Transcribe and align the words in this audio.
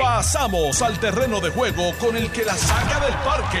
Pasamos 0.00 0.82
al 0.82 0.98
terreno 0.98 1.40
de 1.40 1.50
juego 1.50 1.92
con 1.98 2.16
el 2.16 2.30
que 2.30 2.44
la 2.44 2.54
saca 2.54 3.00
del 3.04 3.14
parque. 3.24 3.60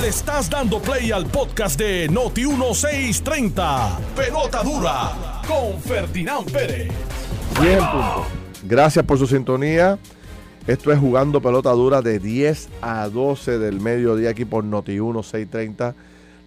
Le 0.00 0.08
estás 0.08 0.50
dando 0.50 0.80
play 0.80 1.12
al 1.12 1.26
podcast 1.26 1.78
de 1.78 2.08
Noti 2.08 2.46
1630. 2.46 3.98
Pelota 4.16 4.62
dura 4.62 5.42
con 5.46 5.80
Ferdinand 5.80 6.50
Pérez. 6.50 6.92
Bien, 7.60 7.78
punto. 7.78 8.26
Gracias 8.64 9.04
por 9.04 9.18
su 9.18 9.26
sintonía. 9.26 9.98
Esto 10.66 10.92
es 10.92 10.98
jugando 10.98 11.40
pelota 11.40 11.70
dura 11.72 12.02
de 12.02 12.18
10 12.18 12.68
a 12.80 13.08
12 13.08 13.58
del 13.58 13.80
mediodía 13.80 14.30
aquí 14.30 14.44
por 14.44 14.64
Noti 14.64 14.92
1630. 14.92 15.94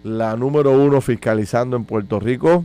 La 0.02 0.36
número 0.36 0.72
uno 0.72 1.00
fiscalizando 1.00 1.76
en 1.76 1.84
Puerto 1.84 2.20
Rico. 2.20 2.64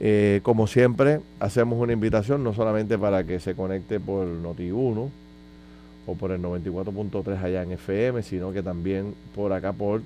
Eh, 0.00 0.40
como 0.42 0.66
siempre, 0.66 1.20
hacemos 1.40 1.80
una 1.80 1.92
invitación 1.92 2.44
no 2.44 2.54
solamente 2.54 2.96
para 2.96 3.24
que 3.24 3.40
se 3.40 3.54
conecte 3.54 3.98
por 3.98 4.26
Noti1 4.26 5.08
o 6.06 6.14
por 6.14 6.30
el 6.30 6.40
94.3 6.40 7.42
allá 7.42 7.62
en 7.62 7.72
FM, 7.72 8.22
sino 8.22 8.52
que 8.52 8.62
también 8.62 9.14
por 9.34 9.52
acá 9.52 9.72
por 9.72 10.02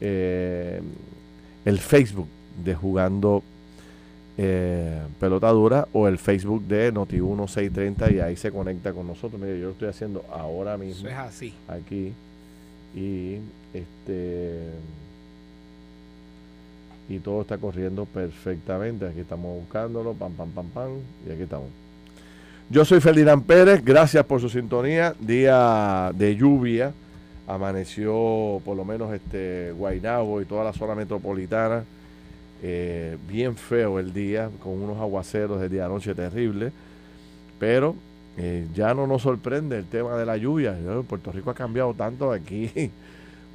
eh, 0.00 0.80
el 1.64 1.78
Facebook 1.78 2.28
de 2.64 2.74
Jugando 2.74 3.42
eh, 4.36 5.00
Pelota 5.20 5.50
Dura 5.50 5.86
o 5.92 6.08
el 6.08 6.18
Facebook 6.18 6.62
de 6.66 6.92
Noti1 6.92 7.46
630 7.48 8.10
y 8.10 8.20
ahí 8.20 8.36
se 8.36 8.50
conecta 8.50 8.92
con 8.92 9.06
nosotros. 9.06 9.40
Mire, 9.40 9.58
yo 9.60 9.66
lo 9.66 9.72
estoy 9.72 9.88
haciendo 9.88 10.24
ahora 10.32 10.76
mismo. 10.76 11.06
Eso 11.06 11.08
es 11.08 11.14
así. 11.14 11.54
Aquí. 11.68 12.12
Y 12.94 13.38
este 13.72 14.70
y 17.08 17.18
todo 17.18 17.42
está 17.42 17.58
corriendo 17.58 18.04
perfectamente. 18.06 19.06
Aquí 19.06 19.20
estamos 19.20 19.60
buscándolo, 19.60 20.14
pam, 20.14 20.32
pam, 20.32 20.50
pam, 20.50 20.66
pam, 20.68 20.90
y 21.26 21.32
aquí 21.32 21.42
estamos. 21.42 21.68
Yo 22.70 22.84
soy 22.84 23.00
Ferdinand 23.00 23.44
Pérez, 23.44 23.84
gracias 23.84 24.24
por 24.24 24.40
su 24.40 24.48
sintonía. 24.48 25.14
Día 25.20 26.10
de 26.14 26.36
lluvia, 26.36 26.92
amaneció 27.46 28.62
por 28.64 28.76
lo 28.76 28.84
menos 28.84 29.12
este 29.12 29.72
Guaynabo 29.72 30.40
y 30.40 30.46
toda 30.46 30.64
la 30.64 30.72
zona 30.72 30.94
metropolitana. 30.94 31.84
Eh, 32.62 33.18
bien 33.28 33.56
feo 33.56 33.98
el 33.98 34.12
día, 34.12 34.48
con 34.62 34.80
unos 34.80 34.98
aguaceros 34.98 35.60
de 35.60 35.68
día 35.68 35.84
a 35.84 35.88
noche 35.88 36.14
terrible. 36.14 36.72
Pero 37.58 37.94
eh, 38.38 38.66
ya 38.74 38.94
no 38.94 39.06
nos 39.06 39.22
sorprende 39.22 39.76
el 39.76 39.86
tema 39.86 40.16
de 40.16 40.24
la 40.24 40.36
lluvia. 40.36 40.76
Puerto 41.06 41.32
Rico 41.32 41.50
ha 41.50 41.54
cambiado 41.54 41.92
tanto 41.94 42.32
aquí. 42.32 42.70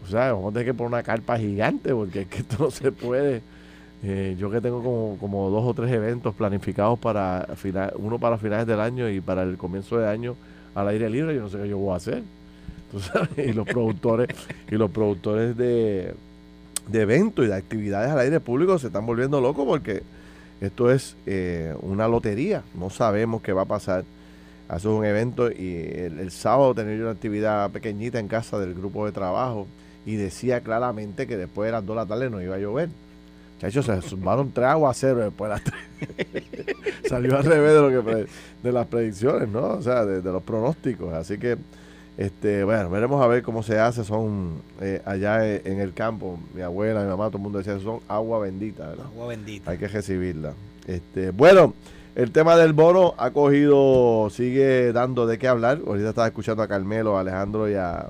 O 0.04 0.08
sea, 0.08 0.34
vamos 0.34 0.52
a 0.52 0.54
tener 0.54 0.68
que 0.68 0.74
poner 0.74 0.94
una 0.94 1.04
carpa 1.04 1.38
gigante 1.38 1.94
porque 1.94 2.22
es 2.22 2.28
que 2.28 2.38
esto 2.40 2.56
no 2.60 2.72
se 2.72 2.92
puede. 2.92 3.42
Eh, 4.04 4.36
yo 4.38 4.52
que 4.52 4.62
tengo 4.62 4.84
como, 4.84 5.18
como, 5.20 5.50
dos 5.50 5.66
o 5.66 5.74
tres 5.74 5.92
eventos 5.92 6.36
planificados 6.36 7.00
para 7.00 7.48
final, 7.56 7.94
uno 7.96 8.20
para 8.20 8.38
finales 8.38 8.68
del 8.68 8.80
año 8.80 9.10
y 9.10 9.22
para 9.22 9.42
el 9.42 9.58
comienzo 9.58 9.98
de 9.98 10.08
año 10.08 10.36
al 10.76 10.88
aire 10.90 11.10
libre, 11.10 11.34
yo 11.34 11.42
no 11.42 11.50
sé 11.50 11.58
qué 11.58 11.68
yo 11.68 11.78
voy 11.78 11.94
a 11.94 11.98
hacer. 11.98 12.24
Y 13.38 13.54
los 13.54 13.68
productores, 13.68 14.30
y 14.72 14.76
los 14.76 14.90
productores 14.92 15.58
de, 15.58 16.14
de 16.88 17.02
eventos 17.02 17.46
y 17.46 17.48
de 17.50 17.56
actividades 17.56 18.12
al 18.12 18.20
aire 18.20 18.40
público 18.40 18.80
se 18.80 18.88
están 18.88 19.06
volviendo 19.06 19.42
locos 19.42 19.66
porque 19.66 20.04
esto 20.62 20.92
es 20.92 21.16
eh, 21.26 21.76
una 21.82 22.08
lotería. 22.08 22.64
No 22.74 22.90
sabemos 22.90 23.42
qué 23.42 23.54
va 23.54 23.64
a 23.64 23.66
pasar. 23.66 24.04
Haces 24.70 24.88
un 24.88 25.06
evento 25.06 25.50
y 25.50 25.78
el, 25.96 26.32
sábado 26.32 26.76
tener 26.76 27.02
una 27.02 27.12
actividad 27.12 27.72
pequeñita 27.72 28.20
en 28.20 28.28
casa 28.28 28.60
del 28.60 28.74
grupo 28.74 29.06
de 29.06 29.14
trabajo 29.14 29.68
y 30.08 30.16
decía 30.16 30.62
claramente 30.62 31.28
que 31.28 31.36
después 31.36 31.68
de 31.68 31.74
las 31.74 31.86
2 31.86 31.94
de 31.94 32.02
la 32.02 32.06
tarde 32.08 32.30
no 32.30 32.42
iba 32.42 32.56
a 32.56 32.60
llover. 32.60 32.88
Muchachos, 33.56 33.86
se 33.88 34.02
sumaron 34.04 34.54
tres 34.54 34.68
aguaceros 34.68 35.26
después 35.26 35.50
de 35.50 35.56
las 35.56 35.64
3. 36.24 36.46
Salió 37.10 37.38
al 37.38 37.44
revés 37.44 37.74
de, 37.74 37.82
lo 37.82 38.06
que 38.06 38.28
de 38.64 38.72
las 38.72 38.88
predicciones, 38.88 39.50
¿no? 39.50 39.74
O 39.74 39.82
sea, 39.82 40.06
de, 40.06 40.22
los 40.32 40.42
pronósticos. 40.44 41.14
Así 41.14 41.38
que, 41.38 41.58
este, 42.18 42.64
bueno, 42.64 42.90
veremos 42.90 43.22
a 43.22 43.28
ver 43.28 43.44
cómo 43.44 43.64
se 43.64 43.80
hace. 43.80 44.06
Son 44.06 44.62
eh, 44.80 45.02
allá 45.04 45.46
en 45.46 45.82
el 45.82 45.94
campo, 45.94 46.40
mi 46.54 46.62
abuela, 46.62 47.02
mi 47.02 47.10
mamá, 47.10 47.26
todo 47.26 47.40
el 47.40 47.44
mundo 47.44 47.58
decía, 47.58 47.78
son 47.78 48.00
agua 48.08 48.40
bendita, 48.40 48.88
¿verdad? 48.88 49.08
Agua 49.08 49.28
bendita. 49.28 49.72
Hay 49.72 49.78
que 49.78 49.90
recibirla. 49.90 50.54
Este, 50.88 51.32
bueno, 51.32 51.74
el 52.16 52.32
tema 52.32 52.56
del 52.56 52.72
bono 52.72 53.14
ha 53.18 53.32
cogido, 53.32 54.30
sigue 54.30 54.94
dando 54.94 55.28
de 55.28 55.38
qué 55.38 55.50
hablar. 55.50 55.82
Ahorita 55.86 56.10
estaba 56.10 56.28
escuchando 56.28 56.64
a 56.64 56.70
Carmelo, 56.70 57.18
a 57.18 57.20
Alejandro 57.20 57.70
y 57.70 57.74
a, 57.74 58.08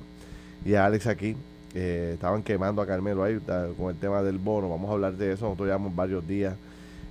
y 0.63 0.75
a 0.75 0.85
Alex 0.85 1.07
aquí 1.07 1.35
eh, 1.73 2.11
estaban 2.13 2.43
quemando 2.43 2.81
a 2.81 2.87
Carmelo 2.87 3.23
ahí 3.23 3.39
con 3.77 3.89
el 3.89 3.95
tema 3.97 4.21
del 4.23 4.37
bono. 4.37 4.69
Vamos 4.69 4.89
a 4.89 4.93
hablar 4.93 5.13
de 5.15 5.33
eso. 5.33 5.45
Nosotros 5.45 5.67
llevamos 5.67 5.95
varios 5.95 6.27
días 6.27 6.55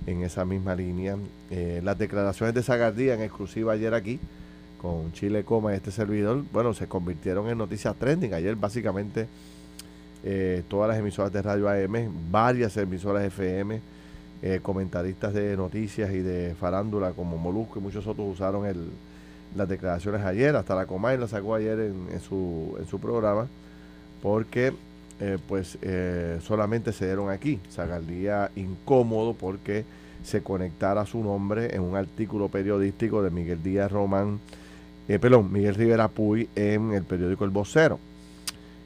en 0.05 0.23
esa 0.23 0.45
misma 0.45 0.75
línea. 0.75 1.17
Eh, 1.51 1.81
las 1.83 1.97
declaraciones 1.97 2.55
de 2.55 2.63
Zagardía 2.63 3.13
en 3.13 3.21
exclusiva 3.21 3.73
ayer 3.73 3.93
aquí 3.93 4.19
con 4.81 5.11
Chile 5.11 5.43
Coma 5.43 5.73
y 5.73 5.75
este 5.75 5.91
servidor, 5.91 6.43
bueno, 6.53 6.73
se 6.73 6.87
convirtieron 6.87 7.47
en 7.49 7.57
noticias 7.57 7.95
trending. 7.95 8.33
Ayer 8.33 8.55
básicamente 8.55 9.27
eh, 10.23 10.63
todas 10.67 10.89
las 10.89 10.97
emisoras 10.97 11.31
de 11.31 11.41
radio 11.41 11.69
AM, 11.69 12.11
varias 12.31 12.77
emisoras 12.77 13.23
FM, 13.23 13.81
comentaristas 14.61 15.33
de 15.33 15.57
noticias 15.57 16.11
y 16.11 16.19
de 16.19 16.53
farándula 16.59 17.11
como 17.13 17.37
Molusco 17.37 17.79
y 17.79 17.81
muchos 17.81 18.05
otros 18.05 18.27
usaron 18.33 18.67
el, 18.67 18.91
las 19.55 19.67
declaraciones 19.67 20.21
ayer. 20.21 20.55
Hasta 20.55 20.75
la 20.75 20.85
Comay 20.85 21.17
la 21.17 21.27
sacó 21.27 21.55
ayer 21.55 21.79
en, 21.79 22.19
su, 22.19 22.75
en 22.79 22.85
su 22.85 22.99
programa 22.99 23.47
porque 24.21 24.73
eh, 25.19 25.39
pues 25.47 25.79
eh, 25.81 26.37
solamente 26.41 26.93
se 26.93 27.05
dieron 27.05 27.29
aquí. 27.29 27.59
Zagaldía 27.71 28.51
incómodo 28.55 29.33
porque 29.33 29.83
se 30.23 30.43
conectara 30.43 31.05
su 31.05 31.23
nombre 31.23 31.75
en 31.75 31.81
un 31.81 31.95
artículo 31.95 32.49
periodístico 32.49 33.23
de 33.23 33.31
Miguel 33.31 33.63
Díaz 33.63 33.91
Román, 33.91 34.39
eh, 35.07 35.17
perdón, 35.19 35.51
Miguel 35.51 35.75
Rivera 35.75 36.07
Puy 36.07 36.49
en 36.55 36.93
el 36.93 37.03
periódico 37.03 37.45
El 37.45 37.51
Vocero. 37.51 37.99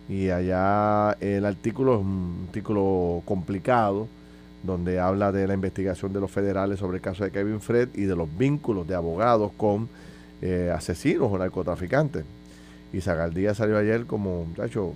Y 0.08 0.30
allá 0.30 1.18
el 1.20 1.46
artículo 1.46 1.96
es 1.96 2.02
un 2.02 2.46
artículo 2.48 3.22
complicado 3.26 4.08
donde 4.64 5.00
habla 5.00 5.32
de 5.32 5.48
la 5.48 5.54
investigación 5.54 6.14
de 6.14 6.20
los 6.20 6.32
federales 6.32 6.80
sobre 6.80 6.98
el 6.98 7.02
caso 7.02 7.24
de 7.24 7.32
Kevin 7.32 7.60
Fred 7.60 7.90
y 7.96 8.04
de 8.04 8.16
los 8.16 8.28
vínculos 8.38 8.88
de 8.88 8.96
abogados 8.96 9.52
con 9.58 9.90
asesinos 10.74 11.32
o 11.32 11.38
narcotraficantes. 11.38 12.26
Y 12.94 13.02
Zagaldía 13.02 13.54
salió 13.54 13.78
ayer 13.78 14.06
como, 14.06 14.46
muchacho, 14.46 14.94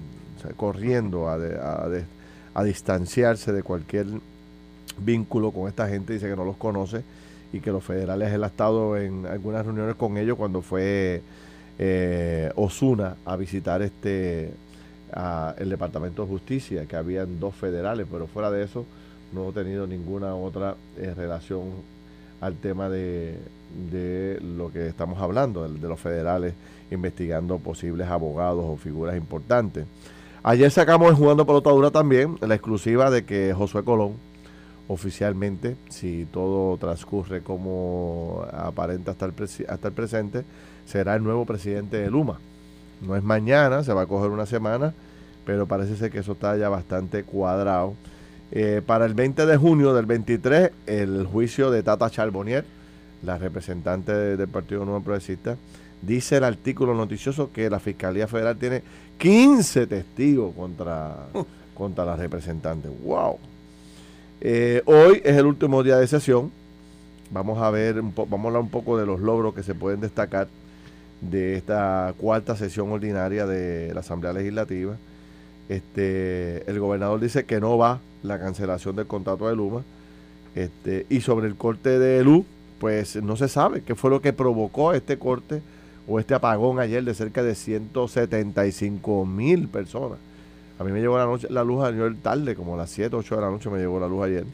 corriendo 0.56 1.30
a, 1.30 1.38
a, 2.54 2.64
distanciarse 2.64 3.52
de 3.52 3.64
cualquier 3.64 4.08
vínculo 4.98 5.52
con 5.52 5.68
esta 5.68 5.88
gente, 5.88 6.14
dice 6.14 6.30
que 6.30 6.36
no 6.36 6.46
los 6.46 6.58
conoce 6.58 7.04
y 7.52 7.60
que 7.60 7.72
los 7.72 7.84
federales, 7.84 8.34
él 8.34 8.44
ha 8.44 8.48
estado 8.48 8.98
en 8.98 9.26
algunas 9.26 9.66
reuniones 9.66 9.96
con 9.96 10.18
ellos 10.18 10.38
cuando 10.38 10.62
fue 10.62 11.22
eh, 11.80 12.52
Osuna 12.56 13.16
a 13.26 13.36
visitar 13.36 13.82
este 13.82 14.52
el 15.58 15.70
Departamento 15.70 16.24
de 16.24 16.28
Justicia, 16.28 16.86
que 16.88 16.98
habían 16.98 17.40
dos 17.40 17.56
federales, 17.56 18.06
pero 18.12 18.28
fuera 18.28 18.52
de 18.52 18.64
eso 18.64 18.86
no 19.32 19.50
he 19.50 19.54
tenido 19.54 19.88
ninguna 19.88 20.36
otra 20.36 20.76
eh, 20.98 21.14
relación 21.16 21.70
al 22.42 22.56
tema 22.56 22.90
de, 22.90 23.38
de, 23.92 24.40
lo 24.42 24.72
que 24.74 24.88
estamos 24.88 25.22
hablando, 25.22 25.68
de, 25.68 25.80
de 25.80 25.88
los 25.88 26.00
federales 26.00 26.54
investigando 26.92 27.58
posibles 27.60 28.08
abogados 28.10 28.66
o 28.68 28.76
figuras 28.76 29.16
importantes. 29.16 29.86
Ayer 30.48 30.70
sacamos 30.70 31.16
Jugando 31.16 31.44
Pelota 31.48 31.72
Dura 31.72 31.90
también 31.90 32.38
la 32.40 32.54
exclusiva 32.54 33.10
de 33.10 33.26
que 33.26 33.52
Josué 33.56 33.84
Colón, 33.84 34.14
oficialmente, 34.88 35.76
si 35.90 36.28
todo 36.32 36.78
transcurre 36.78 37.42
como 37.42 38.46
aparenta 38.54 39.10
hasta 39.10 39.26
el, 39.26 39.34
hasta 39.68 39.88
el 39.88 39.94
presente, 39.96 40.46
será 40.86 41.16
el 41.16 41.24
nuevo 41.24 41.48
presidente 41.48 41.98
de 41.98 42.12
Luma. 42.12 42.38
No 43.02 43.16
es 43.16 43.24
mañana, 43.24 43.84
se 43.84 43.92
va 43.92 44.04
a 44.04 44.06
coger 44.06 44.30
una 44.30 44.46
semana, 44.46 44.94
pero 45.48 45.66
parece 45.66 45.96
ser 45.96 46.12
que 46.12 46.20
eso 46.20 46.34
está 46.34 46.56
ya 46.58 46.70
bastante 46.70 47.24
cuadrado. 47.24 47.96
Eh, 48.52 48.84
para 48.86 49.08
el 49.08 49.16
20 49.16 49.48
de 49.48 49.58
junio 49.58 49.96
del 49.96 50.06
23, 50.06 50.70
el 50.86 51.26
juicio 51.26 51.72
de 51.72 51.82
Tata 51.82 52.12
Charbonnier, 52.12 52.66
la 53.24 53.40
representante 53.40 54.12
del 54.14 54.48
Partido 54.48 54.86
Nuevo 54.86 55.02
Progresista, 55.02 55.58
dice 56.02 56.38
el 56.38 56.44
artículo 56.44 56.94
noticioso 56.94 57.52
que 57.52 57.70
la 57.70 57.80
Fiscalía 57.80 58.28
Federal 58.28 58.58
tiene 58.58 58.84
15 59.18 59.88
testigos 59.88 60.54
contra, 60.56 61.28
contra 61.74 62.06
la 62.06 62.16
representante. 62.16 62.90
¡Wow! 63.04 63.38
Eh, 64.42 64.82
hoy 64.86 65.22
es 65.24 65.38
el 65.38 65.46
último 65.46 65.84
día 65.84 65.98
de 65.98 66.08
sesión. 66.08 66.52
Vamos 67.32 67.62
a 67.62 67.70
ver, 67.72 67.96
vamos 68.02 68.44
a 68.44 68.48
hablar 68.48 68.62
un 68.62 68.70
poco 68.70 68.98
de 68.98 69.06
los 69.06 69.20
logros 69.20 69.56
que 69.56 69.64
se 69.64 69.74
pueden 69.74 70.02
destacar 70.02 70.48
de 71.22 71.56
esta 71.56 72.14
cuarta 72.18 72.56
sesión 72.56 72.92
ordinaria 72.92 73.46
de 73.46 73.94
la 73.94 74.02
Asamblea 74.02 74.34
Legislativa. 74.34 74.96
Este, 75.70 76.70
el 76.70 76.80
gobernador 76.80 77.20
dice 77.20 77.46
que 77.46 77.60
no 77.60 77.78
va 77.78 78.00
la 78.22 78.40
cancelación 78.40 78.96
del 78.96 79.08
contrato 79.08 79.48
de 79.48 79.56
Luma. 79.56 79.84
Este, 80.54 81.06
y 81.10 81.22
sobre 81.22 81.48
el 81.48 81.56
corte 81.56 82.00
de 82.00 82.24
luz, 82.24 82.46
pues 82.80 83.22
no 83.22 83.36
se 83.36 83.48
sabe 83.48 83.82
qué 83.82 83.96
fue 83.96 84.10
lo 84.10 84.22
que 84.22 84.32
provocó 84.32 84.94
este 84.94 85.18
corte 85.18 85.62
o 86.08 86.20
este 86.20 86.34
apagón 86.34 86.80
ayer 86.80 87.04
de 87.04 87.14
cerca 87.14 87.44
de 87.44 87.56
175 87.56 89.26
mil 89.26 89.68
personas. 89.68 90.20
A 90.78 90.84
mí 90.84 90.92
me 90.92 91.00
llegó 91.00 91.18
la, 91.18 91.26
noche, 91.26 91.48
la 91.50 91.64
luz 91.64 91.84
ayer 91.84 92.16
tarde, 92.22 92.56
como 92.56 92.76
a 92.76 92.78
las 92.78 92.90
7, 92.90 93.16
8 93.16 93.36
de 93.36 93.42
la 93.42 93.50
noche 93.50 93.70
me 93.70 93.80
llegó 93.80 94.00
la 94.00 94.08
luz 94.08 94.26
ayer. 94.26 94.46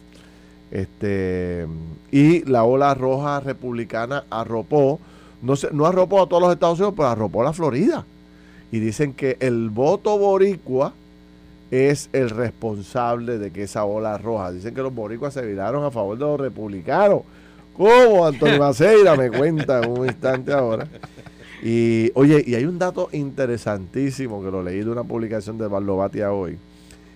Este, 0.69 1.67
y 2.11 2.45
la 2.45 2.63
ola 2.63 2.93
roja 2.93 3.39
republicana 3.41 4.23
arropó 4.29 4.99
no, 5.41 5.55
se, 5.55 5.71
no 5.71 5.85
arropó 5.85 6.21
a 6.21 6.27
todos 6.27 6.41
los 6.41 6.53
Estados 6.53 6.79
Unidos, 6.79 6.93
pero 6.95 7.09
arropó 7.09 7.41
a 7.41 7.45
la 7.45 7.53
Florida. 7.53 8.05
Y 8.71 8.79
dicen 8.79 9.13
que 9.13 9.37
el 9.39 9.69
voto 9.69 10.17
boricua 10.17 10.93
es 11.71 12.09
el 12.13 12.29
responsable 12.29 13.37
de 13.37 13.51
que 13.51 13.63
esa 13.63 13.85
ola 13.85 14.17
roja. 14.17 14.51
Dicen 14.51 14.75
que 14.75 14.81
los 14.81 14.93
boricuas 14.93 15.33
se 15.33 15.45
viraron 15.45 15.83
a 15.83 15.91
favor 15.91 16.17
de 16.17 16.25
los 16.25 16.39
republicanos. 16.39 17.21
¿Cómo? 17.75 18.25
Antonio 18.25 18.59
Maceira 18.59 19.15
me 19.15 19.29
cuenta 19.29 19.81
en 19.81 19.89
un 19.89 20.05
instante 20.05 20.53
ahora. 20.53 20.87
Y 21.61 22.11
oye, 22.15 22.43
y 22.45 22.55
hay 22.55 22.65
un 22.65 22.79
dato 22.79 23.09
interesantísimo 23.11 24.43
que 24.43 24.49
lo 24.49 24.63
leí 24.63 24.79
de 24.79 24.89
una 24.89 25.03
publicación 25.03 25.57
de 25.57 25.67
Barlobatia 25.67 26.31
hoy, 26.31 26.57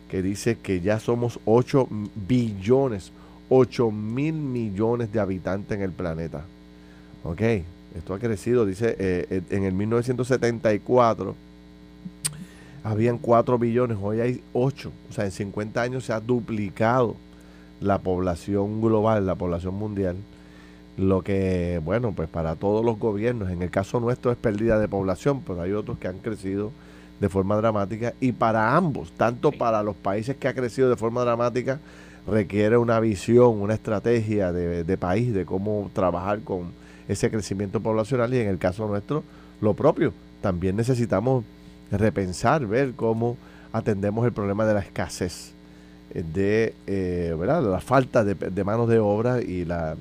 que 0.10 0.22
dice 0.22 0.58
que 0.58 0.82
ya 0.82 1.00
somos 1.00 1.40
8 1.46 1.88
billones, 2.28 3.12
8 3.50 3.92
mil 3.92 4.34
millones 4.34 5.12
de 5.12 5.20
habitantes 5.20 5.76
en 5.76 5.84
el 5.84 5.92
planeta. 5.92 6.46
Ok, 7.24 7.42
esto 7.98 8.14
ha 8.14 8.20
crecido, 8.20 8.66
dice, 8.66 8.96
eh, 9.00 9.42
en 9.50 9.64
el 9.64 9.74
1974 9.74 11.36
habían 12.84 13.18
4 13.18 13.58
billones, 13.58 13.98
hoy 14.00 14.22
hay 14.22 14.44
8. 14.54 14.92
O 15.10 15.14
sea, 15.14 15.26
en 15.26 15.32
50 15.32 15.82
años 15.82 16.06
se 16.06 16.14
ha 16.14 16.20
duplicado 16.20 17.16
la 17.82 17.98
población 17.98 18.80
global, 18.80 19.26
la 19.26 19.34
población 19.34 19.74
mundial. 19.74 20.18
Lo 20.98 21.22
que, 21.24 21.82
bueno, 21.84 22.14
pues 22.14 22.30
para 22.30 22.56
todos 22.56 22.84
los 22.86 22.98
gobiernos, 22.98 23.50
en 23.50 23.62
el 23.62 23.70
caso 23.70 24.00
nuestro 24.00 24.32
es 24.32 24.38
pérdida 24.38 24.80
de 24.80 24.88
población, 24.88 25.42
pero 25.46 25.62
hay 25.62 25.74
otros 25.74 25.98
que 25.98 26.08
han 26.08 26.20
crecido 26.20 26.72
de 27.20 27.30
forma 27.30 27.58
dramática 27.58 28.14
y 28.20 28.32
para 28.32 28.76
ambos, 28.76 29.12
tanto 29.12 29.52
para 29.52 29.84
los 29.84 29.96
países 29.96 30.38
que 30.38 30.48
ha 30.48 30.54
crecido 30.54 30.90
de 30.90 30.96
forma 30.96 31.24
dramática, 31.24 31.80
requiere 32.28 32.78
una 32.78 33.00
visión, 33.00 33.62
una 33.62 33.74
estrategia 33.74 34.52
de, 34.52 34.84
de 34.84 34.98
país, 34.98 35.34
de 35.34 35.46
cómo 35.46 35.90
trabajar 35.94 36.42
con 36.42 36.72
ese 37.08 37.30
crecimiento 37.30 37.80
poblacional 37.82 38.34
y 38.34 38.40
en 38.40 38.48
el 38.48 38.58
caso 38.58 38.88
nuestro, 38.88 39.24
lo 39.62 39.74
propio. 39.74 40.14
También 40.42 40.76
necesitamos 40.76 41.44
repensar, 41.92 42.66
ver 42.66 42.94
cómo 42.96 43.38
atendemos 43.72 44.26
el 44.26 44.32
problema 44.32 44.66
de 44.66 44.74
la 44.74 44.80
escasez, 44.80 45.54
de 46.14 46.74
eh, 46.88 47.36
¿verdad? 47.38 47.64
la 47.64 47.82
falta 47.82 48.24
de, 48.24 48.64
manos 48.64 48.88
de 48.88 49.00
obra 49.00 49.42
y 49.42 49.66
la, 49.66 49.96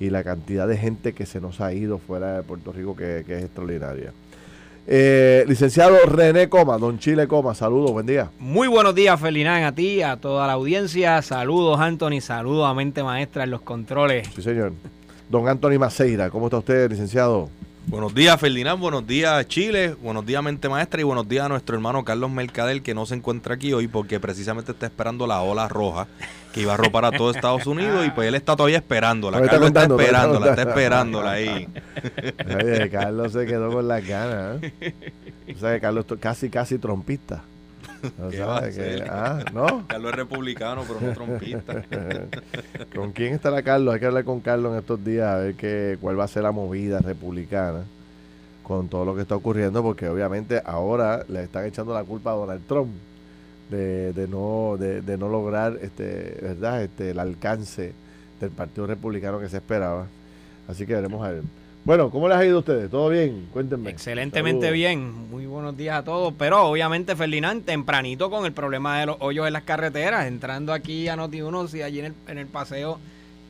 y 0.00 0.10
la 0.10 0.22
cantidad 0.24 0.68
de 0.68 0.76
gente 0.76 1.12
que 1.12 1.26
se 1.26 1.40
nos 1.40 1.60
ha 1.60 1.72
ido 1.72 1.98
fuera 1.98 2.36
de 2.36 2.42
Puerto 2.42 2.72
Rico 2.72 2.94
que, 2.94 3.20
es 3.20 3.44
extraordinaria. 3.44 4.12
Eh, 4.86 5.44
licenciado 5.46 5.96
René 6.06 6.48
Coma, 6.48 6.78
don 6.78 6.98
Chile 6.98 7.28
Coma, 7.28 7.54
saludos, 7.54 7.92
buen 7.92 8.06
día. 8.06 8.30
Muy 8.38 8.68
buenos 8.68 8.94
días, 8.94 9.20
Felinán, 9.20 9.64
a 9.64 9.74
ti, 9.74 10.02
a 10.02 10.16
toda 10.16 10.46
la 10.46 10.54
audiencia. 10.54 11.20
Saludos, 11.20 11.78
Anthony, 11.78 12.20
saludos 12.20 12.66
a 12.66 12.74
Mente 12.74 13.02
Maestra 13.02 13.44
en 13.44 13.50
los 13.50 13.60
controles. 13.60 14.28
Sí, 14.34 14.40
señor. 14.40 14.72
Don 15.28 15.46
Anthony 15.46 15.78
Maceira, 15.78 16.30
¿cómo 16.30 16.46
está 16.46 16.58
usted, 16.58 16.90
licenciado? 16.90 17.50
Buenos 17.88 18.14
días, 18.14 18.38
Ferdinand. 18.38 18.78
Buenos 18.78 19.06
días, 19.06 19.48
Chile. 19.48 19.94
Buenos 19.94 20.26
días, 20.26 20.42
Mente 20.42 20.68
Maestra. 20.68 21.00
Y 21.00 21.04
buenos 21.04 21.26
días 21.26 21.46
a 21.46 21.48
nuestro 21.48 21.74
hermano 21.74 22.04
Carlos 22.04 22.30
Mercadel, 22.30 22.82
que 22.82 22.92
no 22.92 23.06
se 23.06 23.14
encuentra 23.14 23.54
aquí 23.54 23.72
hoy 23.72 23.88
porque 23.88 24.20
precisamente 24.20 24.72
está 24.72 24.84
esperando 24.84 25.26
la 25.26 25.40
ola 25.40 25.68
roja 25.68 26.06
que 26.52 26.60
iba 26.60 26.74
a 26.74 26.76
ropar 26.76 27.06
a 27.06 27.12
todo 27.12 27.30
Estados 27.30 27.66
Unidos. 27.66 28.06
Y 28.06 28.10
pues 28.10 28.28
él 28.28 28.34
está 28.34 28.56
todavía 28.56 28.76
esperándola. 28.76 29.40
Carlos 29.40 29.68
está, 29.68 29.84
esperándola, 29.84 30.50
está 30.50 30.62
esperándola 30.62 31.30
ahí. 31.30 31.66
Oye, 32.62 32.90
Carlos 32.90 33.32
se 33.32 33.46
quedó 33.46 33.72
con 33.72 33.88
las 33.88 34.06
ganas. 34.06 34.62
¿eh? 34.62 34.94
O 35.56 35.58
sea, 35.58 35.72
que 35.72 35.80
Carlos 35.80 36.04
es 36.10 36.18
casi, 36.18 36.50
casi 36.50 36.76
trompista. 36.76 37.42
Ah, 39.10 39.44
¿no? 39.52 39.86
Carlos 39.88 40.10
es 40.10 40.16
republicano, 40.16 40.84
pero 40.86 41.00
no 41.00 41.12
trompista. 41.12 41.84
¿Con 42.94 43.12
quién 43.12 43.34
estará 43.34 43.62
Carlos? 43.62 43.94
Hay 43.94 44.00
que 44.00 44.06
hablar 44.06 44.24
con 44.24 44.40
Carlos 44.40 44.72
en 44.72 44.78
estos 44.78 45.04
días 45.04 45.26
a 45.26 45.36
ver 45.36 45.54
qué, 45.54 45.98
cuál 46.00 46.18
va 46.18 46.24
a 46.24 46.28
ser 46.28 46.42
la 46.42 46.52
movida 46.52 47.00
republicana 47.00 47.84
con 48.62 48.88
todo 48.88 49.04
lo 49.04 49.14
que 49.14 49.22
está 49.22 49.34
ocurriendo, 49.34 49.82
porque 49.82 50.08
obviamente 50.08 50.60
ahora 50.64 51.24
le 51.28 51.44
están 51.44 51.64
echando 51.64 51.94
la 51.94 52.04
culpa 52.04 52.32
a 52.32 52.34
Donald 52.34 52.66
Trump 52.66 52.90
de, 53.70 54.12
de 54.12 54.28
no 54.28 54.76
de, 54.78 55.00
de, 55.00 55.16
no 55.16 55.28
lograr 55.28 55.78
este 55.80 56.38
verdad 56.42 56.82
este 56.82 57.10
el 57.10 57.18
alcance 57.18 57.92
del 58.40 58.50
Partido 58.50 58.86
Republicano 58.86 59.40
que 59.40 59.48
se 59.48 59.56
esperaba. 59.56 60.06
Así 60.68 60.86
que 60.86 60.94
veremos 60.94 61.26
a 61.26 61.30
ver. 61.30 61.42
Bueno, 61.88 62.10
¿cómo 62.10 62.28
les 62.28 62.36
ha 62.36 62.44
ido 62.44 62.56
a 62.56 62.58
ustedes? 62.58 62.90
¿Todo 62.90 63.08
bien? 63.08 63.48
Cuéntenme. 63.50 63.88
Excelentemente 63.88 64.70
bien. 64.72 65.30
Muy 65.30 65.46
buenos 65.46 65.74
días 65.74 65.96
a 65.96 66.04
todos. 66.04 66.34
Pero 66.36 66.66
obviamente, 66.66 67.16
Ferdinand, 67.16 67.64
tempranito 67.64 68.28
con 68.28 68.44
el 68.44 68.52
problema 68.52 69.00
de 69.00 69.06
los 69.06 69.16
hoyos 69.20 69.46
en 69.46 69.54
las 69.54 69.62
carreteras. 69.62 70.26
Entrando 70.26 70.74
aquí 70.74 71.08
a 71.08 71.16
Noti1, 71.16 71.68
si 71.68 71.80
allí 71.80 72.00
en 72.00 72.04
el, 72.04 72.14
en 72.26 72.36
el 72.36 72.46
paseo 72.46 72.98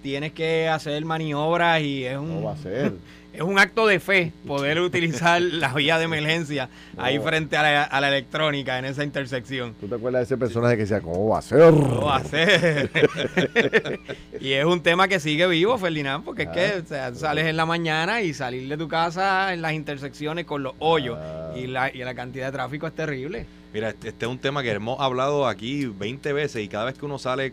tienes 0.04 0.30
que 0.34 0.68
hacer 0.68 1.04
maniobras 1.04 1.80
y 1.82 2.04
es 2.04 2.16
un... 2.16 2.28
¿Cómo 2.28 2.44
va 2.44 2.52
a 2.52 2.56
ser? 2.58 2.92
es 3.38 3.44
un 3.44 3.56
acto 3.56 3.86
de 3.86 4.00
fe 4.00 4.32
poder 4.48 4.80
utilizar 4.80 5.40
la 5.42 5.72
vía 5.72 5.96
de 5.96 6.04
emergencia 6.04 6.68
ahí 6.96 7.20
frente 7.20 7.56
a 7.56 7.62
la, 8.00 8.08
electrónica 8.08 8.80
en 8.80 8.84
esa 8.84 9.04
intersección. 9.04 9.74
¿Tú 9.78 9.86
te 9.86 9.94
acuerdas 9.94 10.20
de 10.20 10.24
ese 10.24 10.36
personaje 10.36 10.74
que 10.74 10.82
decía, 10.82 11.00
¿cómo 11.00 11.28
va 11.28 11.38
a 11.38 11.42
ser? 11.42 11.70
¿Cómo 11.70 12.06
va 12.06 12.16
a 12.16 12.24
ser? 12.24 12.90
y 14.40 14.52
es 14.52 14.64
un 14.64 14.82
tema 14.82 15.06
que 15.06 15.20
sigue 15.20 15.46
vivo, 15.46 15.78
Ferdinand, 15.78 16.24
porque 16.24 16.44
es 16.44 16.48
que 16.48 17.14
sales 17.14 17.46
en 17.46 17.56
la 17.56 17.64
mañana 17.64 18.22
y 18.22 18.34
salir 18.34 18.68
de 18.68 18.76
tu 18.76 18.88
casa 18.88 19.54
en 19.54 19.62
las 19.62 19.72
intersecciones 19.72 20.44
con 20.44 20.64
los 20.64 20.74
hoyos 20.80 21.16
ah. 21.20 21.52
y, 21.54 21.68
la, 21.68 21.94
y 21.94 21.98
la 21.98 22.14
cantidad 22.16 22.46
de 22.46 22.52
tráfico 22.52 22.88
es 22.88 22.94
terrible. 22.94 23.46
Mira, 23.72 23.90
este, 23.90 24.08
este 24.08 24.24
es 24.24 24.30
un 24.30 24.38
tema 24.38 24.64
que 24.64 24.72
hemos 24.72 24.98
hablado 24.98 25.46
aquí 25.46 25.86
20 25.86 26.32
veces 26.32 26.64
y 26.64 26.66
cada 26.66 26.86
vez 26.86 26.98
que 26.98 27.04
uno 27.04 27.18
sale 27.18 27.52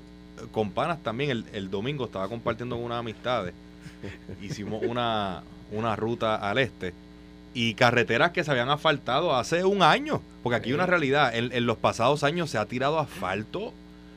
con 0.52 0.72
panas 0.72 1.04
también, 1.04 1.30
el, 1.30 1.46
el 1.54 1.70
domingo 1.70 2.06
estaba 2.06 2.28
compartiendo 2.28 2.76
con 2.76 2.86
unas 2.86 3.00
amistades, 3.00 3.54
hicimos 4.42 4.82
una, 4.84 5.44
una 5.76 5.96
ruta 5.96 6.36
al 6.36 6.58
este 6.58 6.94
y 7.56 7.74
carreteras 7.74 8.32
que 8.32 8.44
se 8.44 8.52
habían 8.52 8.70
asfaltado 8.70 9.34
hace 9.34 9.64
un 9.64 9.82
año, 9.82 10.22
porque 10.44 10.58
aquí 10.58 10.70
hay 10.70 10.74
una 10.74 10.86
realidad, 10.86 11.34
en, 11.34 11.66
los 11.66 11.78
pasados 11.78 12.24
años 12.26 12.50
se 12.50 12.58
ha 12.58 12.66
tirado 12.66 13.00
asfalto, 13.00 13.74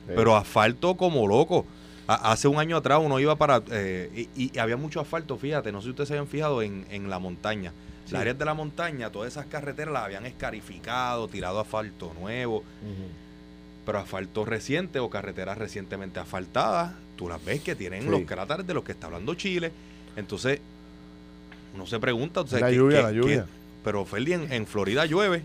pero 0.07 0.35
asfalto 0.35 0.97
como 0.97 1.25
loco. 1.25 1.65
hace 2.05 2.49
un 2.49 2.59
año 2.59 2.75
atrás 2.75 2.99
uno 3.01 3.17
iba 3.17 3.37
para, 3.37 3.63
eh, 3.71 4.27
y, 4.35 4.59
había 4.59 4.75
mucho 4.75 4.99
asfalto, 4.99 5.37
fíjate, 5.37 5.71
no 5.71 5.79
sé 5.79 5.85
si 5.85 5.89
ustedes 5.91 6.09
se 6.09 6.15
habían 6.15 6.27
fijado 6.27 6.61
en, 6.61 6.85
en 6.91 7.09
la 7.09 7.17
montaña. 7.17 7.71
Las 8.11 8.21
áreas 8.21 8.37
de 8.39 8.45
la 8.45 8.55
montaña, 8.55 9.11
todas 9.11 9.31
esas 9.31 9.45
carreteras 9.45 9.93
las 9.93 10.03
habían 10.03 10.25
escarificado, 10.25 11.27
tirado 11.27 11.59
asfalto 11.59 12.13
nuevo. 12.19 12.63
Pero 13.85 13.99
asfalto 13.99 14.45
reciente 14.45 14.99
o 14.99 15.09
carreteras 15.09 15.57
recientemente 15.57 16.19
asfaltadas, 16.19 16.93
tú 17.15 17.29
las 17.29 17.43
ves 17.45 17.61
que 17.61 17.75
tienen 17.75 18.09
los 18.09 18.23
cráteres 18.23 18.67
de 18.67 18.73
los 18.73 18.83
que 18.83 18.91
está 18.91 19.05
hablando 19.07 19.35
Chile. 19.35 19.71
Entonces, 20.15 20.59
uno 21.79 21.87
se 21.87 21.99
pregunta. 21.99 22.43
la 22.59 22.71
lluvia, 22.71 23.01
la 23.03 23.11
lluvia. 23.11 23.45
pero 23.83 24.05
Feli, 24.05 24.33
en, 24.33 24.67
Florida 24.67 25.05
llueve. 25.05 25.43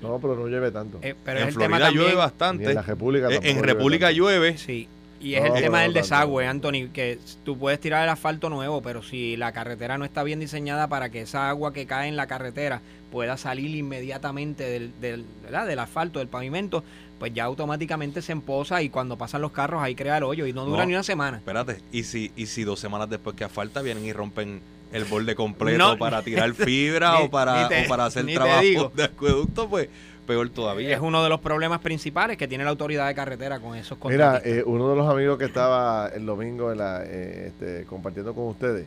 No, 0.00 0.18
pero 0.18 0.36
no 0.36 0.46
llueve 0.46 0.70
tanto. 0.70 0.98
Eh, 1.02 1.14
pero 1.24 1.40
en 1.40 1.52
Florida 1.52 1.90
llueve 1.90 2.14
bastante. 2.14 2.68
en 2.68 2.74
la 2.76 2.82
República 2.82 3.28
eh, 3.30 3.40
En 3.42 3.62
República 3.62 4.10
llueve. 4.12 4.56
Sí. 4.56 4.88
Y 5.20 5.34
es 5.34 5.44
el 5.44 5.52
tema 5.52 5.82
del 5.82 5.92
desagüe, 5.92 6.46
Anthony, 6.46 6.88
que 6.94 7.18
tú 7.44 7.58
puedes 7.58 7.78
tirar 7.78 8.04
el 8.04 8.08
asfalto 8.08 8.48
nuevo, 8.48 8.80
pero 8.80 9.02
si 9.02 9.36
la 9.36 9.52
carretera 9.52 9.98
no 9.98 10.06
está 10.06 10.22
bien 10.22 10.40
diseñada 10.40 10.88
para 10.88 11.10
que 11.10 11.20
esa 11.20 11.50
agua 11.50 11.74
que 11.74 11.84
cae 11.84 12.08
en 12.08 12.16
la 12.16 12.26
carretera 12.26 12.80
pueda 13.12 13.36
salir 13.36 13.76
inmediatamente 13.76 14.64
del, 14.64 14.98
del, 14.98 15.26
del 15.42 15.78
asfalto, 15.78 16.20
del 16.20 16.28
pavimento, 16.28 16.82
pues 17.18 17.34
ya 17.34 17.44
automáticamente 17.44 18.22
se 18.22 18.32
emposa 18.32 18.80
y 18.80 18.88
cuando 18.88 19.18
pasan 19.18 19.42
los 19.42 19.52
carros 19.52 19.82
ahí 19.82 19.94
crea 19.94 20.16
el 20.16 20.24
hoyo 20.24 20.46
y 20.46 20.54
no 20.54 20.64
dura 20.64 20.86
ni 20.86 20.94
una 20.94 21.02
semana. 21.02 21.36
Espérate, 21.36 21.82
¿y 21.92 22.04
si, 22.04 22.32
y 22.34 22.46
si 22.46 22.64
dos 22.64 22.80
semanas 22.80 23.10
después 23.10 23.36
que 23.36 23.44
asfalta 23.44 23.82
vienen 23.82 24.06
y 24.06 24.14
rompen 24.14 24.62
el 24.92 25.04
borde 25.04 25.34
completo 25.34 25.96
para 25.98 26.22
tirar 26.22 26.52
fibra 26.54 27.18
o, 27.20 27.30
para, 27.30 27.68
para 27.88 28.06
hacer 28.06 28.26
trabajo 28.26 28.92
de 28.94 29.04
acueducto, 29.04 29.68
pues 29.68 29.88
peor 30.26 30.48
todavía. 30.50 30.94
Es 30.94 31.00
uno 31.00 31.22
de 31.22 31.28
los 31.28 31.40
problemas 31.40 31.80
principales 31.80 32.36
que 32.36 32.46
tiene 32.46 32.64
la 32.64 32.70
autoridad 32.70 33.08
de 33.08 33.14
carretera 33.14 33.58
con 33.58 33.76
esos 33.76 33.98
Mira, 34.04 34.40
eh, 34.44 34.62
uno 34.64 34.88
de 34.90 34.96
los 34.96 35.08
amigos 35.08 35.38
que 35.38 35.46
estaba 35.46 36.08
el 36.08 36.24
domingo 36.24 36.70
en 36.70 36.78
la, 36.78 37.02
eh, 37.04 37.48
este, 37.48 37.84
compartiendo 37.84 38.32
con 38.34 38.46
ustedes, 38.46 38.86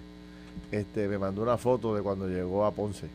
este, 0.72 1.08
me 1.08 1.18
mandó 1.18 1.42
una 1.42 1.58
foto 1.58 1.96
de 1.96 2.02
cuando 2.02 2.28
llegó 2.28 2.66
a 2.66 2.72
Ponce. 2.72 3.08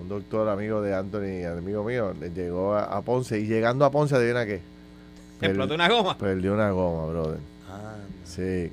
Un 0.00 0.08
doctor 0.08 0.48
amigo 0.48 0.80
de 0.80 0.94
Anthony, 0.94 1.44
amigo 1.44 1.82
mío, 1.82 2.14
llegó 2.34 2.76
a, 2.76 3.02
Ponce 3.02 3.40
y 3.40 3.46
llegando 3.46 3.84
a 3.84 3.90
Ponce, 3.90 4.14
adivina 4.14 4.46
qué. 4.46 4.60
¿Explotó 5.40 5.74
una 5.74 5.88
goma? 5.88 6.16
Perdió 6.16 6.54
una 6.54 6.70
goma, 6.70 7.06
brother. 7.12 7.38
Ah, 7.68 7.96
sí. 8.24 8.70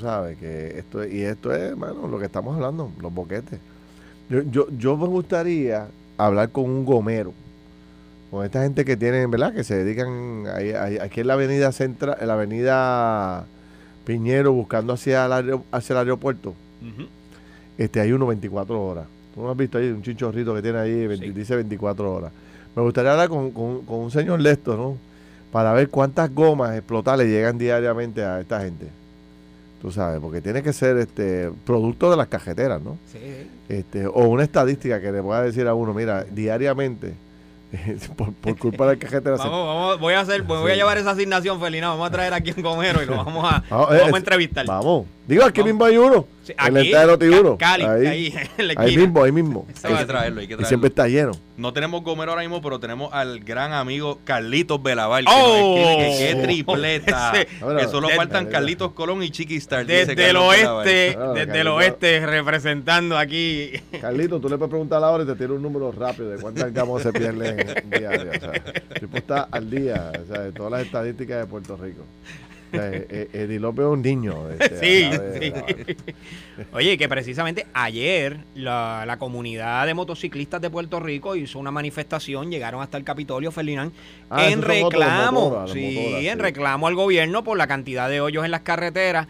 Sabes 0.00 0.38
que 0.38 0.78
esto 0.78 1.02
es, 1.02 1.12
y 1.12 1.22
esto 1.22 1.52
es, 1.52 1.60
hermano, 1.60 2.08
lo 2.08 2.18
que 2.18 2.26
estamos 2.26 2.56
hablando, 2.56 2.90
los 3.00 3.12
boquetes. 3.12 3.58
Yo, 4.28 4.42
yo, 4.42 4.66
yo 4.78 4.96
me 4.96 5.06
gustaría 5.06 5.88
hablar 6.16 6.50
con 6.50 6.64
un 6.64 6.84
gomero, 6.84 7.32
con 8.30 8.44
esta 8.44 8.62
gente 8.62 8.84
que 8.84 8.96
tienen, 8.96 9.30
¿verdad? 9.30 9.52
Que 9.52 9.64
se 9.64 9.84
dedican 9.84 10.46
aquí 11.00 11.20
en 11.20 11.26
la 11.26 11.34
avenida 11.34 11.72
central, 11.72 12.16
en 12.20 12.28
la 12.28 12.34
avenida 12.34 13.44
Piñero, 14.04 14.52
buscando 14.52 14.92
hacia 14.92 15.26
el, 15.26 15.60
hacia 15.70 15.92
el 15.94 15.98
aeropuerto. 15.98 16.54
Este, 17.76 18.00
hay 18.00 18.12
uno 18.12 18.26
24 18.26 18.82
horas. 18.82 19.06
Tú 19.34 19.42
no 19.42 19.50
has 19.50 19.56
visto 19.56 19.78
ahí 19.78 19.88
un 19.88 20.02
chinchorrito 20.02 20.54
que 20.54 20.62
tiene 20.62 20.78
ahí, 20.78 21.06
dice 21.32 21.56
24 21.56 22.12
horas. 22.12 22.32
Me 22.74 22.82
gustaría 22.82 23.12
hablar 23.12 23.28
con, 23.28 23.50
con, 23.50 23.84
con 23.84 23.98
un 23.98 24.10
señor 24.10 24.40
Lesto, 24.40 24.76
¿no? 24.76 24.96
Para 25.50 25.72
ver 25.72 25.88
cuántas 25.88 26.32
gomas 26.32 26.76
explotables 26.76 27.26
llegan 27.26 27.58
diariamente 27.58 28.24
a 28.24 28.40
esta 28.40 28.60
gente 28.60 28.99
Tú 29.80 29.90
sabes, 29.90 30.20
porque 30.20 30.42
tiene 30.42 30.62
que 30.62 30.72
ser 30.72 30.98
este 30.98 31.50
producto 31.64 32.10
de 32.10 32.16
las 32.16 32.28
cajeteras, 32.28 32.82
¿no? 32.82 32.98
Sí. 33.10 33.48
Este, 33.68 34.06
o 34.06 34.28
una 34.28 34.42
estadística 34.42 35.00
que 35.00 35.10
le 35.10 35.22
pueda 35.22 35.42
decir 35.42 35.66
a 35.66 35.74
uno, 35.74 35.94
mira, 35.94 36.24
diariamente 36.24 37.14
por, 38.16 38.58
culpa 38.58 38.88
del 38.88 38.98
cajete 38.98 39.30
vamos, 39.30 39.46
vamos, 39.48 40.00
voy 40.00 40.14
a 40.14 40.20
hacer, 40.20 40.42
voy 40.42 40.72
a 40.72 40.74
llevar 40.74 40.98
esa 40.98 41.12
asignación, 41.12 41.60
Felina. 41.60 41.88
Vamos 41.88 42.08
a 42.08 42.10
traer 42.10 42.34
aquí 42.34 42.52
un 42.56 42.62
gomero 42.62 43.02
y 43.02 43.06
lo 43.06 43.16
vamos 43.16 43.44
a, 43.44 43.62
vamos, 43.70 43.90
a 43.90 44.16
entrevistar. 44.16 44.66
Vamos. 44.66 45.06
Digo, 45.30 45.44
aquí 45.44 45.62
mismo 45.62 45.84
hay 45.84 45.96
uno. 45.96 46.26
Sí, 46.42 46.52
aquí, 46.56 46.68
el 46.70 46.76
estadio 46.78 47.16
de 47.16 47.56
Cali, 47.56 47.84
ahí, 47.84 48.06
ahí, 48.58 48.74
ahí 48.76 48.96
mismo, 48.96 49.22
ahí 49.22 49.30
mismo. 49.30 49.64
Hay 49.84 50.04
traerlo, 50.04 50.40
hay 50.40 50.48
que 50.48 50.56
traerlo. 50.56 50.62
Y 50.62 50.64
siempre 50.64 50.88
está 50.88 51.06
lleno. 51.06 51.30
No 51.56 51.72
tenemos 51.72 52.02
gomero 52.02 52.32
ahora 52.32 52.42
mismo, 52.42 52.60
pero 52.60 52.80
tenemos 52.80 53.12
al 53.12 53.38
gran 53.38 53.72
amigo 53.72 54.18
Carlitos 54.24 54.82
Belaval. 54.82 55.26
¡Oh! 55.28 55.76
Que, 55.76 56.16
qué 56.18 56.42
tripleta. 56.42 57.32
que 57.78 57.84
solo 57.86 58.08
faltan 58.08 58.46
Carlitos 58.46 58.90
Colón 58.90 59.22
y 59.22 59.30
Chiqui 59.30 59.54
Star. 59.58 59.86
Desde 59.86 60.30
el 60.30 60.36
oeste, 60.36 61.16
desde 61.36 61.60
el 61.60 61.68
oeste, 61.68 62.26
representando 62.26 63.16
aquí. 63.16 63.70
Carlitos, 64.00 64.40
tú 64.40 64.48
le 64.48 64.58
puedes 64.58 64.70
preguntar 64.70 65.04
ahora 65.04 65.22
y 65.22 65.26
te 65.28 65.36
tiro 65.36 65.54
un 65.54 65.62
número 65.62 65.92
rápido 65.92 66.30
de 66.30 66.38
cuántas 66.38 66.72
gamos 66.72 67.02
se 67.02 67.12
pierden 67.12 67.56
diario. 67.88 68.32
O 68.34 68.40
sea, 68.40 68.52
el 68.54 69.00
tipo 69.00 69.16
está 69.16 69.46
al 69.48 69.70
día, 69.70 70.10
o 70.24 70.26
sea, 70.26 70.42
de 70.42 70.50
todas 70.50 70.72
las 70.72 70.82
estadísticas 70.82 71.38
de 71.38 71.46
Puerto 71.46 71.76
Rico. 71.76 72.02
Eh, 72.80 73.06
eh, 73.10 73.28
Eddie 73.32 73.58
López 73.58 73.84
es 73.84 73.90
un 73.90 74.02
niño. 74.02 74.50
Este, 74.50 75.10
sí, 75.40 75.52
Oye, 76.72 76.96
que 76.96 77.08
precisamente 77.08 77.66
ayer 77.74 78.38
la, 78.54 79.16
comunidad 79.18 79.86
de 79.86 79.94
motociclistas 79.94 80.60
de 80.60 80.70
Puerto 80.70 81.00
Rico 81.00 81.36
hizo 81.36 81.58
una 81.58 81.70
manifestación, 81.70 82.50
llegaron 82.50 82.80
hasta 82.80 82.96
el 82.96 83.04
Capitolio, 83.04 83.50
Ferdinand, 83.50 83.92
ah, 84.30 84.48
en 84.48 84.62
reclamo, 84.62 85.66
sí, 85.66 86.28
en 86.28 86.38
reclamo 86.38 86.86
al 86.86 86.94
gobierno 86.94 87.44
por 87.44 87.58
la 87.58 87.66
cantidad 87.66 88.08
de 88.08 88.20
hoyos 88.20 88.44
en 88.44 88.52
las 88.52 88.60
carreteras. 88.60 89.26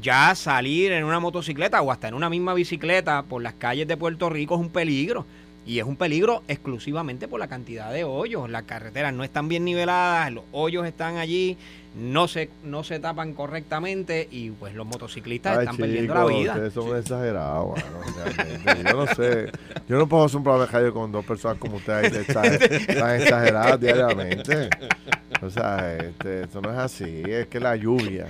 Ya 0.00 0.34
salir 0.34 0.92
en 0.92 1.04
una 1.04 1.20
motocicleta 1.20 1.80
o 1.82 1.92
hasta 1.92 2.08
en 2.08 2.14
una 2.14 2.30
misma 2.30 2.54
bicicleta 2.54 3.22
por 3.24 3.42
las 3.42 3.54
calles 3.54 3.86
de 3.86 3.96
Puerto 3.96 4.30
Rico 4.30 4.54
es 4.54 4.60
un 4.60 4.70
peligro. 4.70 5.26
Y 5.66 5.78
es 5.78 5.84
un 5.84 5.96
peligro 5.96 6.42
exclusivamente 6.48 7.28
por 7.28 7.40
la 7.40 7.48
cantidad 7.48 7.92
de 7.92 8.04
hoyos. 8.04 8.50
Las 8.50 8.64
carreteras 8.64 9.14
no 9.14 9.24
están 9.24 9.48
bien 9.48 9.64
niveladas, 9.64 10.32
los 10.32 10.44
hoyos 10.52 10.86
están 10.86 11.16
allí 11.16 11.56
no 11.94 12.26
se, 12.26 12.50
no 12.64 12.82
se 12.82 12.98
tapan 12.98 13.34
correctamente 13.34 14.26
y 14.30 14.50
pues 14.50 14.74
los 14.74 14.86
motociclistas 14.86 15.60
están 15.60 15.76
perdiendo 15.76 16.14
la 16.14 16.24
vida. 16.24 16.52
Ustedes 16.52 16.72
son 16.72 16.98
exagerados, 16.98 17.80
yo 18.84 18.96
no 18.96 19.06
sé, 19.14 19.52
yo 19.88 19.98
no 19.98 20.08
puedo 20.08 20.24
hacer 20.24 20.38
un 20.38 20.42
programa 20.42 20.66
de 20.66 20.72
radio 20.72 20.92
con 20.92 21.12
dos 21.12 21.24
personas 21.24 21.58
como 21.58 21.76
ustedes 21.76 22.26
tan, 22.26 22.52
exageradas 22.52 23.80
diariamente. 23.80 24.70
O 25.40 25.50
sea, 25.50 25.96
este, 25.96 26.44
eso 26.44 26.60
no 26.60 26.72
es 26.72 26.78
así, 26.78 27.22
es 27.26 27.46
que 27.46 27.60
la 27.60 27.76
lluvia 27.76 28.26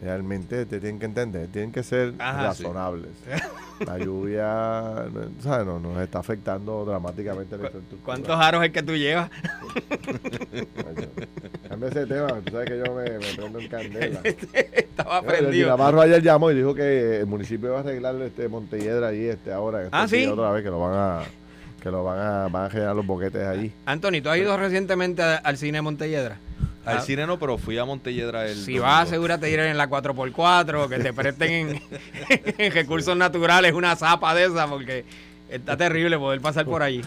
realmente 0.00 0.64
te 0.66 0.78
tienen 0.78 1.00
que 1.00 1.06
entender, 1.06 1.48
tienen 1.48 1.72
que 1.72 1.82
ser 1.82 2.16
razonables. 2.16 3.10
La 3.86 3.98
lluvia 3.98 5.06
¿sabes? 5.40 5.66
No, 5.66 5.78
nos 5.78 6.00
está 6.00 6.18
afectando 6.20 6.84
dramáticamente 6.84 7.56
la 7.56 7.64
infraestructura. 7.64 8.02
¿Cuántos 8.04 8.38
aros 8.38 8.64
es 8.64 8.70
que 8.70 8.82
tú 8.82 8.94
llevas? 8.96 9.30
Cambia 11.68 11.88
ese 11.88 12.06
tema, 12.06 12.28
tú 12.44 12.52
sabes 12.52 12.68
que 12.68 12.78
yo 12.84 12.94
me, 12.94 13.04
me 13.04 13.34
prendo 13.36 13.58
en 13.58 13.68
candela. 13.68 14.20
Estaba 14.52 15.22
prendido. 15.22 15.68
Navarro 15.68 16.00
ayer 16.00 16.22
llamó 16.22 16.50
y 16.50 16.54
dijo 16.56 16.74
que 16.74 17.20
el 17.20 17.26
municipio 17.26 17.72
va 17.72 17.78
a 17.78 17.80
arreglar 17.80 18.14
este 18.22 18.48
Montelledra 18.48 19.08
allí 19.08 19.26
este 19.26 19.52
ahora. 19.52 19.88
ah, 19.92 20.06
sí. 20.06 20.26
Otra 20.26 20.50
vez 20.52 20.62
que 20.62 20.70
lo 20.70 20.80
van 20.80 20.94
a 20.94 21.22
que 21.82 21.90
lo 21.90 22.04
van 22.04 22.18
a, 22.20 22.48
van 22.48 22.66
a 22.66 22.70
generar 22.70 22.94
los 22.94 23.04
boquetes 23.04 23.42
allí. 23.44 23.72
Anthony, 23.86 24.22
¿tú 24.22 24.28
has 24.28 24.38
ido 24.38 24.56
recientemente 24.56 25.20
al 25.22 25.56
cine 25.56 25.82
Montelledra? 25.82 26.38
Al 26.84 26.98
ah. 26.98 27.00
cine 27.02 27.26
no, 27.26 27.38
pero 27.38 27.58
fui 27.58 27.78
a 27.78 27.84
Montelledra 27.84 28.48
el. 28.48 28.56
Si 28.56 28.78
vas, 28.78 29.08
asegúrate 29.08 29.46
de 29.46 29.52
ir 29.52 29.60
en 29.60 29.76
la 29.76 29.88
4x4, 29.88 30.88
que 30.88 30.98
te 30.98 31.12
presten 31.12 31.80
en, 32.58 32.72
recursos 32.72 33.16
naturales 33.16 33.72
una 33.72 33.94
zapa 33.94 34.34
de 34.34 34.46
esa, 34.46 34.66
porque 34.66 35.04
está 35.48 35.76
terrible 35.76 36.18
poder 36.18 36.40
pasar 36.40 36.64
por 36.64 36.82
allí. 36.82 37.02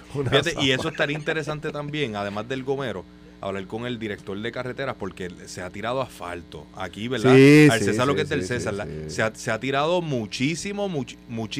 y 0.62 0.72
eso 0.72 0.90
estaría 0.90 1.18
interesante 1.18 1.72
también, 1.72 2.16
además 2.16 2.48
del 2.48 2.64
gomero, 2.64 3.04
hablar 3.42 3.68
con 3.68 3.86
el 3.86 4.00
director 4.00 4.40
de 4.40 4.52
carreteras, 4.52 4.96
porque 4.98 5.30
se 5.46 5.62
ha 5.62 5.70
tirado 5.70 6.02
asfalto 6.02 6.66
aquí, 6.76 7.08
¿verdad? 7.08 7.36
Sí, 7.36 7.68
Al 7.70 7.82
César 7.82 8.08
lo 8.08 8.16
que 8.16 8.22
es 8.22 8.30
del 8.30 8.44
César. 8.46 8.88
se, 9.08 9.22
ha, 9.22 9.36
se, 9.36 9.52
ha, 9.52 9.60
tirado 9.60 10.02
muchísimo, 10.02 10.88
much, 10.88 11.16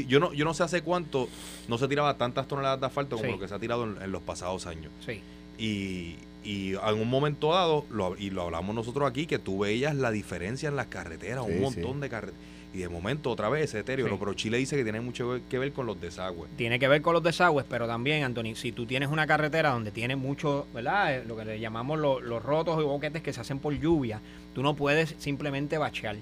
yo, 0.08 0.20
no, 0.20 0.34
yo 0.34 0.46
no 0.46 0.54
sé 0.54 0.64
hace 0.64 0.82
cuánto 0.82 1.28
no 1.68 1.78
se 1.78 1.88
tiraba 1.88 2.18
tantas 2.18 2.48
toneladas 2.48 2.80
de 2.80 2.86
asfalto 2.86 3.18
como 3.18 3.32
lo 3.32 3.40
que 3.40 3.48
se 3.48 3.56
ha 3.56 3.60
tirado 3.60 3.84
en, 3.84 4.12
los 4.12 4.22
pasados 4.22 4.66
años. 4.68 4.92
Sí. 5.06 5.22
Y, 5.58 6.16
y 6.44 6.76
en 6.76 7.02
un 7.02 7.10
momento 7.10 7.54
dado, 7.54 7.86
lo, 7.90 8.16
y 8.18 8.30
lo 8.30 8.44
hablamos 8.44 8.76
nosotros 8.76 9.10
aquí, 9.10 9.26
que 9.26 9.40
tú 9.40 9.60
veías 9.60 9.96
la 9.96 10.12
diferencia 10.12 10.70
en 10.70 10.76
las 10.76 10.88
carreteras, 10.88 11.44
un 11.44 11.60
montón 11.60 12.00
de 12.00 12.10
carreteras. 12.10 12.40
Y 12.74 12.80
de 12.80 12.90
momento 12.90 13.32
otra 13.32 13.48
vez 13.48 13.64
ese 13.64 13.78
deterioro, 13.78 14.20
pero 14.20 14.34
Chile 14.34 14.58
dice 14.58 14.76
que 14.76 14.84
tiene 14.84 15.00
mucho 15.00 15.40
que 15.50 15.58
ver 15.58 15.72
con 15.72 15.86
los 15.86 16.00
desagües. 16.02 16.52
Tiene 16.58 16.78
que 16.78 16.90
ver 16.90 17.02
con 17.02 17.14
los 17.14 17.24
desagües, 17.24 17.66
pero 17.70 17.88
también, 17.88 18.26
Anthony, 18.26 18.54
si 18.56 18.74
tú 18.74 18.86
tienes 18.86 19.08
una 19.08 19.26
carretera 19.26 19.70
donde 19.70 19.92
tiene 19.92 20.18
mucho, 20.18 20.68
¿verdad? 20.74 21.16
Eh, 21.16 21.24
lo 21.26 21.38
que 21.38 21.46
le 21.46 21.60
llamamos 21.62 21.98
los 21.98 22.44
rotos 22.44 22.78
y 22.82 22.84
boquetes 22.84 23.24
que 23.24 23.32
se 23.32 23.40
hacen 23.40 23.60
por 23.60 23.74
lluvia, 23.74 24.20
tú 24.54 24.62
no 24.62 24.76
puedes 24.76 25.16
simplemente 25.20 25.78
bachear. 25.78 26.18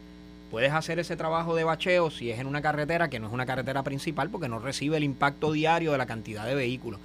Puedes 0.52 0.72
hacer 0.72 1.00
ese 1.00 1.16
trabajo 1.16 1.56
de 1.56 1.64
bacheo 1.64 2.12
si 2.12 2.30
es 2.30 2.40
en 2.40 2.46
una 2.46 2.62
carretera 2.62 3.10
que 3.10 3.20
no 3.20 3.26
es 3.26 3.34
una 3.34 3.48
carretera 3.48 3.82
principal 3.82 4.30
porque 4.30 4.48
no 4.48 4.60
recibe 4.60 4.98
el 4.98 5.04
impacto 5.04 5.52
diario 5.54 5.92
de 5.92 5.98
la 5.98 6.06
cantidad 6.06 6.46
de 6.46 6.54
vehículos 6.54 7.00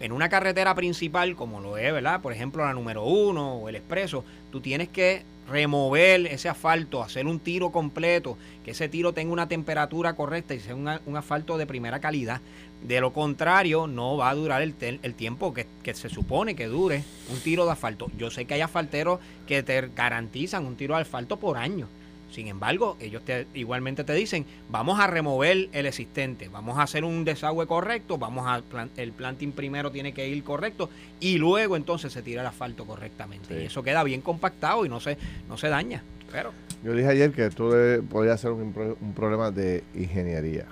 en 0.00 0.12
una 0.12 0.28
carretera 0.28 0.74
principal, 0.74 1.34
como 1.36 1.60
lo 1.60 1.76
es, 1.76 1.92
¿verdad? 1.92 2.20
Por 2.20 2.32
ejemplo, 2.32 2.64
la 2.64 2.72
número 2.72 3.04
uno 3.04 3.54
o 3.54 3.68
el 3.68 3.76
expreso, 3.76 4.24
tú 4.50 4.60
tienes 4.60 4.88
que 4.88 5.22
remover 5.48 6.26
ese 6.26 6.48
asfalto, 6.48 7.02
hacer 7.02 7.26
un 7.26 7.40
tiro 7.40 7.70
completo, 7.70 8.36
que 8.64 8.72
ese 8.72 8.88
tiro 8.88 9.12
tenga 9.12 9.32
una 9.32 9.48
temperatura 9.48 10.14
correcta 10.14 10.54
y 10.54 10.60
sea 10.60 10.74
un 10.74 11.16
asfalto 11.16 11.56
de 11.56 11.66
primera 11.66 12.00
calidad. 12.00 12.40
De 12.86 13.00
lo 13.00 13.12
contrario, 13.12 13.86
no 13.86 14.16
va 14.16 14.30
a 14.30 14.34
durar 14.34 14.62
el, 14.62 14.74
el 14.80 15.14
tiempo 15.14 15.52
que, 15.52 15.66
que, 15.82 15.94
se 15.94 16.08
supone 16.08 16.54
que 16.54 16.66
dure 16.66 17.02
un 17.32 17.40
tiro 17.40 17.64
de 17.64 17.72
asfalto. 17.72 18.08
Yo 18.16 18.30
sé 18.30 18.44
que 18.44 18.54
hay 18.54 18.60
asfalteros 18.60 19.18
que 19.46 19.62
te 19.64 19.88
garantizan 19.96 20.64
un 20.64 20.76
tiro 20.76 20.94
de 20.94 21.02
asfalto 21.02 21.38
por 21.38 21.56
año. 21.56 21.88
Sin 22.30 22.48
embargo, 22.48 22.96
ellos 23.00 23.24
te, 23.24 23.46
igualmente 23.54 24.04
te 24.04 24.12
dicen, 24.12 24.44
vamos 24.68 25.00
a 25.00 25.06
remover 25.06 25.68
el 25.72 25.86
existente, 25.86 26.48
vamos 26.48 26.78
a 26.78 26.82
hacer 26.82 27.04
un 27.04 27.24
desagüe 27.24 27.66
correcto, 27.66 28.18
vamos 28.18 28.46
a 28.46 28.62
el 28.96 29.12
planting 29.12 29.52
primero 29.52 29.90
tiene 29.90 30.12
que 30.12 30.28
ir 30.28 30.44
correcto 30.44 30.90
y 31.20 31.38
luego 31.38 31.76
entonces 31.76 32.12
se 32.12 32.22
tira 32.22 32.42
el 32.42 32.46
asfalto 32.46 32.84
correctamente. 32.84 33.62
Y 33.62 33.66
eso 33.66 33.82
queda 33.82 34.02
bien 34.04 34.20
compactado 34.20 34.84
y 34.84 34.88
no 34.88 35.00
se, 35.00 35.16
no 35.48 35.56
se 35.56 35.68
daña. 35.68 36.02
Pero 36.30 36.52
yo 36.84 36.92
dije 36.92 37.08
ayer 37.08 37.32
que 37.32 37.46
esto 37.46 37.70
podría 38.10 38.36
ser 38.36 38.52
un, 38.52 38.96
un, 39.00 39.12
problema 39.14 39.50
de 39.50 39.82
ingeniería. 39.94 40.66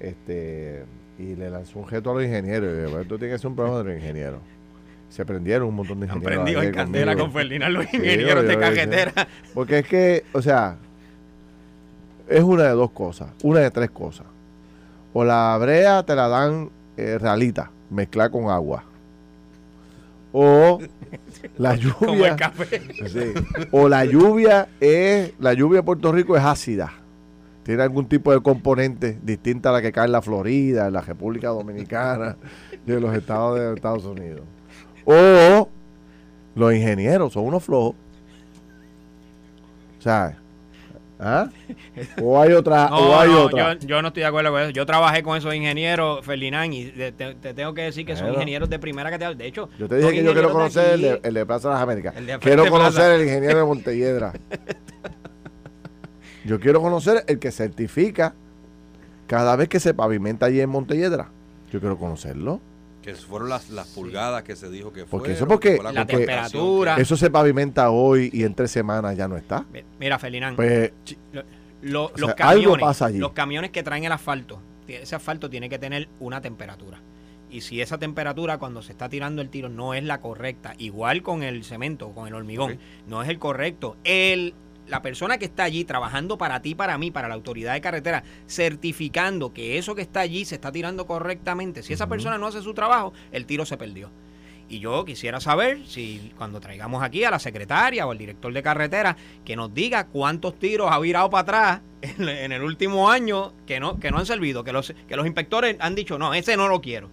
Este 0.00 0.84
y 1.18 1.36
le 1.36 1.50
lanzó 1.50 1.78
un 1.78 1.86
gesto 1.86 2.10
a 2.10 2.14
los 2.14 2.24
ingenieros. 2.24 2.72
esto 3.00 3.18
tiene 3.18 3.34
que 3.34 3.38
ser 3.38 3.48
un 3.48 3.56
problema 3.56 3.78
de 3.78 3.84
los 3.84 3.94
ingenieros 3.94 4.40
se 5.12 5.26
prendieron 5.26 5.68
un 5.68 5.74
montón 5.74 6.00
de 6.00 6.06
ingenieros. 6.06 6.38
Han 6.38 6.44
prendido 6.44 6.62
en 6.62 6.72
candela 6.72 7.14
con 7.14 7.30
Ferdinand 7.32 7.74
los 7.74 7.84
ingenieros 7.92 8.48
de 8.48 8.58
cajetera. 8.58 9.28
Porque 9.52 9.80
es 9.80 9.86
que, 9.86 10.24
o 10.32 10.40
sea, 10.40 10.76
es 12.26 12.42
una 12.42 12.62
de 12.62 12.70
dos 12.70 12.92
cosas, 12.92 13.28
una 13.42 13.60
de 13.60 13.70
tres 13.70 13.90
cosas. 13.90 14.26
O 15.12 15.22
la 15.22 15.58
brea 15.60 16.02
te 16.02 16.14
la 16.14 16.28
dan 16.28 16.70
eh, 16.96 17.18
realita, 17.20 17.70
mezclada 17.90 18.30
con 18.30 18.48
agua. 18.48 18.84
O 20.32 20.80
la 21.58 21.76
lluvia. 21.76 22.36
o 23.70 23.90
la 23.90 24.06
lluvia 24.06 24.68
es. 24.80 25.34
La 25.38 25.52
lluvia 25.52 25.80
de 25.80 25.82
Puerto 25.82 26.10
Rico 26.10 26.38
es 26.38 26.42
ácida. 26.42 26.90
Tiene 27.64 27.82
algún 27.82 28.08
tipo 28.08 28.32
de 28.32 28.40
componente 28.40 29.18
distinta 29.22 29.68
a 29.68 29.72
la 29.72 29.82
que 29.82 29.92
cae 29.92 30.06
en 30.06 30.12
la 30.12 30.22
Florida, 30.22 30.86
en 30.86 30.94
la 30.94 31.02
República 31.02 31.48
Dominicana 31.48 32.38
y 32.86 32.92
en 32.92 33.02
los 33.02 33.14
estados 33.14 33.60
de 33.60 33.74
Estados 33.74 34.06
Unidos. 34.06 34.40
O 35.04 35.68
los 36.54 36.74
ingenieros 36.74 37.32
son 37.32 37.46
unos 37.46 37.64
flojos. 37.64 37.94
O 39.98 40.02
sea, 40.02 40.36
¿ah? 41.18 41.48
O 42.20 42.40
hay 42.40 42.52
otra. 42.52 42.86
o 42.92 43.18
hay 43.18 43.30
otra. 43.30 43.78
Yo, 43.78 44.02
no 44.02 44.08
estoy 44.08 44.22
de 44.22 44.26
acuerdo 44.26 44.50
con 44.50 44.62
eso. 44.62 44.70
Yo 44.70 44.84
trabajé 44.84 45.22
con 45.22 45.36
esos 45.36 45.54
ingenieros, 45.54 46.24
Ferdinand, 46.24 46.74
y 46.74 46.86
te, 46.90 47.12
tengo 47.12 47.74
que 47.74 47.82
decir 47.82 48.04
que 48.04 48.16
son 48.16 48.32
ingenieros 48.32 48.68
de 48.68 48.78
primera 48.78 49.10
categoría. 49.10 49.38
De 49.38 49.46
hecho, 49.46 49.68
yo 49.78 49.88
te 49.88 49.96
dije 49.96 50.12
que 50.12 50.24
yo 50.24 50.32
quiero 50.32 50.52
conocer 50.52 51.20
el, 51.22 51.34
de, 51.34 51.46
Plaza 51.46 51.68
de 51.68 51.74
las 51.74 51.82
Américas. 51.82 52.14
Quiero 52.40 52.68
conocer 52.68 53.12
el 53.12 53.26
ingeniero 53.26 53.58
de 53.58 53.64
Montelledra. 53.64 54.32
yo 56.44 56.60
quiero 56.60 56.80
conocer 56.80 57.24
el 57.26 57.38
que 57.38 57.50
certifica 57.50 58.34
cada 59.26 59.56
vez 59.56 59.68
que 59.68 59.80
se 59.80 59.94
pavimenta 59.94 60.46
allí 60.46 60.60
en 60.60 60.68
Montelledra. 60.68 61.30
Yo 61.72 61.80
quiero 61.80 61.96
conocerlo. 61.96 62.60
Que 63.02 63.14
fueron 63.14 63.48
las, 63.48 63.68
las 63.70 63.88
pulgadas 63.88 64.44
que 64.44 64.54
se 64.54 64.70
dijo 64.70 64.92
que 64.92 65.04
porque 65.04 65.32
eso 65.32 65.46
porque 65.48 65.80
la, 65.82 66.06
temperatura. 66.06 66.96
Eso 66.96 67.16
se 67.16 67.30
pavimenta 67.30 67.90
hoy 67.90 68.30
y 68.32 68.44
en 68.44 68.54
tres 68.54 68.70
semanas 68.70 69.16
ya 69.16 69.26
no 69.26 69.36
está. 69.36 69.64
Mira, 69.98 70.18
Felinán. 70.18 70.54
Pues, 70.54 70.92
los, 71.82 72.12
camiones, 72.36 73.00
los 73.14 73.32
camiones 73.32 73.70
que 73.70 73.82
traen 73.82 74.04
el 74.04 74.12
asfalto, 74.12 74.60
ese 74.86 75.16
asfalto 75.16 75.50
tiene 75.50 75.68
que 75.68 75.78
tener 75.78 76.08
una 76.20 76.40
temperatura. 76.40 77.00
Y 77.50 77.60
si 77.60 77.82
esa 77.82 77.98
temperatura 77.98 78.58
cuando 78.58 78.80
se 78.80 78.92
está 78.92 79.08
tirando 79.08 79.42
el 79.42 79.50
tiro 79.50 79.68
no 79.68 79.92
es 79.92 80.02
la 80.04 80.20
correcta, 80.20 80.74
igual 80.78 81.22
con 81.22 81.42
el 81.42 81.64
cemento, 81.64 82.10
con 82.12 82.26
el 82.26 82.34
hormigón, 82.34 82.78
no 83.06 83.22
es 83.22 83.28
el 83.28 83.38
correcto, 83.38 83.96
el 84.04 84.54
la 84.86 85.02
persona 85.02 85.38
que 85.38 85.44
está 85.44 85.64
allí 85.64 85.84
trabajando 85.84 86.38
para 86.38 86.60
ti, 86.62 86.74
para 86.74 86.98
mí, 86.98 87.10
para 87.10 87.28
la 87.28 87.34
autoridad 87.34 87.72
de 87.72 87.80
carretera, 87.80 88.24
certificando 88.46 89.52
que 89.52 89.78
eso 89.78 89.94
que 89.94 90.02
está 90.02 90.20
allí 90.20 90.44
se 90.44 90.56
está 90.56 90.72
tirando 90.72 91.06
correctamente, 91.06 91.82
si 91.82 91.92
esa 91.92 92.08
persona 92.08 92.38
no 92.38 92.46
hace 92.46 92.62
su 92.62 92.74
trabajo, 92.74 93.12
el 93.30 93.46
tiro 93.46 93.64
se 93.64 93.76
perdió. 93.76 94.10
Y 94.68 94.78
yo 94.78 95.04
quisiera 95.04 95.38
saber 95.38 95.86
si 95.86 96.32
cuando 96.38 96.58
traigamos 96.58 97.02
aquí 97.02 97.24
a 97.24 97.30
la 97.30 97.38
secretaria 97.38 98.06
o 98.06 98.10
al 98.10 98.16
director 98.16 98.50
de 98.52 98.62
carretera 98.62 99.16
que 99.44 99.54
nos 99.54 99.74
diga 99.74 100.06
cuántos 100.06 100.58
tiros 100.58 100.90
ha 100.90 100.98
virado 100.98 101.28
para 101.28 101.42
atrás 101.42 101.80
en, 102.00 102.52
el 102.52 102.62
último 102.62 103.10
año 103.10 103.52
que 103.66 103.80
no, 103.80 104.00
que 104.00 104.10
no 104.10 104.18
han 104.18 104.24
servido, 104.24 104.64
que 104.64 104.72
los, 104.72 104.94
que 105.06 105.16
los 105.16 105.26
inspectores 105.26 105.76
han 105.78 105.94
dicho, 105.94 106.18
no, 106.18 106.32
ese 106.32 106.56
no 106.56 106.68
lo 106.68 106.80
quiero. 106.80 107.10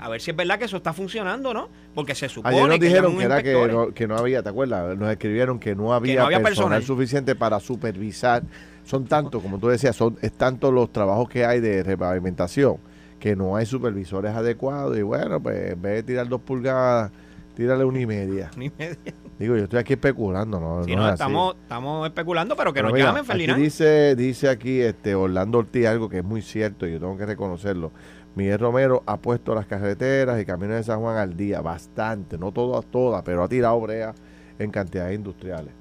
A 0.00 0.08
ver 0.08 0.20
si 0.20 0.30
es 0.30 0.36
verdad 0.36 0.58
que 0.58 0.64
eso 0.66 0.76
está 0.76 0.92
funcionando, 0.92 1.54
¿no? 1.54 1.68
Porque 1.94 2.14
se 2.14 2.28
supone 2.28 2.56
Ayer 2.56 2.68
nos 2.68 2.80
dijeron 2.80 3.16
que, 3.16 3.24
era 3.24 3.42
que 3.42 4.06
no, 4.06 4.16
había, 4.16 4.42
¿te 4.42 4.48
acuerdas? 4.48 4.96
Nos 4.96 5.10
escribieron 5.10 5.58
que 5.58 5.74
no 5.74 5.92
había, 5.92 6.42
personal, 6.42 6.82
suficiente 6.82 7.34
para 7.34 7.60
supervisar. 7.60 8.42
Son 8.84 9.06
tantos, 9.06 9.42
como 9.42 9.58
tú 9.58 9.68
decías, 9.68 9.94
son 9.94 10.18
es 10.20 10.32
tanto 10.32 10.72
los 10.72 10.92
trabajos 10.92 11.28
que 11.28 11.44
hay 11.44 11.60
de 11.60 11.82
repavimentación 11.82 12.78
que 13.20 13.36
no 13.36 13.54
hay 13.54 13.66
supervisores 13.66 14.34
adecuados 14.34 14.98
y 14.98 15.02
bueno, 15.02 15.40
pues 15.40 15.72
en 15.72 15.82
vez 15.82 15.96
de 15.96 16.02
tirar 16.02 16.26
dos 16.26 16.40
pulgadas, 16.40 17.12
tírale 17.54 17.84
una 17.84 18.00
y 18.00 18.06
media. 18.06 18.50
Una 18.56 18.64
y 18.64 18.72
media. 18.76 19.14
Digo, 19.38 19.56
yo 19.56 19.64
estoy 19.64 19.78
aquí 19.78 19.94
especulando, 19.94 20.60
¿no? 20.60 20.84
no, 20.84 21.08
estamos, 21.08 21.56
estamos 21.62 22.06
especulando, 22.06 22.56
pero 22.56 22.74
que 22.74 22.82
nos 22.82 22.92
llamen, 22.92 23.24
Ferdinand. 23.24 23.62
Dice, 23.62 24.14
dice 24.16 24.48
aquí 24.48 24.80
este 24.80 25.14
Orlando 25.14 25.58
Ortiz 25.58 25.86
algo 25.86 26.10
que 26.10 26.18
es 26.18 26.24
muy 26.24 26.42
cierto 26.42 26.86
y 26.86 26.92
yo 26.92 26.98
tengo 26.98 27.16
que 27.16 27.24
reconocerlo. 27.24 27.92
Miguel 28.34 28.58
Romero 28.58 29.02
ha 29.06 29.16
puesto 29.16 29.54
las 29.54 29.66
carreteras 29.66 30.40
y 30.40 30.44
caminos 30.44 30.76
de 30.76 30.84
San 30.84 31.00
Juan 31.00 31.16
al 31.16 31.36
día, 31.36 31.60
bastante, 31.60 32.38
no 32.38 32.52
todas, 32.52 32.86
todas, 32.86 33.22
pero 33.22 33.42
ha 33.42 33.48
tirado 33.48 33.80
brea 33.80 34.14
en 34.58 34.70
cantidades 34.70 35.16
industriales. 35.16 35.80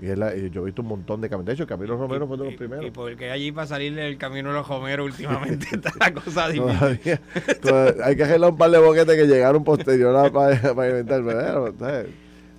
Y, 0.00 0.50
yo 0.50 0.62
he 0.62 0.64
visto 0.64 0.82
un 0.82 0.88
montón 0.88 1.20
de 1.20 1.28
caminos. 1.28 1.46
De 1.46 1.52
hecho, 1.52 1.66
Camilo 1.66 1.96
Romero 1.96 2.26
fue 2.26 2.36
de 2.36 2.44
los 2.44 2.54
primeros. 2.54 2.86
Y 2.86 2.90
porque 2.90 3.30
allí 3.30 3.52
para 3.52 3.66
salir 3.66 3.94
del 3.94 4.18
camino 4.18 4.48
de 4.48 4.56
los 4.56 4.68
Romeros 4.68 5.06
últimamente 5.06 5.66
está 5.72 5.92
la 6.00 6.12
cosa 6.12 6.48
difícil. 6.48 7.20
hay 8.02 8.16
que 8.16 8.24
arreglar 8.24 8.50
un 8.50 8.58
par 8.58 8.70
de 8.70 8.78
boquetes 8.78 9.16
que 9.16 9.26
llegaron 9.26 9.62
posterior 9.62 10.14
a, 10.16 10.30
para, 10.30 10.74
para 10.74 10.90
inventar. 10.90 12.06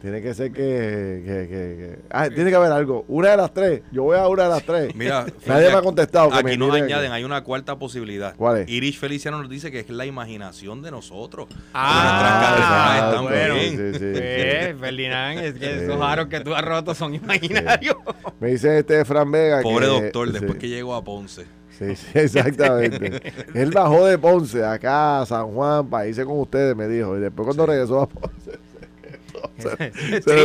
Tiene 0.06 0.22
que 0.22 0.36
ser 0.36 0.52
que, 0.52 1.24
que, 1.26 1.48
que, 1.48 2.00
Ah, 2.12 2.30
tiene 2.30 2.52
que 2.52 2.56
haber 2.56 2.72
algo. 2.72 3.06
Una 3.08 3.32
de 3.32 3.38
las 3.38 3.52
tres. 3.52 3.82
Yo 3.92 4.04
voy 4.04 4.16
a 4.16 4.28
una 4.28 4.44
de 4.44 4.50
las 4.50 4.64
tres. 4.64 4.94
Mira, 4.94 5.26
nadie 5.48 5.70
me 5.70 5.78
ha 5.78 5.82
contestado. 5.82 6.32
aquí 6.32 6.58
nos 6.58 6.76
añaden, 6.76 7.12
hay 7.12 7.24
una 7.24 7.44
cuarta 7.44 7.80
posibilidad. 7.80 8.36
¿Cuál 8.36 8.58
es? 8.60 8.70
Irish 8.70 9.00
Feliciano 9.00 9.40
nos 9.42 9.50
dice 9.50 9.72
que 9.72 9.80
es 9.80 9.90
la 9.90 10.06
imaginación 10.06 10.84
de 10.84 10.92
nosotros. 10.92 11.48
Ah, 11.74 13.10
están 13.10 13.24
bueno. 13.24 13.56
bien. 13.56 13.94
Sí, 13.94 13.98
sí, 13.98 14.00
sí. 14.14 14.74
Ferdinand, 14.80 15.40
es 15.40 15.56
que 15.56 15.86
esos 15.86 16.00
aros 16.00 16.28
que 16.28 16.40
tú 16.42 16.54
has 16.54 16.64
roto 16.64 16.94
son 16.94 17.16
imaginarios. 17.16 17.96
Me 18.40 18.50
dice 18.50 18.78
este 18.78 19.04
Fran 19.06 19.32
Vega. 19.32 19.64
Pobre 19.64 19.88
doctor, 19.88 20.32
después 20.32 20.60
que 20.60 20.70
llegó 20.70 20.94
a 20.94 21.04
Ponce. 21.04 21.48
Sí, 21.80 21.96
sí, 21.96 22.06
exactamente. 22.14 23.24
Él 23.56 23.72
bajó 23.72 24.06
de 24.06 24.20
Ponce 24.20 24.64
acá 24.64 25.22
a 25.22 25.26
San 25.26 25.48
Juan 25.48 25.90
para 25.90 26.06
irse 26.08 26.24
con 26.24 26.40
ustedes, 26.42 26.76
me 26.76 26.88
dijo. 26.88 27.18
Y 27.18 27.22
después 27.22 27.44
cuando 27.48 27.66
regresó 27.66 28.02
a 28.02 28.08
Ponce 28.08 28.52
es, 29.58 30.24
triste, 30.26 30.44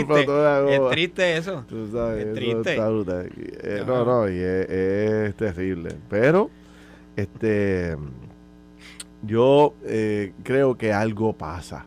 es 0.69 0.91
triste 0.91 1.37
eso. 1.37 1.65
es 1.69 2.33
triste. 2.35 2.77
Eh, 2.77 3.85
no, 3.87 4.05
no, 4.05 4.29
y 4.29 4.39
es, 4.39 5.35
terrible. 5.37 5.95
Pero, 6.09 6.51
este, 7.17 7.97
yo 9.23 9.75
eh, 9.85 10.33
creo 10.43 10.77
que 10.77 10.93
algo 10.93 11.33
pasa. 11.33 11.87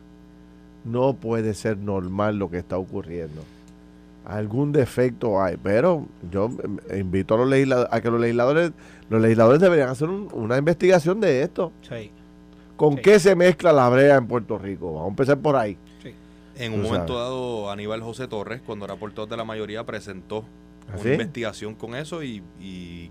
No 0.84 1.14
puede 1.14 1.54
ser 1.54 1.78
normal 1.78 2.38
lo 2.38 2.50
que 2.50 2.58
está 2.58 2.76
ocurriendo. 2.76 3.42
Algún 4.26 4.72
defecto 4.72 5.42
hay, 5.42 5.56
pero 5.56 6.06
yo 6.30 6.50
invito 6.94 7.34
a 7.34 7.38
los 7.38 7.48
legisladores 7.48 7.92
a 7.92 8.00
que 8.00 8.10
los 8.10 8.20
legisladores, 8.20 8.72
los 9.10 9.20
legisladores 9.20 9.60
deberían 9.60 9.88
hacer 9.88 10.08
una 10.08 10.56
investigación 10.56 11.20
de 11.20 11.42
esto. 11.42 11.72
Sí. 11.82 12.10
¿Con 12.76 12.96
qué 12.96 13.18
se 13.20 13.36
mezcla 13.36 13.72
la 13.72 13.88
brea 13.88 14.16
en 14.16 14.26
Puerto 14.26 14.58
Rico? 14.58 14.92
Vamos 14.92 15.06
a 15.06 15.10
empezar 15.10 15.38
por 15.38 15.56
ahí. 15.56 15.78
En 16.56 16.72
un 16.72 16.82
momento 16.82 17.18
dado, 17.18 17.70
Aníbal 17.70 18.02
José 18.02 18.28
Torres, 18.28 18.62
cuando 18.64 18.84
era 18.84 18.96
portador 18.96 19.28
de 19.28 19.36
la 19.36 19.44
mayoría, 19.44 19.84
presentó 19.84 20.44
¿Ah, 20.88 20.96
una 21.00 21.12
investigación 21.12 21.74
con 21.74 21.94
eso 21.94 22.22
y, 22.22 22.42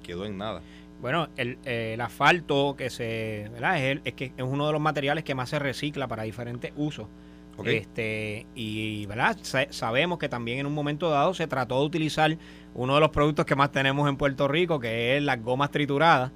quedó 0.03 0.25
en 0.25 0.37
nada. 0.37 0.61
Bueno, 1.01 1.27
el, 1.35 1.99
asfalto 1.99 2.75
que 2.77 2.89
se, 2.89 3.49
¿verdad? 3.51 3.83
Es, 4.05 4.13
que 4.13 4.25
es 4.37 4.43
uno 4.43 4.67
de 4.67 4.73
los 4.73 4.81
materiales 4.81 5.23
que 5.23 5.35
más 5.35 5.49
se 5.49 5.59
recicla 5.59 6.07
para 6.07 6.23
diferentes 6.23 6.71
usos. 6.75 7.07
Este, 7.65 8.47
y 8.55 9.05
¿verdad? 9.05 9.37
sabemos 9.69 10.17
que 10.17 10.27
también 10.27 10.59
en 10.59 10.65
un 10.65 10.73
momento 10.73 11.11
dado 11.11 11.35
se 11.35 11.45
trató 11.45 11.81
de 11.81 11.85
utilizar 11.85 12.35
uno 12.73 12.95
de 12.95 12.99
los 12.99 13.11
productos 13.11 13.45
que 13.45 13.55
más 13.55 13.71
tenemos 13.71 14.09
en 14.09 14.17
Puerto 14.17 14.47
Rico, 14.47 14.79
que 14.79 15.17
es 15.17 15.23
las 15.23 15.39
gomas 15.43 15.69
trituradas 15.69 16.31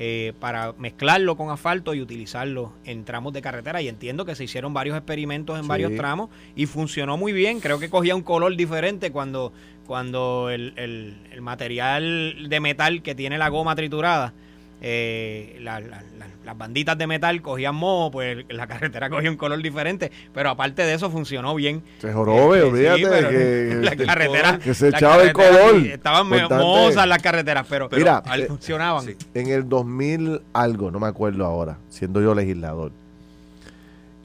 eh, 0.00 0.32
para 0.38 0.74
mezclarlo 0.78 1.36
con 1.36 1.50
asfalto 1.50 1.92
y 1.92 2.00
utilizarlo 2.00 2.72
en 2.84 3.04
tramos 3.04 3.32
de 3.32 3.42
carretera. 3.42 3.82
Y 3.82 3.88
entiendo 3.88 4.24
que 4.24 4.36
se 4.36 4.44
hicieron 4.44 4.72
varios 4.72 4.96
experimentos 4.96 5.58
en 5.58 5.66
varios 5.66 5.94
tramos 5.96 6.30
y 6.54 6.66
funcionó 6.66 7.16
muy 7.16 7.32
bien. 7.32 7.58
Creo 7.58 7.80
que 7.80 7.90
cogía 7.90 8.14
un 8.14 8.22
color 8.22 8.56
diferente 8.56 9.10
cuando, 9.10 9.52
cuando 9.86 10.50
el, 10.50 10.72
el 10.76 11.42
material 11.42 12.46
de 12.48 12.60
metal 12.60 13.02
que 13.02 13.16
tiene 13.16 13.38
la 13.38 13.48
goma 13.48 13.74
triturada 13.74 14.32
eh, 14.80 15.58
las 15.60 16.56
banditas 16.56 16.96
de 16.96 17.06
metal 17.06 17.42
cogían 17.42 17.74
moho, 17.74 18.10
pues 18.10 18.44
la 18.48 18.66
carretera 18.66 19.10
cogía 19.10 19.30
un 19.30 19.36
color 19.36 19.60
diferente, 19.62 20.12
pero 20.32 20.50
aparte 20.50 20.82
de 20.82 20.94
eso 20.94 21.10
funcionó 21.10 21.54
bien. 21.54 21.82
Se 22.00 22.12
jorobe, 22.12 22.58
este, 22.58 22.70
olvídate 22.90 23.28
que, 23.28 23.74
la 23.82 23.96
carretera, 23.96 24.58
que 24.58 24.74
se 24.74 24.88
echaba 24.88 25.22
el 25.22 25.32
color. 25.32 25.76
estaban 25.86 26.28
mohosas 26.28 27.06
las 27.06 27.20
carreteras, 27.20 27.66
pero, 27.68 27.88
Mira, 27.90 28.22
eh, 28.36 28.46
funcionaban. 28.46 29.16
En 29.34 29.48
el 29.48 29.68
2000 29.68 30.42
algo, 30.52 30.90
no 30.90 31.00
me 31.00 31.06
acuerdo 31.06 31.44
ahora, 31.44 31.78
siendo 31.88 32.20
yo 32.20 32.34
legislador, 32.34 32.92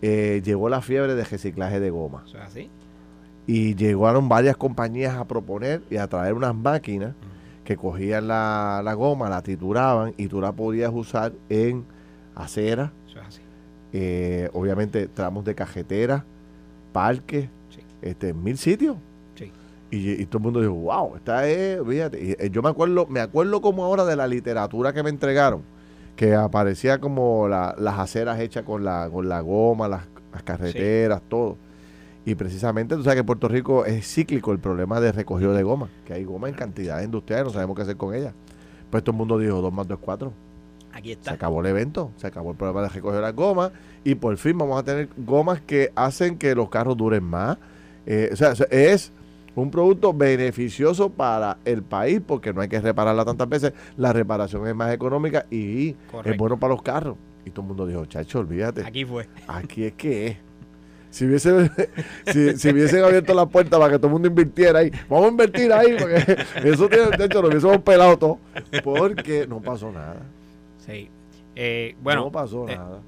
eh, 0.02 0.42
llegó 0.44 0.70
la 0.70 0.82
fiebre 0.82 1.16
de 1.16 1.24
reciclaje 1.24 1.80
de 1.80 1.90
goma. 1.90 2.24
así? 2.46 2.70
Y 3.46 3.76
llegaron 3.76 4.30
varias 4.30 4.56
compañías 4.56 5.16
a 5.16 5.26
proponer 5.26 5.82
y 5.90 5.98
a 5.98 6.08
traer 6.08 6.34
unas 6.34 6.56
máquinas 6.56 7.14
que 7.64 7.78
cogían 7.78 8.28
la, 8.28 8.94
goma, 8.96 9.30
la 9.30 9.42
trituraban 9.42 10.14
y 10.18 10.28
tú 10.28 10.42
la 10.42 10.52
podías 10.52 10.92
usar 10.94 11.34
en 11.50 11.86
acera, 12.36 12.92
eh, 13.96 14.50
obviamente 14.54 15.08
tramos 15.08 15.46
de 15.46 15.54
cajetera, 15.54 16.26
parques, 16.92 17.48
este, 18.02 18.30
en 18.30 18.44
mil 18.44 18.58
sitios. 18.58 18.98
Y, 19.96 20.26
todo 20.26 20.40
el 20.40 20.44
mundo 20.44 20.60
dijo, 20.60 20.74
wow, 20.74 21.16
esta 21.18 21.48
es, 21.48 21.80
fíjate. 21.88 22.44
Eh, 22.44 22.50
yo 22.50 22.64
me 22.64 22.70
acuerdo, 22.70 23.06
me 23.06 23.20
acuerdo 23.20 23.62
como 23.62 23.84
ahora 23.84 24.04
de 24.06 24.16
la 24.16 24.26
literatura 24.26 24.92
que 24.92 25.04
me 25.04 25.12
entregaron, 25.12 25.62
que 26.16 26.34
aparecía 26.34 27.00
como 27.00 27.48
las 27.48 28.00
aceras 28.00 28.40
hechas 28.40 28.64
con 28.64 28.84
la, 28.84 29.08
con 29.12 29.30
la 29.30 29.42
goma, 29.42 29.88
las, 29.88 30.08
carreteras, 30.44 31.22
todo. 31.30 31.58
Y 32.26 32.36
precisamente, 32.36 32.96
tú 32.96 33.04
sabes 33.04 33.16
que 33.16 33.20
en 33.22 33.26
Puerto 33.26 33.48
Rico 33.48 33.86
es 33.86 34.08
cíclico 34.08 34.52
el 34.52 34.60
problema 34.60 35.02
de 35.02 35.12
recogido 35.12 35.54
de 35.54 35.64
goma, 35.64 35.90
que 36.06 36.14
hay 36.14 36.24
goma 36.24 36.48
en 36.48 36.56
cantidad 36.56 37.02
industrial 37.02 37.42
y 37.42 37.44
no 37.46 37.50
sabemos 37.50 37.76
qué 37.76 37.82
hacer 37.82 37.98
con 37.98 38.16
ella. 38.16 38.34
Pues 38.90 39.04
todo 39.04 39.14
el 39.14 39.18
mundo 39.18 39.38
dijo 39.38 39.62
2 39.62 39.74
más 39.74 39.88
2 39.88 39.98
es 39.98 40.06
4. 40.06 40.34
Aquí 40.94 41.12
está. 41.12 41.32
Se 41.32 41.36
acabó 41.36 41.62
el 41.62 41.68
evento, 41.68 42.12
se 42.18 42.28
acabó 42.28 42.52
el 42.52 42.58
problema 42.58 42.84
de 42.84 42.90
recoger 42.90 43.20
las 43.20 43.36
gomas 43.36 43.72
y 44.04 44.16
por 44.16 44.38
fin 44.38 44.58
vamos 44.58 44.80
a 44.80 44.84
tener 44.84 45.10
gomas 45.18 45.60
que 45.62 45.92
hacen 45.96 46.38
que 46.38 46.56
los 46.56 46.70
carros 46.70 46.96
duren 46.96 47.24
más. 47.24 47.58
Eh, 48.06 48.30
o 48.32 48.36
sea, 48.36 48.54
es 48.70 49.12
un 49.56 49.70
producto 49.70 50.14
beneficioso 50.14 51.10
para 51.10 51.58
el 51.66 51.84
país 51.84 52.22
porque 52.26 52.54
no 52.54 52.62
hay 52.62 52.70
que 52.70 52.80
repararla 52.80 53.26
tantas 53.26 53.50
veces. 53.50 53.74
La 53.98 54.14
reparación 54.14 54.68
es 54.68 54.76
más 54.76 54.94
económica 54.94 55.46
y 55.50 55.96
es 56.24 56.38
bueno 56.38 56.60
para 56.60 56.74
los 56.74 56.82
carros. 56.82 57.18
Y 57.46 57.50
todo 57.50 57.62
el 57.62 57.68
mundo 57.68 57.86
dijo, 57.86 58.06
chacho, 58.06 58.40
olvídate. 58.40 58.86
Aquí 58.86 59.04
fue. 59.04 59.28
Aquí 59.48 59.84
es 59.84 59.94
que 59.94 60.28
es. 60.28 60.38
Si, 61.14 61.26
hubiese, 61.26 61.70
si, 62.58 62.70
hubiesen 62.72 63.04
abierto 63.04 63.36
la 63.36 63.46
puerta 63.46 63.78
para 63.78 63.92
que 63.92 63.98
todo 64.00 64.08
el 64.08 64.14
mundo 64.14 64.28
invirtiera 64.30 64.80
ahí, 64.80 64.92
vamos 65.08 65.28
a 65.28 65.30
invertir 65.30 65.72
ahí, 65.72 65.96
porque 66.00 66.38
eso 66.64 66.90
tiene, 66.90 67.16
de 67.16 67.26
hecho, 67.26 67.40
lo 67.40 67.50
hubiésemos 67.50 67.78
pelado 67.84 68.18
todo, 68.18 68.40
porque 68.84 69.46
no 69.46 69.62
pasó 69.62 69.92
nada. 69.92 70.18
Sí. 70.88 71.12
Eh, 71.56 71.96
bueno, 72.02 72.22
no 72.22 72.32
pasó 72.32 72.68
eh, 72.68 72.76
nada 72.76 73.00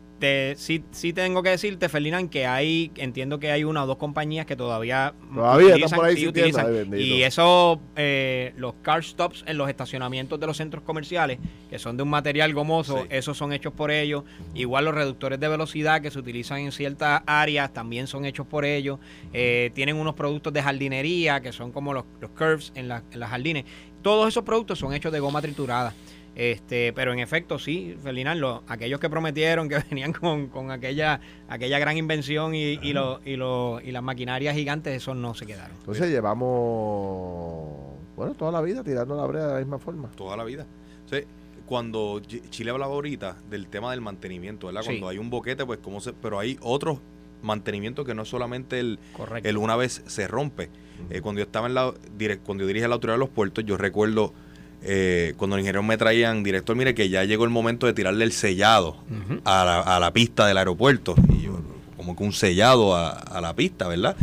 sí, 0.57 0.83
sí 0.91 1.13
tengo 1.13 1.43
que 1.43 1.49
decirte, 1.49 1.89
Ferdinand, 1.89 2.29
que 2.29 2.45
hay, 2.45 2.91
entiendo 2.95 3.39
que 3.39 3.51
hay 3.51 3.63
una 3.63 3.83
o 3.83 3.87
dos 3.87 3.97
compañías 3.97 4.45
que 4.45 4.55
todavía, 4.55 5.13
todavía 5.33 5.69
utilizan, 5.69 5.97
por 5.97 6.05
ahí 6.05 6.27
utilizan. 6.27 6.93
y 6.97 7.23
eso, 7.23 7.81
eh, 7.95 8.53
los 8.57 8.75
car 8.81 9.03
stops 9.03 9.43
en 9.47 9.57
los 9.57 9.69
estacionamientos 9.69 10.39
de 10.39 10.47
los 10.47 10.57
centros 10.57 10.83
comerciales, 10.83 11.39
que 11.69 11.79
son 11.79 11.97
de 11.97 12.03
un 12.03 12.09
material 12.09 12.53
gomoso, 12.53 13.05
esos 13.09 13.37
son 13.37 13.53
hechos 13.53 13.73
por 13.73 13.91
ellos. 13.91 14.23
Igual 14.53 14.85
los 14.85 14.95
reductores 14.95 15.39
de 15.39 15.47
velocidad 15.47 16.01
que 16.01 16.11
se 16.11 16.19
utilizan 16.19 16.59
en 16.59 16.71
ciertas 16.71 17.21
áreas 17.25 17.73
también 17.73 18.07
son 18.07 18.25
hechos 18.25 18.47
por 18.47 18.65
ellos. 18.65 18.99
Eh, 19.33 19.71
tienen 19.73 19.95
unos 19.97 20.15
productos 20.15 20.53
de 20.53 20.61
jardinería 20.61 21.41
que 21.41 21.51
son 21.51 21.71
como 21.71 21.93
los, 21.93 22.05
curves 22.37 22.71
en, 22.75 22.91
en 22.91 23.19
las 23.19 23.29
jardines. 23.29 23.65
Todos 24.01 24.27
esos 24.27 24.43
productos 24.43 24.77
son 24.77 24.93
hechos 24.93 25.11
de 25.11 25.19
goma 25.19 25.41
triturada. 25.41 25.93
Este, 26.35 26.91
pero 26.91 27.13
en 27.13 27.19
efecto, 27.19 27.57
sí, 27.57 27.95
Ferdinand, 28.03 28.43
aquellos 28.67 28.99
que 28.99 29.09
prometieron 29.09 29.69
que 29.69 29.79
venían 29.89 30.11
con, 30.11 30.47
con 30.47 30.69
aquella, 30.69 31.21
aquella 31.47 31.79
gran 31.79 31.97
invención 31.97 32.53
y, 32.53 32.77
y, 32.81 32.91
lo, 32.93 33.21
y, 33.23 33.37
lo, 33.37 33.79
y 33.81 33.91
las 33.91 34.03
maquinarias 34.03 34.53
gigantes, 34.53 34.95
esos 34.95 35.15
no 35.15 35.33
se 35.33 35.45
quedaron. 35.45 35.77
Entonces 35.77 36.09
llevamos 36.09 37.95
Bueno, 38.17 38.33
toda 38.33 38.51
la 38.51 38.61
vida 38.61 38.83
tirando 38.83 39.15
la 39.15 39.25
brea 39.25 39.47
de 39.47 39.53
la 39.53 39.59
misma 39.59 39.79
forma. 39.79 40.11
Toda 40.11 40.35
la 40.35 40.43
vida. 40.43 40.65
cuando 41.65 42.21
Chile 42.49 42.71
hablaba 42.71 42.93
ahorita 42.93 43.37
del 43.49 43.67
tema 43.67 43.91
del 43.91 44.01
mantenimiento, 44.01 44.67
¿verdad? 44.67 44.81
Cuando 44.83 45.07
hay 45.07 45.17
un 45.17 45.29
boquete, 45.29 45.65
pues 45.65 45.79
cómo 45.81 46.01
se... 46.01 46.11
Pero 46.11 46.37
hay 46.37 46.57
otros 46.61 46.99
mantenimientos 47.41 48.05
que 48.05 48.13
no 48.13 48.23
es 48.23 48.29
solamente 48.29 48.79
el, 48.79 48.99
el 49.43 49.57
una 49.57 49.77
vez 49.77 50.03
se 50.05 50.27
rompe. 50.27 50.69
Eh, 51.09 51.21
cuando 51.21 51.39
yo 51.39 51.45
estaba 51.45 51.67
en 51.67 51.75
la... 51.75 51.93
Cuando 52.45 52.63
yo 52.63 52.67
dirigía 52.67 52.89
la 52.89 52.95
autoridad 52.95 53.15
de 53.15 53.19
los 53.19 53.29
puertos, 53.29 53.63
yo 53.65 53.77
recuerdo 53.77 54.33
eh, 54.87 55.33
cuando 55.37 55.55
los 55.55 55.61
ingenieros 55.61 55.85
me 55.85 55.97
traían, 55.97 56.43
director, 56.43 56.75
mire 56.75 56.93
que 56.93 57.09
ya 57.09 57.23
llegó 57.23 57.43
el 57.43 57.49
momento 57.49 57.87
de 57.87 57.93
tirarle 57.93 58.23
el 58.23 58.31
sellado 58.31 58.97
a, 59.43 59.65
la, 59.65 59.79
a, 59.79 59.99
la, 59.99 60.13
pista 60.13 60.45
del 60.45 60.57
aeropuerto. 60.57 61.15
Y 61.29 61.43
yo, 61.43 61.59
como 61.97 62.15
que 62.15 62.23
un 62.23 62.33
sellado 62.33 62.95
a, 62.95 63.41
la 63.41 63.55
pista, 63.55 63.87
¿verdad? 63.87 64.15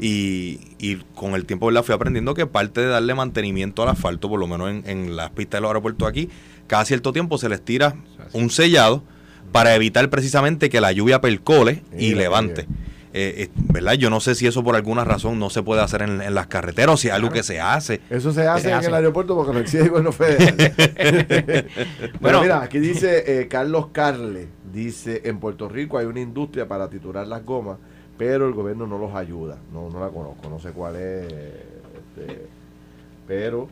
y, 0.00 0.60
y, 0.78 0.96
con 1.14 1.34
el 1.34 1.44
tiempo 1.46 1.66
¿verdad? 1.66 1.82
fui 1.82 1.94
aprendiendo 1.94 2.34
que 2.34 2.46
parte 2.46 2.80
de 2.80 2.88
darle 2.88 3.14
mantenimiento 3.14 3.82
al 3.82 3.90
asfalto, 3.90 4.28
por 4.28 4.40
lo 4.40 4.46
menos 4.46 4.70
en, 4.70 4.82
en 4.86 5.16
las 5.16 5.30
pistas 5.30 5.58
de 5.58 5.62
los 5.62 5.68
aeropuertos 5.68 6.08
aquí, 6.08 6.28
cada 6.66 6.84
cierto 6.84 7.12
tiempo 7.12 7.38
se 7.38 7.48
les 7.48 7.62
tira 7.62 7.96
un 8.32 8.50
sellado 8.50 9.02
para 9.52 9.74
evitar 9.74 10.08
precisamente 10.10 10.68
que 10.68 10.80
la 10.80 10.92
lluvia 10.92 11.20
percole 11.20 11.82
y 11.98 12.14
levante. 12.14 12.66
Eh, 13.18 13.50
¿verdad? 13.54 13.94
Yo 13.94 14.10
no 14.10 14.20
sé 14.20 14.34
si 14.34 14.46
eso 14.46 14.62
por 14.62 14.76
alguna 14.76 15.02
razón 15.02 15.38
no 15.38 15.48
se 15.48 15.62
puede 15.62 15.80
hacer 15.80 16.02
en, 16.02 16.34
las 16.34 16.48
carreteras 16.48 16.94
o 16.94 16.96
si 16.98 17.08
es 17.08 17.14
algo 17.14 17.30
que 17.30 17.42
se 17.42 17.60
hace. 17.60 18.02
Eso 18.10 18.30
se 18.30 18.46
hace 18.46 18.70
en 18.70 18.84
el 18.84 18.94
aeropuerto 18.94 19.34
porque 19.34 19.54
lo 19.54 19.60
exige 19.60 19.84
el 19.84 19.88
gobierno 19.88 20.12
federal. 20.12 21.66
bueno, 22.20 22.42
mira, 22.42 22.60
aquí 22.60 22.78
dice 22.78 23.40
eh, 23.40 23.48
Carlos 23.48 23.86
Carle, 23.92 24.48
dice, 24.70 25.22
en 25.24 25.40
Puerto 25.40 25.66
Rico 25.68 25.96
hay 25.96 26.04
una 26.04 26.20
industria 26.20 26.68
para 26.68 26.90
titular 26.90 27.26
las 27.26 27.42
gomas, 27.42 27.78
pero 28.18 28.46
el 28.46 28.52
gobierno 28.52 28.86
no 28.86 28.98
los 28.98 29.14
ayuda. 29.14 29.56
No, 29.72 29.88
no 29.88 29.98
la 29.98 30.10
conozco, 30.10 30.50
no 30.50 30.58
sé 30.58 30.72
cuál 30.72 30.96
es, 30.96 31.32
este, 31.32 32.46
pero 33.26 33.68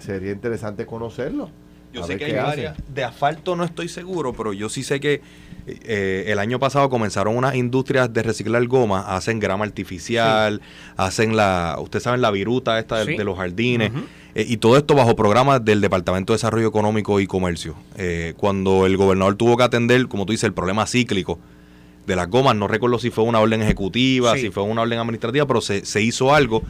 sería 0.00 0.32
interesante 0.32 0.84
conocerlo. 0.84 1.48
Yo 1.92 2.04
sé 2.04 2.16
que 2.16 2.24
hay 2.24 2.34
áreas 2.34 2.76
de 2.92 3.04
asfalto, 3.04 3.54
no 3.54 3.62
estoy 3.62 3.88
seguro, 3.88 4.32
pero 4.32 4.52
yo 4.52 4.68
sí 4.68 4.82
sé 4.82 4.98
que 4.98 5.22
eh, 5.66 6.24
el 6.28 6.38
año 6.38 6.58
pasado 6.58 6.88
comenzaron 6.90 7.36
unas 7.36 7.54
industrias 7.54 8.12
de 8.12 8.22
reciclar 8.22 8.66
goma, 8.66 9.16
hacen 9.16 9.38
grama 9.40 9.64
artificial, 9.64 10.60
hacen 10.96 11.36
la, 11.36 11.76
ustedes 11.80 12.04
saben, 12.04 12.20
la 12.20 12.30
viruta 12.30 12.78
esta 12.78 13.04
de, 13.04 13.24
los 13.24 13.36
jardines, 13.36 13.92
eh, 14.34 14.44
y 14.48 14.56
todo 14.58 14.76
esto 14.76 14.94
bajo 14.94 15.16
programas 15.16 15.64
del 15.64 15.80
Departamento 15.80 16.32
de 16.32 16.36
Desarrollo 16.36 16.68
Económico 16.68 17.20
y 17.20 17.26
Comercio. 17.26 17.74
Eh, 17.96 18.34
cuando 18.36 18.86
el 18.86 18.96
gobernador 18.96 19.36
tuvo 19.36 19.56
que 19.56 19.64
atender, 19.64 20.06
como 20.08 20.26
tú 20.26 20.32
dices, 20.32 20.44
el 20.44 20.54
problema 20.54 20.86
cíclico 20.86 21.38
de 22.06 22.16
las 22.16 22.28
gomas, 22.28 22.56
no 22.56 22.66
recuerdo 22.66 22.98
si 22.98 23.10
fue 23.10 23.24
una 23.24 23.40
orden 23.40 23.62
ejecutiva, 23.62 24.36
si 24.36 24.50
fue 24.50 24.62
una 24.62 24.82
orden 24.82 24.98
administrativa, 24.98 25.46
pero 25.46 25.60
se, 25.60 25.84
se 25.84 26.02
hizo 26.02 26.34
algo 26.34 26.62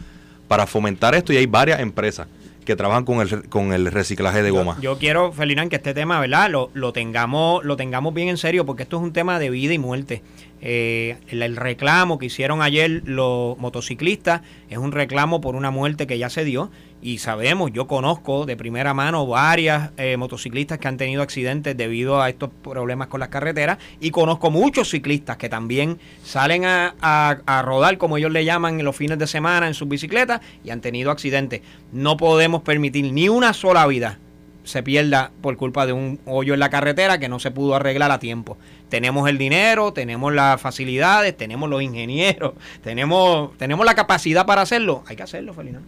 para 0.48 0.66
fomentar 0.66 1.14
esto 1.14 1.32
y 1.32 1.36
hay 1.36 1.46
varias 1.46 1.80
empresas 1.80 2.26
que 2.70 2.76
trabajan 2.76 3.04
con 3.04 3.20
el, 3.20 3.48
con 3.48 3.72
el 3.72 3.90
reciclaje 3.90 4.42
de 4.44 4.50
goma. 4.50 4.76
Yo, 4.80 4.96
quiero, 4.96 5.32
Felinán, 5.32 5.68
que 5.68 5.76
este 5.76 5.92
tema, 5.92 6.20
¿verdad? 6.20 6.48
Lo, 6.48 6.70
lo, 6.72 6.92
tengamos, 6.92 7.64
lo 7.64 7.76
tengamos 7.76 8.14
bien 8.14 8.28
en 8.28 8.36
serio, 8.36 8.64
porque 8.64 8.84
esto 8.84 8.96
es 8.96 9.02
un 9.02 9.12
tema 9.12 9.40
de 9.40 9.50
vida 9.50 9.74
y 9.74 9.78
muerte. 9.78 10.22
Eh, 10.62 11.16
el, 11.28 11.56
reclamo 11.56 12.18
que 12.18 12.26
hicieron 12.26 12.62
ayer 12.62 13.02
los 13.04 13.58
motociclistas 13.58 14.42
es 14.68 14.78
un 14.78 14.92
reclamo 14.92 15.40
por 15.40 15.56
una 15.56 15.70
muerte 15.70 16.06
que 16.06 16.18
ya 16.18 16.30
se 16.30 16.44
dio 16.44 16.70
y 17.02 17.18
sabemos, 17.18 17.72
yo 17.72 17.86
conozco 17.86 18.44
de 18.44 18.56
primera 18.56 18.92
mano 18.92 19.26
varias 19.26 19.90
eh, 19.96 20.16
motociclistas 20.18 20.78
que 20.78 20.88
han 20.88 20.98
tenido 20.98 21.22
accidentes 21.22 21.76
debido 21.76 22.20
a 22.20 22.28
estos 22.28 22.50
problemas 22.62 23.08
con 23.08 23.20
las 23.20 23.30
carreteras 23.30 23.78
y 24.00 24.10
conozco 24.10 24.50
muchos 24.50 24.90
ciclistas 24.90 25.38
que 25.38 25.48
también 25.48 25.98
salen 26.22 26.64
a, 26.66 27.62
rodar, 27.64 27.96
como 27.96 28.18
ellos 28.18 28.30
le 28.30 28.44
llaman, 28.44 28.78
en 28.78 28.84
los 28.84 28.96
fines 28.96 29.18
de 29.18 29.26
semana 29.26 29.66
en 29.66 29.74
sus 29.74 29.88
bicicletas 29.88 30.40
y 30.62 30.70
han 30.70 30.80
tenido 30.80 31.10
accidentes. 31.10 31.62
No 31.92 32.16
podemos 32.16 32.62
permitir 32.62 33.10
ni 33.12 33.28
una 33.28 33.52
sola 33.54 33.86
vida 33.86 34.18
se 34.62 34.82
pierda 34.82 35.32
por 35.40 35.56
culpa 35.56 35.86
de 35.86 35.94
un 35.94 36.20
hoyo 36.26 36.52
en 36.52 36.60
la 36.60 36.68
carretera 36.68 37.18
que 37.18 37.30
no 37.30 37.40
se 37.40 37.50
pudo 37.50 37.74
arreglar 37.74 38.10
a 38.10 38.18
tiempo. 38.18 38.58
Tenemos 38.90 39.28
el 39.28 39.38
dinero, 39.38 39.92
tenemos 39.94 40.34
las 40.34 40.60
facilidades, 40.60 41.34
tenemos 41.34 41.68
los 41.70 41.82
ingenieros, 41.82 42.52
tenemos, 42.82 43.56
tenemos 43.56 43.86
la 43.86 43.94
capacidad 43.94 44.44
para 44.44 44.60
hacerlo. 44.62 45.02
Hay 45.06 45.16
que 45.16 45.22
hacerlo, 45.22 45.54
Felina. 45.54 45.80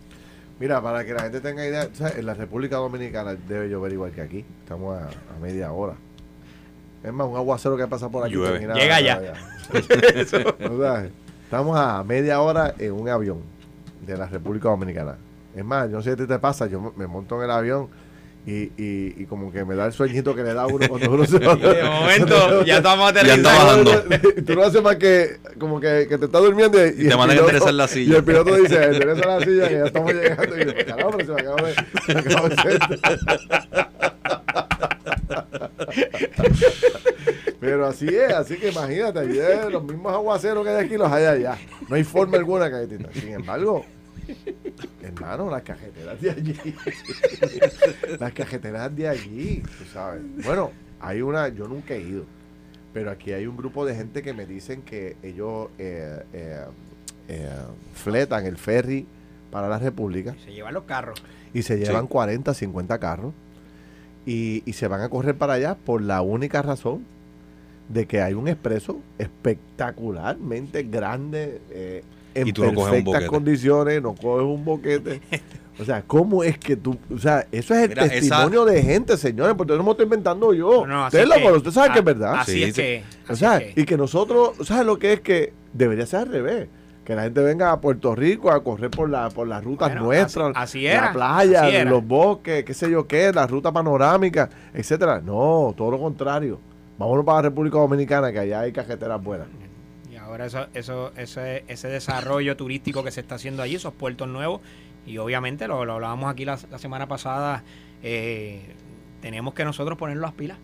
Mira, 0.62 0.80
para 0.80 1.04
que 1.04 1.12
la 1.12 1.22
gente 1.22 1.40
tenga 1.40 1.66
idea, 1.66 1.88
en 2.16 2.24
la 2.24 2.34
República 2.34 2.76
Dominicana 2.76 3.34
debe 3.34 3.68
llover 3.68 3.94
igual 3.94 4.12
que 4.12 4.20
aquí. 4.20 4.44
Estamos 4.62 4.96
a, 4.96 5.08
media 5.40 5.72
hora. 5.72 5.94
Es 7.02 7.12
más, 7.12 7.26
un 7.26 7.36
aguacero 7.36 7.76
que 7.76 7.88
pasa 7.88 8.08
por 8.08 8.24
aquí. 8.24 8.36
Llega 8.36 9.00
ya. 9.00 9.20
estamos 11.42 11.76
a 11.76 12.04
media 12.04 12.40
hora 12.40 12.76
en 12.78 12.92
un 12.92 13.08
avión 13.08 13.42
de 14.06 14.16
la 14.16 14.28
República 14.28 14.68
Dominicana. 14.68 15.16
Es 15.52 15.64
más, 15.64 15.90
yo 15.90 15.96
no 15.96 16.02
sé 16.04 16.14
si 16.16 16.28
te 16.28 16.38
pasa, 16.38 16.68
yo 16.68 16.92
me 16.94 17.08
monto 17.08 17.38
en 17.38 17.42
el 17.42 17.50
avión 17.50 17.88
y, 18.44 18.72
y, 18.76 19.14
y, 19.18 19.26
como 19.26 19.52
que 19.52 19.64
me 19.64 19.76
da 19.76 19.86
el 19.86 19.92
sueñito 19.92 20.34
que 20.34 20.42
le 20.42 20.52
da 20.52 20.66
uno 20.66 20.88
cuando 20.88 21.12
uno 21.12 21.24
se 21.24 21.38
va. 21.46 21.54
de 21.54 21.84
momento 21.84 22.64
ya 22.66 22.78
estamos 22.78 23.10
aterrizando. 23.16 24.04
Tú 24.44 24.54
no 24.54 24.62
haces 24.64 24.82
más 24.82 24.96
que 24.96 25.38
como 25.58 25.78
que, 25.78 26.06
que 26.08 26.18
te 26.18 26.24
estás 26.24 26.42
durmiendo 26.42 26.84
y, 26.84 26.88
y 26.90 27.08
te 27.08 27.16
mandan 27.16 27.38
a 27.38 27.40
enderezar 27.40 27.74
la 27.74 27.86
silla. 27.86 28.14
Y 28.14 28.16
el 28.16 28.24
piloto 28.24 28.56
dice, 28.56 28.82
endereza 28.82 29.26
la 29.26 29.40
silla 29.44 29.68
que 29.68 29.74
ya 29.74 29.84
estamos 29.84 30.12
llegando. 30.12 30.58
Y 30.58 30.64
yo, 30.64 30.72
caramba, 30.86 31.18
se 31.24 31.32
me 31.32 31.40
acaba 31.40 31.62
de, 31.62 31.74
se 32.04 32.14
me 32.14 32.20
acaba 32.20 32.48
de 32.48 32.56
Pero 37.60 37.86
así 37.86 38.08
es, 38.08 38.32
así 38.32 38.56
que 38.56 38.70
imagínate, 38.70 39.70
los 39.70 39.84
mismos 39.84 40.12
aguaceros 40.12 40.64
que 40.64 40.70
hay 40.70 40.84
aquí 40.84 40.96
los 40.96 41.12
hay 41.12 41.26
allá. 41.26 41.56
No 41.88 41.94
hay 41.94 42.02
forma 42.02 42.38
alguna 42.38 42.68
que 42.68 42.74
hay. 42.74 42.88
Sin 43.14 43.34
embargo, 43.34 43.84
Hermano, 45.02 45.50
las 45.50 45.62
cajeteras 45.62 46.20
de 46.20 46.30
allí. 46.30 46.54
las 48.20 48.32
cajeteras 48.32 48.94
de 48.94 49.08
allí, 49.08 49.62
tú 49.78 49.84
sabes. 49.92 50.22
Bueno, 50.44 50.70
hay 51.00 51.22
una, 51.22 51.48
yo 51.48 51.68
nunca 51.68 51.94
he 51.94 52.00
ido, 52.00 52.24
pero 52.92 53.10
aquí 53.10 53.32
hay 53.32 53.46
un 53.46 53.56
grupo 53.56 53.84
de 53.84 53.94
gente 53.94 54.22
que 54.22 54.32
me 54.32 54.46
dicen 54.46 54.82
que 54.82 55.16
ellos 55.22 55.68
eh, 55.78 56.22
eh, 56.32 56.64
eh, 57.28 57.50
fletan 57.94 58.46
el 58.46 58.56
ferry 58.56 59.06
para 59.50 59.68
la 59.68 59.78
República. 59.78 60.34
Y 60.38 60.44
se 60.44 60.52
llevan 60.52 60.74
los 60.74 60.84
carros. 60.84 61.22
Y 61.52 61.62
se 61.62 61.78
llevan 61.78 62.06
40, 62.06 62.54
50 62.54 62.98
carros. 62.98 63.34
Y, 64.24 64.62
y 64.66 64.74
se 64.74 64.86
van 64.86 65.00
a 65.00 65.08
correr 65.08 65.36
para 65.36 65.54
allá 65.54 65.74
por 65.74 66.00
la 66.00 66.22
única 66.22 66.62
razón 66.62 67.04
de 67.88 68.06
que 68.06 68.22
hay 68.22 68.34
un 68.34 68.48
expreso 68.48 69.00
espectacularmente 69.18 70.84
grande 70.84 71.60
eh, 71.70 72.02
en 72.34 72.48
y 72.48 72.52
perfectas 72.52 73.24
condiciones, 73.24 74.02
no 74.02 74.14
coges 74.14 74.46
un 74.46 74.64
boquete. 74.64 75.20
O 75.78 75.84
sea, 75.84 76.02
¿cómo 76.02 76.44
es 76.44 76.58
que 76.58 76.76
tú.? 76.76 76.98
O 77.12 77.18
sea, 77.18 77.46
eso 77.50 77.74
es 77.74 77.90
el 77.90 77.94
testimonio 77.94 78.64
de 78.64 78.82
gente, 78.82 79.16
señores, 79.16 79.54
porque 79.56 79.74
no 79.74 79.82
me 79.82 79.90
estoy 79.92 80.04
inventando 80.04 80.52
yo. 80.52 80.86
No, 80.86 81.06
usted, 81.06 81.26
lo, 81.26 81.56
usted 81.56 81.70
sabe 81.70 81.92
que 81.92 81.98
es 82.00 82.04
verdad. 82.04 82.34
Así 82.38 82.62
es 82.62 82.74
que. 82.74 83.02
O 83.28 83.34
sea, 83.34 83.60
y 83.74 83.84
que 83.84 83.96
nosotros, 83.96 84.52
¿sabes 84.66 84.86
lo 84.86 84.98
que 84.98 85.14
es 85.14 85.20
que 85.20 85.52
debería 85.72 86.06
ser 86.06 86.20
al 86.20 86.28
revés? 86.28 86.68
Que 87.04 87.16
la 87.16 87.22
gente 87.22 87.40
venga 87.40 87.72
a 87.72 87.80
Puerto 87.80 88.14
Rico 88.14 88.52
a 88.52 88.62
correr 88.62 88.90
por, 88.90 89.10
la, 89.10 89.28
por 89.30 89.48
las 89.48 89.64
rutas 89.64 89.92
nuestras, 89.96 90.52
así, 90.54 90.84
la 90.84 91.12
playa, 91.12 91.84
los 91.84 92.06
bosques, 92.06 92.64
qué 92.64 92.74
sé 92.74 92.88
yo 92.88 93.08
qué, 93.08 93.32
la 93.32 93.46
ruta 93.46 93.72
panorámica, 93.72 94.48
etcétera. 94.72 95.20
No, 95.20 95.74
todo 95.76 95.90
lo 95.90 95.98
contrario. 95.98 96.60
Vámonos 96.98 97.24
para 97.24 97.38
la 97.38 97.42
República 97.42 97.78
Dominicana, 97.78 98.30
que 98.30 98.38
allá 98.38 98.60
hay 98.60 98.72
cajeteras 98.72 99.20
buenas. 99.20 99.48
Ahora 100.32 100.46
eso, 100.46 100.66
eso, 100.72 101.12
ese, 101.16 101.64
ese 101.68 101.88
desarrollo 101.88 102.56
turístico 102.56 103.04
que 103.04 103.10
se 103.10 103.20
está 103.20 103.34
haciendo 103.34 103.62
allí, 103.62 103.74
esos 103.74 103.92
puertos 103.92 104.28
nuevos, 104.28 104.62
y 105.06 105.18
obviamente 105.18 105.68
lo, 105.68 105.80
hablábamos 105.80 106.30
aquí 106.32 106.44
la, 106.44 106.56
semana 106.56 107.06
pasada, 107.06 107.64
eh, 108.02 108.62
tenemos 109.20 109.52
que 109.52 109.64
nosotros 109.64 109.98
poner 109.98 110.16
las 110.16 110.32
pilas. 110.32 110.58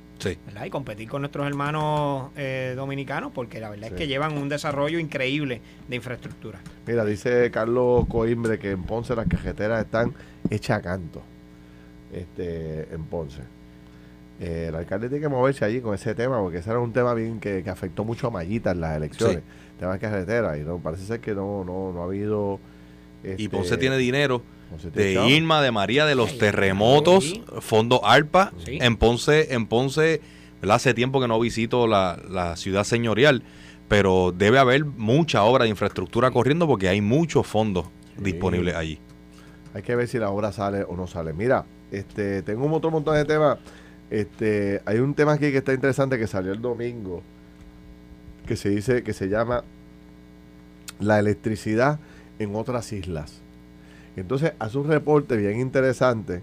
Y 0.66 0.70
competir 0.70 1.08
con 1.08 1.22
nuestros 1.22 1.46
hermanos 1.46 2.30
eh, 2.36 2.72
dominicanos, 2.74 3.30
porque 3.32 3.60
la 3.60 3.70
verdad 3.70 3.90
es 3.90 3.94
que 3.94 4.08
llevan 4.08 4.36
un 4.36 4.48
desarrollo 4.48 4.98
increíble 4.98 5.60
de 5.86 5.96
infraestructura. 5.96 6.60
Mira, 6.86 7.04
dice 7.04 7.50
Carlos 7.52 8.06
Coimbre 8.08 8.58
que 8.58 8.72
en 8.72 8.82
Ponce 8.82 9.14
las 9.14 9.28
cajeteras 9.28 9.84
están 9.84 10.14
hechas 10.50 10.78
a 10.78 10.82
canto. 10.82 11.22
Este, 12.12 12.92
en 12.92 13.04
Ponce. 13.04 13.42
Eh, 14.40 14.66
el 14.68 14.74
alcalde 14.76 15.08
tiene 15.08 15.22
que 15.22 15.28
moverse 15.28 15.64
allí 15.64 15.80
con 15.80 15.94
ese 15.94 16.14
tema, 16.14 16.40
porque 16.40 16.58
ese 16.58 16.70
era 16.70 16.78
un 16.78 16.92
tema 16.92 17.12
bien 17.14 17.40
que, 17.40 17.64
afectó 17.68 18.04
mucho 18.04 18.28
a 18.28 18.30
Mayita 18.30 18.70
en 18.70 18.80
las 18.80 18.96
elecciones, 18.96 19.42
tema 19.78 19.94
de 19.94 19.98
carretera, 19.98 20.56
y 20.56 20.62
no 20.62 20.78
parece 20.78 21.04
ser 21.04 21.20
que 21.20 21.34
no, 21.34 21.64
no, 21.64 21.92
no 21.92 22.02
ha 22.02 22.04
habido... 22.04 22.60
y 23.24 23.30
este, 23.30 23.48
Ponce 23.48 23.76
tiene 23.76 23.96
dinero 23.96 24.42
de 24.94 25.28
Irma, 25.28 25.62
de 25.62 25.72
María, 25.72 26.06
de 26.06 26.14
los 26.14 26.38
terremotos, 26.38 27.40
Fondo 27.60 28.04
ARPA, 28.04 28.52
en 28.66 28.96
Ponce, 28.96 29.54
en 29.54 29.66
Ponce, 29.66 30.20
hace 30.68 30.94
tiempo 30.94 31.20
que 31.20 31.28
no 31.28 31.40
visito 31.40 31.86
la, 31.86 32.54
ciudad 32.56 32.84
señorial, 32.84 33.42
pero 33.88 34.32
debe 34.36 34.58
haber 34.58 34.84
mucha 34.84 35.42
obra 35.42 35.64
de 35.64 35.70
infraestructura 35.70 36.30
corriendo 36.30 36.66
porque 36.66 36.88
hay 36.88 37.00
muchos 37.00 37.46
fondos 37.46 37.86
disponibles 38.18 38.74
allí. 38.74 39.00
Hay 39.74 39.82
que 39.82 39.96
ver 39.96 40.06
si 40.08 40.18
la 40.18 40.30
obra 40.30 40.52
sale 40.52 40.82
o 40.82 40.96
no 40.96 41.06
sale. 41.06 41.32
Mira, 41.32 41.64
este, 41.90 42.42
tengo 42.42 42.66
un 42.66 42.72
otro 42.72 42.90
montón 42.90 43.14
de 43.14 43.24
temas 43.24 43.58
este, 44.10 44.82
hay 44.84 44.98
un 44.98 45.14
tema 45.14 45.32
aquí 45.32 45.50
que 45.50 45.58
está 45.58 45.72
interesante 45.72 46.18
que 46.18 46.26
salió 46.26 46.52
el 46.52 46.60
domingo, 46.60 47.22
que 48.46 48.56
se 48.56 48.70
dice, 48.70 49.02
que 49.02 49.12
se 49.12 49.28
llama 49.28 49.64
la 51.00 51.18
electricidad 51.18 52.00
en 52.38 52.54
otras 52.54 52.92
islas. 52.92 53.40
Entonces 54.16 54.52
hace 54.58 54.78
un 54.78 54.88
reporte 54.88 55.36
bien 55.36 55.60
interesante, 55.60 56.42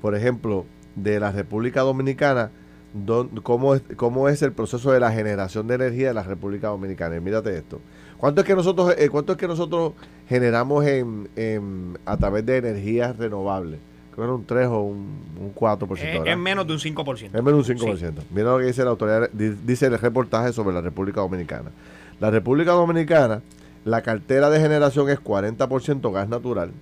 por 0.00 0.14
ejemplo, 0.14 0.64
de 0.94 1.20
la 1.20 1.32
República 1.32 1.82
Dominicana, 1.82 2.50
cómo, 3.42 3.74
es, 3.74 3.82
cómo 3.96 4.28
es 4.28 4.42
el 4.42 4.52
proceso 4.52 4.92
de 4.92 5.00
la 5.00 5.12
generación 5.12 5.66
de 5.66 5.74
energía 5.74 6.08
de 6.08 6.14
la 6.14 6.22
República 6.22 6.68
Dominicana. 6.68 7.16
Y 7.16 7.20
mírate 7.20 7.56
esto. 7.56 7.80
¿Cuánto 8.16 8.40
es 8.42 8.46
que 8.46 8.54
nosotros, 8.54 8.94
eh, 8.98 9.08
cuánto 9.08 9.32
es 9.32 9.38
que 9.38 9.48
nosotros 9.48 9.94
generamos 10.28 10.84
en, 10.86 11.98
a 12.04 12.16
través 12.16 12.44
de 12.46 12.58
energías 12.58 13.16
renovables? 13.16 13.80
Creo 14.12 14.16
que 14.16 14.22
era 14.22 14.32
un 14.32 14.44
3 14.44 14.66
o 14.68 14.80
un, 14.80 15.54
4%. 15.54 15.98
Es, 15.98 16.20
es, 16.26 16.38
menos 16.38 16.66
de 16.66 16.72
un 16.72 16.78
5%. 16.78 17.24
Es 17.26 17.32
menos 17.32 17.66
de 17.66 17.72
un 17.72 17.78
5%. 17.78 18.12
Mira 18.30 18.50
lo 18.50 18.58
que 18.58 18.64
dice 18.64 18.84
la 18.84 18.90
autoridad, 18.90 19.30
dice 19.30 19.86
el 19.86 19.98
reportaje 19.98 20.52
sobre 20.52 20.74
la 20.74 20.80
República 20.80 21.20
Dominicana. 21.20 21.70
La 22.18 22.30
República 22.30 22.72
Dominicana, 22.72 23.42
la 23.84 24.02
cartera 24.02 24.50
de 24.50 24.60
generación 24.60 25.08
es 25.08 25.18
40% 25.20 26.12
gas 26.12 26.28
natural, 26.28 26.72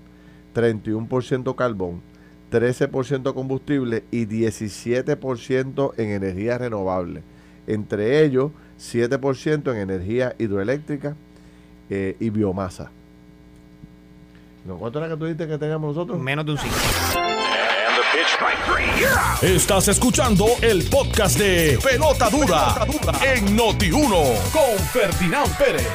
31% 0.54 1.54
carbón, 1.54 2.02
13% 2.50 3.34
combustible 3.34 4.04
y 4.10 4.26
17% 4.26 5.92
en 5.96 6.10
energía 6.10 6.58
renovable. 6.58 7.22
Entre 7.66 8.24
ellos, 8.24 8.50
7% 8.80 9.72
en 9.72 9.78
energía 9.78 10.34
hidroeléctrica 10.38 11.14
eh, 11.90 12.16
y 12.18 12.30
biomasa. 12.30 12.90
¿Cuánto 14.76 14.98
era 14.98 15.08
que 15.08 15.16
tú 15.16 15.24
dijiste 15.24 15.46
que 15.46 15.56
teníamos 15.56 15.94
nosotros? 15.94 16.18
Menos 16.20 16.44
de 16.44 16.52
un 16.52 16.58
5. 16.58 16.74
Estás 19.42 19.86
escuchando 19.86 20.46
el 20.60 20.82
podcast 20.90 21.38
de 21.38 21.78
Pelota 21.82 22.28
Dura, 22.28 22.84
en 23.24 23.56
Noti1 23.56 24.50
con 24.50 24.78
Ferdinand 24.90 25.56
Pérez. 25.56 25.86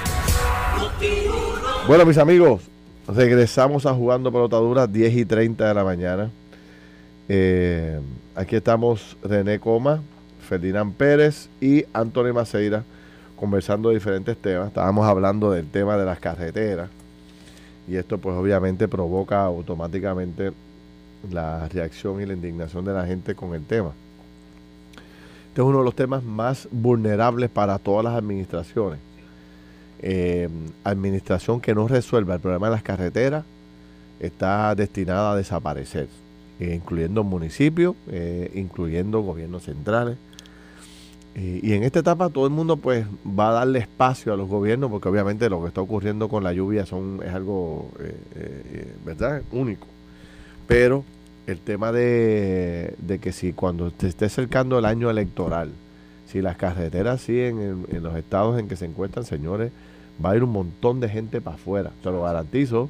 Bueno, 1.86 2.06
mis 2.06 2.18
amigos, 2.18 2.62
regresamos 3.08 3.86
a 3.86 3.94
jugando 3.94 4.32
Pelota 4.32 4.56
Dura 4.56 4.88
10 4.88 5.16
y 5.18 5.26
30 5.26 5.68
de 5.68 5.74
la 5.74 5.84
mañana. 5.84 6.30
Eh, 7.28 8.00
aquí 8.36 8.56
estamos 8.56 9.18
René 9.22 9.60
Coma, 9.60 10.02
Ferdinand 10.48 10.94
Pérez 10.94 11.50
y 11.60 11.84
Antonio 11.92 12.34
Maceira 12.34 12.86
conversando 13.36 13.90
de 13.90 13.96
diferentes 13.96 14.38
temas. 14.38 14.68
Estábamos 14.68 15.06
hablando 15.06 15.52
del 15.52 15.68
tema 15.68 15.98
de 15.98 16.06
las 16.06 16.20
carreteras 16.20 16.90
y 17.86 17.98
esto 17.98 18.18
pues 18.18 18.38
obviamente 18.38 18.88
provoca 18.88 19.44
automáticamente 19.44 20.54
la 21.32 21.68
reacción 21.70 22.22
y 22.22 22.26
la 22.26 22.34
indignación 22.34 22.86
de 22.86 22.94
la 22.94 23.06
gente 23.06 23.36
con 23.36 23.54
el 23.56 23.66
tema. 23.66 23.92
Este 25.54 25.62
es 25.62 25.68
uno 25.68 25.78
de 25.80 25.84
los 25.84 25.96
temas 25.96 26.24
más 26.24 26.68
vulnerables 26.72 27.48
para 27.48 27.78
todas 27.78 28.04
las 28.04 28.16
administraciones. 28.16 29.00
Eh, 30.02 30.50
administración 30.84 31.62
que 31.62 31.76
no 31.76 31.88
resuelva 31.88 32.34
el 32.34 32.42
problema 32.42 32.68
de 32.68 32.74
las 32.74 32.84
carreteras 32.84 33.46
está 34.20 34.76
destinada 34.76 35.32
a 35.32 35.36
desaparecer 35.36 36.10
eh, 36.60 36.74
incluyendo 36.74 37.24
municipios, 37.24 37.96
eh, 38.08 38.52
incluyendo 38.56 39.22
gobiernos 39.22 39.64
centrales. 39.64 40.18
y 41.36 41.74
en 41.74 41.84
esta 41.84 42.00
etapa 42.00 42.30
todo 42.30 42.46
el 42.46 42.52
mundo 42.52 42.78
pues 42.78 43.06
va 43.28 43.50
a 43.50 43.54
darle 43.54 43.80
espacio 43.80 44.34
a 44.34 44.38
los 44.38 44.50
gobiernos 44.50 44.90
porque 44.92 45.10
obviamente 45.10 45.50
lo 45.50 45.62
que 45.62 45.68
está 45.68 45.82
ocurriendo 45.82 46.30
con 46.30 46.44
la 46.44 46.52
lluvia 46.52 46.86
son, 46.86 47.22
es 47.24 47.34
algo, 47.34 47.90
¿verdad? 49.06 49.44
Único. 49.52 49.93
Pero 50.68 51.04
el 51.48 51.60
tema 51.60 51.92
de, 51.92 52.96
que 53.22 53.32
si 53.32 53.54
cuando 53.54 53.92
te 53.92 54.08
esté 54.08 54.26
acercando 54.26 54.80
el 54.80 54.86
año 54.86 55.10
electoral, 55.10 55.72
si 56.28 56.42
las 56.42 56.58
carreteras 56.58 57.22
siguen 57.22 57.60
en, 57.62 57.86
en, 57.96 58.04
los 58.04 58.16
estados 58.16 58.60
en 58.60 58.68
que 58.68 58.76
se 58.76 58.86
encuentran, 58.86 59.26
señores, 59.26 59.72
va 60.24 60.32
a 60.32 60.36
ir 60.36 60.44
un 60.44 60.52
montón 60.52 61.00
de 61.00 61.10
gente 61.10 61.42
para 61.42 61.56
afuera. 61.56 61.92
Te 62.02 62.12
lo 62.12 62.24
garantizo. 62.24 62.90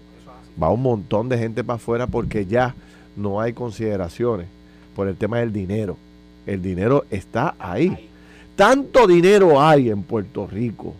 Va 0.62 0.70
un 0.70 0.84
montón 0.84 1.30
de 1.30 1.38
gente 1.38 1.64
para 1.64 1.78
afuera 1.78 2.08
porque 2.08 2.46
ya 2.46 2.76
no 3.16 3.42
hay 3.42 3.54
consideraciones 3.54 4.48
por 4.96 5.08
el 5.08 5.16
tema 5.16 5.40
del 5.40 5.52
dinero. 5.52 5.98
El 6.46 6.62
dinero 6.62 7.06
está 7.10 7.56
ahí. 7.58 8.10
Tanto 8.56 9.08
dinero 9.08 9.60
hay 9.60 9.90
en 9.90 10.04
Puerto 10.04 10.46
Rico, 10.46 10.94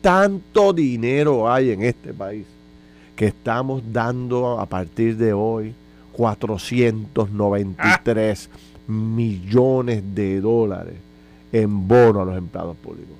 tanto 0.00 0.72
dinero 0.72 1.52
hay 1.52 1.70
en 1.70 1.82
este 1.82 2.14
país, 2.14 2.46
que 3.14 3.26
estamos 3.26 3.82
dando 3.92 4.58
a 4.58 4.64
partir 4.64 5.18
de 5.18 5.34
hoy 5.34 5.74
493 6.16 8.48
millones 8.86 10.02
de 10.14 10.40
dólares 10.40 10.94
en 11.52 11.86
bono 11.86 12.22
a 12.22 12.24
los 12.24 12.36
empleados 12.36 12.76
públicos. 12.76 13.14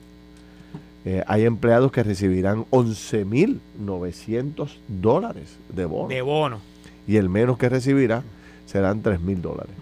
Eh, 1.05 1.23
hay 1.27 1.45
empleados 1.45 1.93
que 1.93 2.03
recibirán 2.03 2.65
11.900 2.71 4.71
dólares 4.89 5.59
de 5.69 5.85
bono. 5.85 6.09
De 6.09 6.23
bono. 6.23 6.61
Y 7.07 7.17
el 7.17 7.29
menos 7.29 7.59
que 7.59 7.69
recibirá 7.69 8.23
serán 8.67 9.03
3 9.03 9.21
mil 9.21 9.43
dólares. 9.43 9.75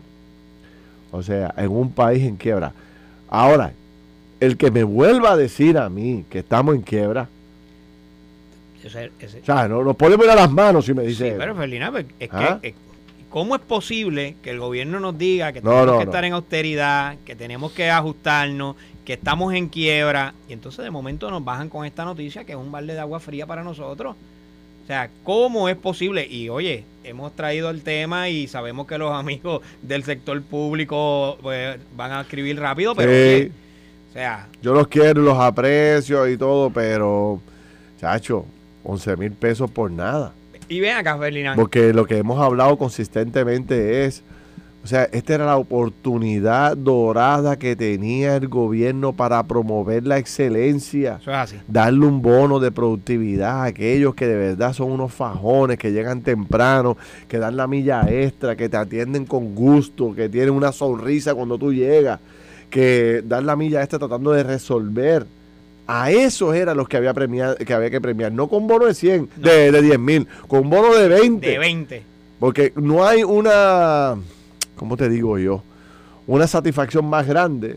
O 1.13 1.23
sea, 1.23 1.55
en 1.57 1.71
un 1.71 1.93
país 1.93 2.25
en 2.25 2.35
quiebra. 2.37 2.73
Ahora, 3.29 3.73
el 4.41 4.57
que 4.57 4.73
me 4.73 4.83
vuelva 4.83 5.33
a 5.33 5.37
decir 5.37 5.77
a 5.79 5.89
mí 5.89 6.25
que 6.29 6.41
estamos 6.41 6.75
en 6.75 6.83
quiebra. 6.83 7.29
O 8.85 8.91
sea, 9.45 9.69
no, 9.69 9.85
nos 9.85 9.95
podemos 9.95 10.27
ir 10.27 10.33
a 10.33 10.35
las 10.35 10.51
manos 10.51 10.87
si 10.87 10.93
me 10.93 11.05
dice. 11.05 11.31
Sí, 11.31 11.37
pero 11.39 11.55
Ferdinand, 11.55 11.93
pues, 11.93 12.07
es 12.19 12.29
que. 12.29 12.37
¿Ah? 12.37 12.61
¿Cómo 13.33 13.55
es 13.55 13.63
posible 13.63 14.37
que 14.43 14.51
el 14.51 14.61
gobierno 14.61 15.01
nos 15.01 15.17
diga 15.17 15.55
que 15.55 15.63
tenemos 15.63 15.97
que 15.97 16.05
estar 16.05 16.25
en 16.27 16.35
austeridad, 16.35 17.17
que 17.25 17.35
tenemos 17.35 17.73
que 17.73 17.89
ajustarnos, 17.89 18.77
que 19.07 19.15
estamos 19.15 19.55
en 19.55 19.71
quiebra? 19.71 20.35
Y 20.51 20.53
entonces 20.53 20.85
de 20.85 20.91
momento 20.91 21.31
nos 21.31 21.43
bajan 21.43 21.71
con 21.71 21.87
esta 21.87 22.05
noticia 22.05 22.45
que 22.45 22.53
es 22.53 22.59
un 22.59 22.71
balde 22.71 22.93
de 22.93 23.01
agua 23.01 23.21
fría 23.21 23.47
para 23.47 23.65
nosotros. 23.65 24.17
O 24.85 24.87
sea, 24.87 25.09
¿cómo 25.25 25.71
es 25.71 25.77
posible? 25.77 26.27
Y 26.27 26.51
oye, 26.51 26.85
hemos 27.05 27.35
traído 27.35 27.71
el 27.71 27.83
tema 27.83 28.29
y 28.29 28.49
sabemos 28.49 28.87
que 28.87 28.99
los 28.99 29.11
amigos 29.15 29.63
del 29.81 30.05
sector 30.05 30.43
público 30.43 31.39
pues, 31.41 31.79
van 31.97 32.13
a 32.13 32.21
escribir 32.21 32.61
rápido, 32.61 32.95
pero 32.95 33.13
o 33.13 34.13
sea... 34.13 34.47
Yo 34.61 34.75
los 34.75 34.89
quiero, 34.89 35.23
los 35.23 35.39
aprecio 35.39 36.29
y 36.29 36.37
todo, 36.37 36.69
pero, 36.69 37.41
chacho, 37.99 38.45
11 38.85 39.17
mil 39.17 39.33
pesos 39.33 39.71
por 39.71 39.91
nada. 39.91 40.35
Y 40.69 40.81
ven 40.81 40.97
acá, 40.97 41.19
Ferdinand. 41.19 41.57
Porque 41.57 41.93
lo 41.93 42.07
que 42.07 42.19
hemos 42.19 42.41
hablado 42.41 42.77
consistentemente 42.79 44.05
es 44.05 44.23
o 44.85 44.87
sea, 44.89 45.05
esta 45.13 45.35
era 45.35 45.47
la 45.47 45.59
oportunidad 45.59 46.77
dorada 46.77 47.57
que 47.57 47.77
tenía 47.77 48.35
el 48.35 48.49
gobierno 48.49 49.13
para 49.13 49.41
promover 49.45 50.05
la 50.05 50.19
excelencia. 50.19 51.19
Eso 51.21 51.31
es 51.31 51.37
así. 51.37 51.57
Darle 51.69 52.05
un 52.05 52.21
bono 52.21 52.59
de 52.59 52.73
productividad 52.73 53.61
a 53.61 53.65
aquellos 53.65 54.17
que 54.17 54.27
de 54.27 54.35
verdad 54.35 54.73
son 54.73 54.91
unos 54.91 55.15
fajones, 55.15 55.79
que 55.79 55.93
llegan 55.93 56.23
temprano, 56.23 56.97
que 57.29 57.39
dan 57.39 57.57
la 57.57 57.69
milla 57.69 58.05
extra, 58.11 58.57
que 58.57 58.69
te 58.69 58.77
atienden 58.77 59.25
con 59.25 59.55
gusto, 59.55 60.17
que 60.17 60.29
tienen 60.29 60.51
una 60.51 60.73
sonrisa 60.73 61.33
cuando 61.33 61.59
tú 61.59 61.73
llegas, 61.73 62.19
que 62.69 63.23
dan 63.25 63.47
la 63.47 63.55
milla 63.55 63.83
extra 63.83 64.01
tratando 64.01 64.33
de 64.33 64.43
resolver. 64.43 65.27
A 65.87 66.11
esos 66.11 66.55
eran 66.55 66.77
los 66.77 66.89
que 66.89 66.97
había, 66.97 67.13
premiar, 67.13 67.57
que 67.57 67.75
había 67.75 67.91
que 67.91 68.01
premiar, 68.01 68.33
no 68.33 68.49
con 68.49 68.67
bono 68.67 68.87
de 68.87 68.95
100, 68.95 69.31
de, 69.37 69.73
de 69.73 69.83
10 69.83 69.99
mil, 69.99 70.29
con 70.47 70.71
bono 70.71 70.95
de 70.95 71.09
20. 71.09 71.47
De 71.47 71.59
20. 71.59 72.03
Porque 72.39 72.73
no 72.77 73.05
hay 73.05 73.23
una 73.25 74.17
¿cómo 74.83 74.97
te 74.97 75.09
digo 75.09 75.39
yo? 75.39 75.63
Una 76.27 76.49
satisfacción 76.49 77.05
más 77.05 77.25
grande 77.25 77.77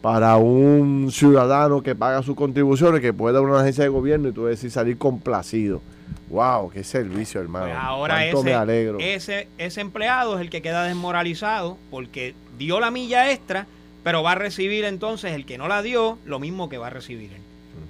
para 0.00 0.38
un 0.38 1.10
ciudadano 1.12 1.82
que 1.82 1.94
paga 1.94 2.22
sus 2.22 2.34
contribuciones, 2.34 3.02
que 3.02 3.12
pueda 3.12 3.42
una 3.42 3.60
agencia 3.60 3.84
de 3.84 3.90
gobierno 3.90 4.28
y 4.28 4.32
tú 4.32 4.46
decir 4.46 4.70
salir 4.70 4.96
complacido. 4.96 5.82
¡Wow! 6.30 6.70
¡Qué 6.70 6.84
servicio, 6.84 7.38
hermano! 7.38 7.66
Pues 7.66 7.76
ahora 7.78 8.24
ese, 8.24 9.46
Ese, 9.58 9.80
empleado 9.82 10.36
es 10.36 10.40
el 10.40 10.48
que 10.48 10.62
queda 10.62 10.84
desmoralizado 10.84 11.76
porque 11.90 12.34
dio 12.56 12.80
la 12.80 12.90
milla 12.90 13.30
extra, 13.30 13.66
pero 14.02 14.22
va 14.22 14.32
a 14.32 14.36
recibir 14.36 14.84
entonces 14.84 15.32
el 15.32 15.46
que 15.46 15.58
no 15.58 15.68
la 15.68 15.82
dio 15.82 16.18
lo 16.24 16.38
mismo 16.38 16.68
que 16.68 16.78
va 16.78 16.88
a 16.88 16.90
recibir 16.90 17.32
él. 17.32 17.42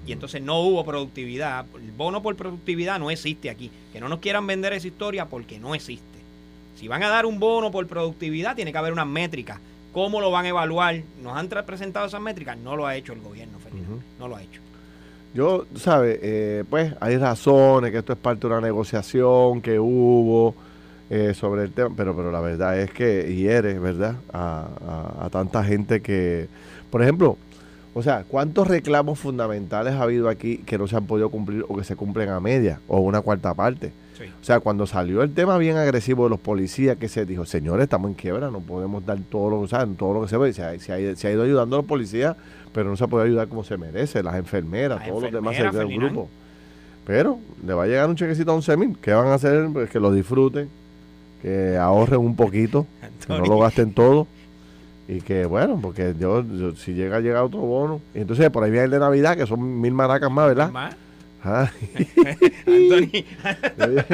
Y 0.06 0.12
entonces 0.12 0.42
no 0.42 0.60
hubo 0.60 0.84
productividad. 0.84 1.64
El 1.74 1.92
bono 1.92 2.22
por 2.22 2.36
productividad 2.36 2.98
no 2.98 3.10
existe 3.10 3.50
aquí. 3.50 3.70
Que 3.92 4.00
no 4.00 4.08
nos 4.08 4.18
quieran 4.18 4.46
vender 4.46 4.72
esa 4.72 4.88
historia 4.88 5.26
porque 5.26 5.58
no 5.58 5.74
existe. 5.74 6.04
Si 6.76 6.88
van 6.88 7.02
a 7.02 7.08
dar 7.08 7.26
un 7.26 7.38
bono 7.38 7.70
por 7.70 7.86
productividad, 7.86 8.56
tiene 8.56 8.72
que 8.72 8.78
haber 8.78 8.92
unas 8.92 9.06
métricas. 9.06 9.58
¿Cómo 9.92 10.20
lo 10.20 10.30
van 10.30 10.46
a 10.46 10.48
evaluar? 10.48 11.02
¿Nos 11.22 11.36
han 11.36 11.48
presentado 11.48 12.06
esas 12.06 12.20
métricas? 12.20 12.56
No 12.56 12.76
lo 12.76 12.86
ha 12.86 12.96
hecho 12.96 13.12
el 13.12 13.20
gobierno. 13.20 13.58
No 14.18 14.28
lo 14.28 14.36
ha 14.36 14.42
hecho. 14.42 14.60
Yo, 15.34 15.66
¿sabes? 15.76 16.18
Eh, 16.22 16.64
pues 16.68 16.94
hay 17.00 17.16
razones, 17.16 17.90
que 17.90 17.98
esto 17.98 18.12
es 18.12 18.18
parte 18.18 18.40
de 18.40 18.46
una 18.48 18.60
negociación 18.60 19.62
que 19.62 19.78
hubo 19.78 20.54
eh, 21.14 21.34
sobre 21.34 21.64
el 21.64 21.72
tema, 21.72 21.94
pero, 21.94 22.16
pero 22.16 22.32
la 22.32 22.40
verdad 22.40 22.80
es 22.80 22.90
que 22.90 23.34
hiere, 23.34 23.78
¿verdad? 23.78 24.16
A, 24.32 24.66
a 25.20 25.28
tanta 25.30 25.62
gente 25.62 26.00
que, 26.00 26.48
por 26.90 27.02
ejemplo, 27.02 27.36
o 27.92 28.02
sea, 28.02 28.24
¿cuántos 28.26 28.66
reclamos 28.66 29.18
fundamentales 29.18 29.92
ha 29.92 30.02
habido 30.02 30.30
aquí 30.30 30.58
que 30.58 30.78
no 30.78 30.86
se 30.86 30.96
han 30.96 31.06
podido 31.06 31.28
cumplir 31.28 31.66
o 31.68 31.76
que 31.76 31.84
se 31.84 31.96
cumplen 31.96 32.30
a 32.30 32.40
media 32.40 32.80
o 32.88 33.00
una 33.00 33.20
cuarta 33.20 33.52
parte? 33.52 33.92
O 34.40 34.44
sea, 34.44 34.60
cuando 34.60 34.86
salió 34.86 35.22
el 35.22 35.34
tema 35.34 35.58
bien 35.58 35.76
agresivo 35.76 36.24
de 36.24 36.30
los 36.30 36.40
policías, 36.40 36.96
que 36.96 37.08
se 37.08 37.26
dijo, 37.26 37.44
señores, 37.44 37.84
estamos 37.84 38.08
en 38.08 38.14
quiebra, 38.14 38.50
no 38.50 38.60
podemos 38.60 39.04
dar 39.04 39.18
todo 39.30 39.50
lo, 39.50 39.94
todo 39.96 40.14
lo 40.14 40.22
que 40.22 40.28
se 40.28 40.38
ve. 40.38 40.52
Se 40.54 40.62
ha, 40.62 40.78
se, 40.78 40.92
ha, 40.92 41.30
ido 41.30 41.42
ayudando 41.42 41.76
a 41.76 41.80
los 41.80 41.86
policías, 41.86 42.36
pero 42.72 42.88
no 42.88 42.96
se 42.96 43.06
puede 43.08 43.26
ayudar 43.26 43.48
como 43.48 43.64
se 43.64 43.76
merece, 43.76 44.22
las 44.22 44.36
enfermeras, 44.36 45.06
todos 45.06 45.24
los 45.24 45.32
demás 45.32 45.58
del 45.58 45.88
grupo. 45.88 46.30
Pero 47.04 47.38
le 47.66 47.74
va 47.74 47.84
a 47.84 47.86
llegar 47.86 48.08
un 48.08 48.16
chequecito 48.16 48.52
a 48.52 48.54
11 48.54 48.76
mil. 48.76 48.96
¿Qué 49.02 49.12
van 49.12 49.26
a 49.26 49.34
hacer? 49.34 49.68
Pues 49.72 49.90
que 49.90 49.98
lo 49.98 50.12
disfruten, 50.12 50.70
que 51.42 51.76
ahorren 51.76 52.20
un 52.20 52.36
poquito, 52.36 52.86
que 53.26 53.32
no 53.32 53.44
lo 53.46 53.58
gasten 53.58 53.92
todo. 53.92 54.26
Y 55.08 55.20
que 55.20 55.44
bueno, 55.44 55.78
porque 55.82 56.14
yo, 56.18 56.44
si 56.76 56.94
llega 56.94 57.16
a 57.16 57.20
llegar 57.20 57.42
otro 57.42 57.58
bono. 57.60 58.00
Y 58.14 58.20
entonces 58.20 58.48
por 58.50 58.62
ahí 58.64 58.70
viene 58.70 58.84
el 58.86 58.90
de 58.92 58.98
Navidad, 59.00 59.36
que 59.36 59.46
son 59.46 59.80
mil 59.80 59.92
maracas 59.92 60.30
más, 60.30 60.46
¿verdad? 60.48 60.70
¿Más? 60.70 60.96
Ah, 61.44 61.68
Anthony. 62.68 63.24
oye, 63.84 64.04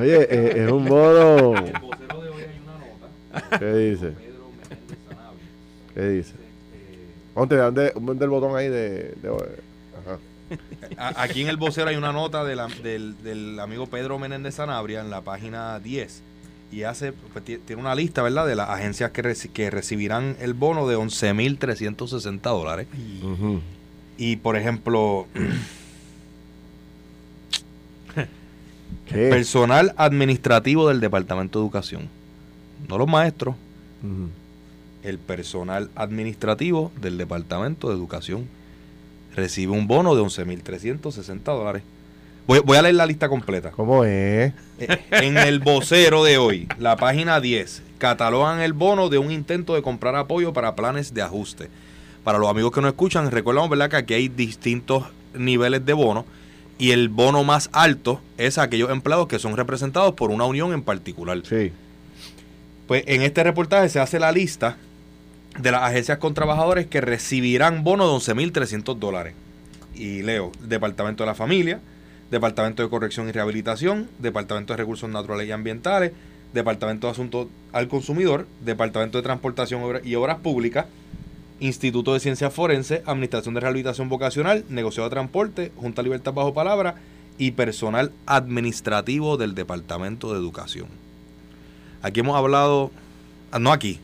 oye, 0.00 0.22
eh, 0.30 0.64
es 0.64 0.72
un 0.72 0.86
bono. 0.86 1.54
En 1.58 1.66
el 1.66 1.72
vocero 1.82 2.22
de 2.22 2.28
hoy 2.30 2.42
hay 2.42 2.60
una 2.64 2.78
nota. 2.78 3.58
¿Qué 3.58 3.74
dice? 3.74 4.06
Pedro 4.12 4.50
Menéndez 4.58 4.98
Sanabria. 5.06 5.46
¿Qué 5.94 6.08
dice? 6.08 6.32
Ponte, 7.34 7.56
dale 7.56 7.92
el 7.94 8.28
botón 8.30 8.56
ahí 8.56 8.68
de. 8.70 9.14
de- 9.20 9.58
ajá. 10.96 11.22
aquí 11.22 11.42
en 11.42 11.48
el 11.48 11.58
vocero 11.58 11.90
hay 11.90 11.96
una 11.96 12.12
nota 12.12 12.42
de 12.42 12.56
la- 12.56 12.68
del, 12.82 13.22
del 13.22 13.60
amigo 13.60 13.86
Pedro 13.88 14.18
Menéndez 14.18 14.54
Sanabria 14.54 15.00
en 15.02 15.10
la 15.10 15.20
página 15.20 15.78
10 15.78 16.22
y 16.72 16.82
hace 16.84 17.12
pues, 17.12 17.44
ti- 17.44 17.58
tiene 17.58 17.80
una 17.82 17.94
lista, 17.94 18.22
¿verdad?, 18.22 18.46
de 18.46 18.56
las 18.56 18.70
agencias 18.70 19.10
que, 19.12 19.22
reci- 19.22 19.50
que 19.50 19.70
recibirán 19.70 20.36
el 20.40 20.54
bono 20.54 20.88
de 20.88 20.96
11.360 20.96 22.40
dólares. 22.40 22.86
Ujú. 23.22 23.60
Y, 24.18 24.36
por 24.36 24.56
ejemplo, 24.56 25.26
¿Qué? 29.08 29.28
personal 29.30 29.94
administrativo 29.96 30.88
del 30.88 31.00
Departamento 31.00 31.58
de 31.58 31.64
Educación. 31.64 32.08
No 32.88 32.98
los 32.98 33.08
maestros, 33.08 33.54
el 35.02 35.18
personal 35.18 35.90
administrativo 35.94 36.90
del 37.00 37.18
Departamento 37.18 37.88
de 37.88 37.94
Educación 37.94 38.46
recibe 39.36 39.72
un 39.72 39.86
bono 39.86 40.14
de 40.14 40.22
11.360 40.22 41.40
dólares. 41.44 41.82
Voy, 42.46 42.60
voy 42.64 42.76
a 42.76 42.82
leer 42.82 42.96
la 42.96 43.06
lista 43.06 43.28
completa. 43.28 43.70
¿Cómo 43.70 44.04
es? 44.04 44.52
Eh, 44.78 44.98
En 45.10 45.38
el 45.38 45.60
vocero 45.60 46.24
de 46.24 46.38
hoy, 46.38 46.68
la 46.78 46.96
página 46.96 47.40
10, 47.40 47.82
catalogan 47.98 48.60
el 48.60 48.72
bono 48.72 49.08
de 49.08 49.18
un 49.18 49.30
intento 49.30 49.74
de 49.74 49.82
comprar 49.82 50.16
apoyo 50.16 50.52
para 50.52 50.74
planes 50.74 51.14
de 51.14 51.22
ajuste. 51.22 51.68
Para 52.24 52.38
los 52.38 52.48
amigos 52.50 52.72
que 52.72 52.80
no 52.80 52.88
escuchan, 52.88 53.30
recordamos 53.30 53.70
¿verdad? 53.70 53.90
que 53.90 53.96
aquí 53.96 54.14
hay 54.14 54.28
distintos 54.28 55.04
niveles 55.34 55.84
de 55.86 55.92
bono 55.92 56.24
y 56.78 56.90
el 56.90 57.08
bono 57.08 57.44
más 57.44 57.70
alto 57.72 58.20
es 58.38 58.58
aquellos 58.58 58.90
empleados 58.90 59.28
que 59.28 59.38
son 59.38 59.56
representados 59.56 60.14
por 60.14 60.30
una 60.30 60.44
unión 60.44 60.72
en 60.72 60.82
particular. 60.82 61.40
Sí. 61.44 61.72
Pues 62.88 63.04
en 63.06 63.22
este 63.22 63.44
reportaje 63.44 63.88
se 63.88 64.00
hace 64.00 64.18
la 64.18 64.32
lista 64.32 64.76
de 65.58 65.70
las 65.70 65.82
agencias 65.82 66.18
con 66.18 66.34
trabajadores 66.34 66.86
que 66.86 67.00
recibirán 67.00 67.84
bono 67.84 68.08
de 68.08 68.14
11.300 68.14 68.96
dólares. 68.98 69.34
Y 69.94 70.22
leo, 70.22 70.50
Departamento 70.60 71.22
de 71.22 71.28
la 71.28 71.34
Familia, 71.34 71.80
Departamento 72.32 72.82
de 72.82 72.88
Corrección 72.88 73.28
y 73.28 73.32
Rehabilitación, 73.32 74.08
Departamento 74.18 74.72
de 74.72 74.78
Recursos 74.78 75.08
Naturales 75.08 75.46
y 75.46 75.52
Ambientales, 75.52 76.12
Departamento 76.54 77.06
de 77.06 77.12
Asuntos 77.12 77.46
al 77.72 77.88
Consumidor, 77.88 78.46
Departamento 78.64 79.18
de 79.18 79.22
Transportación 79.22 79.82
y 80.02 80.14
Obras 80.14 80.38
Públicas, 80.38 80.86
Instituto 81.60 82.14
de 82.14 82.20
Ciencias 82.20 82.52
Forenses, 82.52 83.02
Administración 83.06 83.54
de 83.54 83.60
Rehabilitación 83.60 84.08
Vocacional, 84.08 84.64
Negociado 84.70 85.08
de 85.08 85.14
Transporte, 85.14 85.72
Junta 85.76 86.02
Libertad 86.02 86.32
Bajo 86.32 86.54
Palabra 86.54 86.94
y 87.38 87.52
personal 87.52 88.12
administrativo 88.26 89.36
del 89.36 89.54
Departamento 89.54 90.32
de 90.32 90.38
Educación. 90.38 90.86
Aquí 92.00 92.20
hemos 92.20 92.34
hablado, 92.36 92.90
ah, 93.52 93.58
no 93.58 93.72
aquí, 93.72 94.00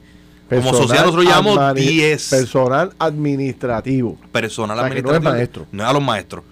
como 0.50 0.72
sociedad 0.74 1.00
nosotros 1.06 1.24
llamamos 1.24 1.56
admani- 1.58 1.74
10 1.80 2.28
Personal 2.30 2.92
administrativo. 2.98 4.18
personal 4.32 4.78
o 4.78 4.80
sea, 4.82 4.90
que 4.90 5.02
no 5.02 5.08
es 5.10 5.16
administrativo. 5.16 5.32
maestro. 5.34 5.66
No 5.72 5.82
es 5.82 5.88
a 5.88 5.92
los 5.94 6.02
maestros, 6.02 6.44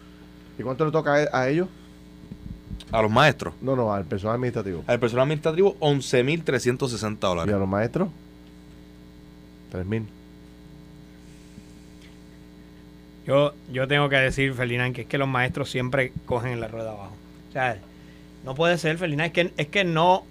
¿Y 0.58 0.62
cuánto 0.62 0.84
le 0.84 0.92
toca 0.92 1.14
a, 1.14 1.40
a 1.40 1.48
ellos? 1.48 1.68
a 2.92 3.02
los 3.02 3.10
maestros. 3.10 3.54
No, 3.60 3.74
no, 3.76 3.92
al 3.92 4.04
personal 4.04 4.36
administrativo. 4.36 4.84
Al 4.86 5.00
personal 5.00 5.24
administrativo 5.24 5.76
11.360 5.80 7.12
¿Y 7.12 7.24
a 7.24 7.28
dólares. 7.28 7.54
los 7.56 7.68
maestros? 7.68 8.08
Tres 9.70 9.86
mil. 9.86 10.06
Yo, 13.26 13.54
yo 13.72 13.88
tengo 13.88 14.08
que 14.08 14.16
decir, 14.16 14.54
Ferdinand, 14.54 14.94
que 14.94 15.02
es 15.02 15.06
que 15.08 15.18
los 15.18 15.26
maestros 15.26 15.68
siempre 15.68 16.12
cogen 16.26 16.52
en 16.52 16.60
la 16.60 16.68
rueda 16.68 16.92
abajo. 16.92 17.12
O 17.48 17.52
sea, 17.52 17.76
no 18.44 18.54
puede 18.54 18.78
ser, 18.78 18.98
Ferdinand, 18.98 19.26
es 19.26 19.32
que, 19.32 19.52
es 19.56 19.66
que 19.66 19.82
no, 19.82 20.24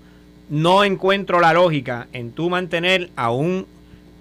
no 0.50 0.86
encuentro 0.86 1.42
la 1.42 1.52
lógica 1.52 2.08
en 2.14 2.32
tú 2.32 2.50
mantener 2.50 3.10
a 3.18 3.32
un 3.32 3.68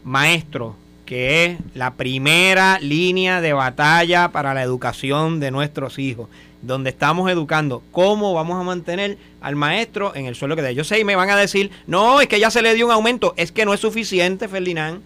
maestro 0.02 0.74
que 1.06 1.44
es 1.44 1.58
la 1.74 1.94
primera 1.94 2.78
línea 2.78 3.40
de 3.40 3.52
batalla 3.52 4.30
para 4.30 4.54
la 4.54 4.62
educación 4.62 5.40
de 5.40 5.50
nuestros 5.50 5.98
hijos, 5.98 6.28
donde 6.62 6.90
estamos 6.90 7.30
educando, 7.30 7.82
¿cómo 7.92 8.32
vamos 8.32 8.60
a 8.60 8.64
mantener 8.64 9.18
al 9.40 9.56
maestro 9.56 10.14
en 10.14 10.26
el 10.26 10.34
suelo 10.34 10.56
que 10.56 10.62
da? 10.62 10.72
Yo 10.72 10.84
sé 10.84 10.98
y 11.00 11.04
me 11.04 11.16
van 11.16 11.30
a 11.30 11.36
decir, 11.36 11.70
no, 11.86 12.20
es 12.20 12.28
que 12.28 12.40
ya 12.40 12.50
se 12.50 12.62
le 12.62 12.74
dio 12.74 12.86
un 12.86 12.92
aumento, 12.92 13.34
es 13.36 13.52
que 13.52 13.64
no 13.64 13.74
es 13.74 13.80
suficiente, 13.80 14.48
Ferdinand 14.48 15.02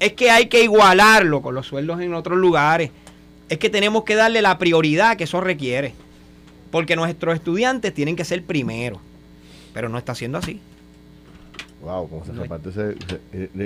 es 0.00 0.12
que 0.12 0.30
hay 0.30 0.46
que 0.46 0.62
igualarlo 0.62 1.40
con 1.40 1.54
los 1.54 1.66
sueldos 1.66 2.00
en 2.00 2.14
otros 2.14 2.38
lugares. 2.38 2.90
Es 3.48 3.58
que 3.58 3.70
tenemos 3.70 4.04
que 4.04 4.14
darle 4.14 4.42
la 4.42 4.58
prioridad 4.58 5.16
que 5.16 5.24
eso 5.24 5.40
requiere. 5.40 5.94
Porque 6.70 6.96
nuestros 6.96 7.34
estudiantes 7.34 7.94
tienen 7.94 8.16
que 8.16 8.24
ser 8.24 8.42
primero. 8.42 9.00
Pero 9.72 9.88
no 9.88 9.98
está 9.98 10.14
siendo 10.14 10.38
así. 10.38 10.60
Wow, 11.84 12.08
cómo 12.08 12.24
se 12.24 12.32
No. 12.32 12.42
reparte 12.42 12.70
ese. 12.70 12.96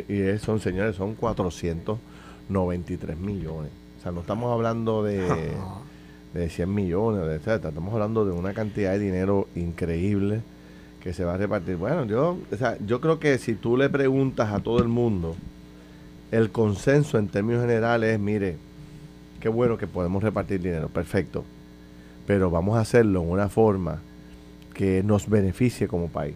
y, 0.09 0.13
y 0.13 0.21
es- 0.23 0.43
son, 0.43 0.61
señores, 0.61 0.97
son 0.97 1.15
493 1.15 3.17
millones. 3.19 3.71
O 3.99 4.03
sea, 4.03 4.13
no 4.13 4.21
estamos 4.21 4.53
hablando 4.53 5.03
de, 5.03 5.23
de 6.35 6.51
100 6.51 6.75
millones, 6.75 7.27
de 7.27 7.35
etcétera. 7.37 7.69
Estamos 7.71 7.93
hablando 7.95 8.25
de 8.25 8.33
una 8.33 8.53
cantidad 8.55 8.93
de 8.93 8.99
dinero 8.99 9.49
increíble 9.55 10.41
que 11.03 11.13
se 11.13 11.25
va 11.25 11.35
a 11.35 11.37
repartir. 11.37 11.77
Bueno, 11.77 12.05
yo, 12.07 12.39
o 12.53 12.57
sea, 12.57 12.77
yo 12.85 13.01
creo 13.01 13.19
que 13.21 13.39
si 13.39 13.55
tú 13.55 13.77
le 13.77 13.89
preguntas 13.89 14.53
a 14.53 14.61
todo 14.61 14.81
el 14.81 14.89
mundo, 14.89 15.37
el 16.33 16.51
consenso 16.51 17.19
en 17.19 17.29
términos 17.29 17.63
generales 17.63 18.15
es, 18.15 18.21
mire, 18.21 18.57
qué 19.41 19.49
bueno 19.49 19.79
que 19.79 19.87
podemos 19.87 20.23
repartir 20.23 20.61
dinero, 20.61 20.89
perfecto. 20.89 21.45
Pero 22.27 22.51
vamos 22.51 22.77
a 22.77 22.81
hacerlo 22.81 23.23
en 23.23 23.31
una 23.31 23.49
forma 23.49 24.01
que 24.75 25.03
nos 25.03 25.29
beneficie 25.31 25.89
como 25.89 26.09
país. 26.09 26.35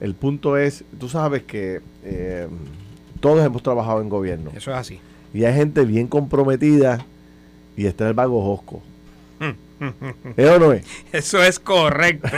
El 0.00 0.14
punto 0.14 0.56
es, 0.56 0.84
tú 0.98 1.08
sabes 1.08 1.42
que 1.44 1.80
eh, 2.04 2.46
todos 3.20 3.44
hemos 3.44 3.62
trabajado 3.62 4.00
en 4.02 4.08
gobierno 4.10 4.50
Eso 4.54 4.70
es 4.70 4.76
así. 4.76 5.00
y 5.32 5.44
hay 5.44 5.54
gente 5.54 5.84
bien 5.84 6.06
comprometida 6.06 7.04
y 7.76 7.86
está 7.86 8.06
el 8.08 8.14
vago 8.14 8.42
Josco. 8.42 8.82
¿Es 10.38 10.48
o 10.50 10.58
no 10.58 10.72
es? 10.72 10.86
Eso 11.12 11.42
es 11.42 11.58
correcto. 11.58 12.28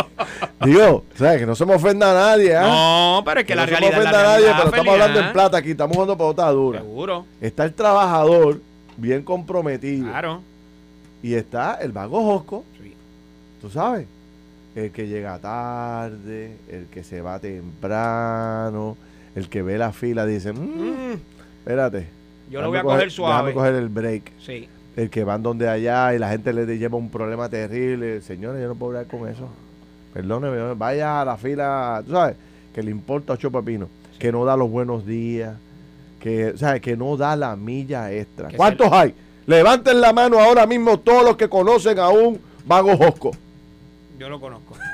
Digo, 0.64 1.04
o 1.14 1.16
sea, 1.18 1.38
que 1.38 1.46
no 1.46 1.54
se 1.54 1.64
me 1.64 1.74
ofenda 1.74 2.10
a 2.10 2.14
nadie, 2.32 2.54
¿ah? 2.56 2.62
no, 2.66 3.22
pero 3.24 3.40
es 3.40 3.46
que 3.46 3.52
Que 3.52 3.56
la 3.56 3.62
no 3.62 3.68
se 3.68 3.74
me 3.74 3.80
realidad 3.80 3.98
es 4.00 4.04
la 4.04 4.10
ofenda 4.10 4.20
a 4.20 4.22
nadie, 4.36 4.46
pero 4.54 4.64
estamos 4.68 4.92
hablando 4.92 5.04
en 5.06 5.24
Ferdinand. 5.24 5.32
plata 5.32 5.56
aquí, 5.58 5.70
estamos 5.70 5.94
jugando 5.94 6.16
pelota 6.18 6.50
dura. 6.50 6.78
Seguro. 6.80 7.26
Está 7.40 7.64
el 7.64 7.72
trabajador 7.74 8.60
bien 8.98 9.22
comprometido 9.22 10.06
Claro. 10.08 10.42
y 11.22 11.34
está 11.34 11.74
el 11.80 11.92
vago 11.92 12.22
Josco, 12.22 12.64
Sí. 12.82 12.92
tú 13.62 13.70
sabes, 13.70 14.06
el 14.74 14.90
que 14.90 15.06
llega 15.08 15.38
tarde, 15.38 16.56
el 16.68 16.86
que 16.86 17.04
se 17.04 17.20
va 17.20 17.38
temprano, 17.38 18.96
el 19.34 19.48
que 19.48 19.62
ve 19.62 19.78
la 19.78 19.92
fila 19.92 20.26
dice, 20.26 20.52
"Mm, 20.52 20.58
Mm, 21.12 21.12
espérate. 21.60 22.06
yo 22.50 22.60
lo 22.60 22.68
voy 22.68 22.78
a 22.78 22.82
coger 22.82 23.10
suave. 23.10 23.48
Déjame 23.48 23.54
coger 23.54 23.74
el 23.74 23.88
break. 23.88 24.32
Sí. 24.40 24.68
El 24.96 25.10
que 25.10 25.24
van 25.24 25.42
donde 25.42 25.68
allá 25.68 26.14
y 26.14 26.18
la 26.18 26.28
gente 26.30 26.52
le 26.52 26.66
lleva 26.78 26.96
un 26.96 27.10
problema 27.10 27.48
terrible. 27.48 28.20
Señores, 28.20 28.62
yo 28.62 28.68
no 28.68 28.74
puedo 28.76 28.96
hablar 28.96 29.06
con 29.10 29.28
eso. 29.28 29.48
Perdóneme, 30.12 30.74
vaya 30.74 31.20
a 31.22 31.24
la 31.24 31.36
fila, 31.36 32.00
tú 32.06 32.12
sabes, 32.12 32.36
que 32.72 32.82
le 32.82 32.90
importa 32.92 33.32
ocho 33.32 33.50
pepinos, 33.50 33.88
que 34.20 34.30
no 34.30 34.44
da 34.44 34.56
los 34.56 34.70
buenos 34.70 35.04
días, 35.04 35.56
que, 36.20 36.52
¿sabes? 36.56 36.80
que 36.80 36.96
no 36.96 37.16
da 37.16 37.34
la 37.34 37.56
milla 37.56 38.12
extra. 38.12 38.50
¿Cuántos 38.56 38.92
hay? 38.92 39.12
Levanten 39.46 40.00
la 40.00 40.12
mano 40.12 40.38
ahora 40.38 40.66
mismo 40.66 40.98
todos 41.00 41.24
los 41.24 41.36
que 41.36 41.48
conocen 41.48 41.98
a 41.98 42.08
un 42.10 42.40
vago 42.64 42.96
Josco. 42.96 43.32
Yo 44.18 44.28
lo 44.28 44.40
conozco. 44.40 44.76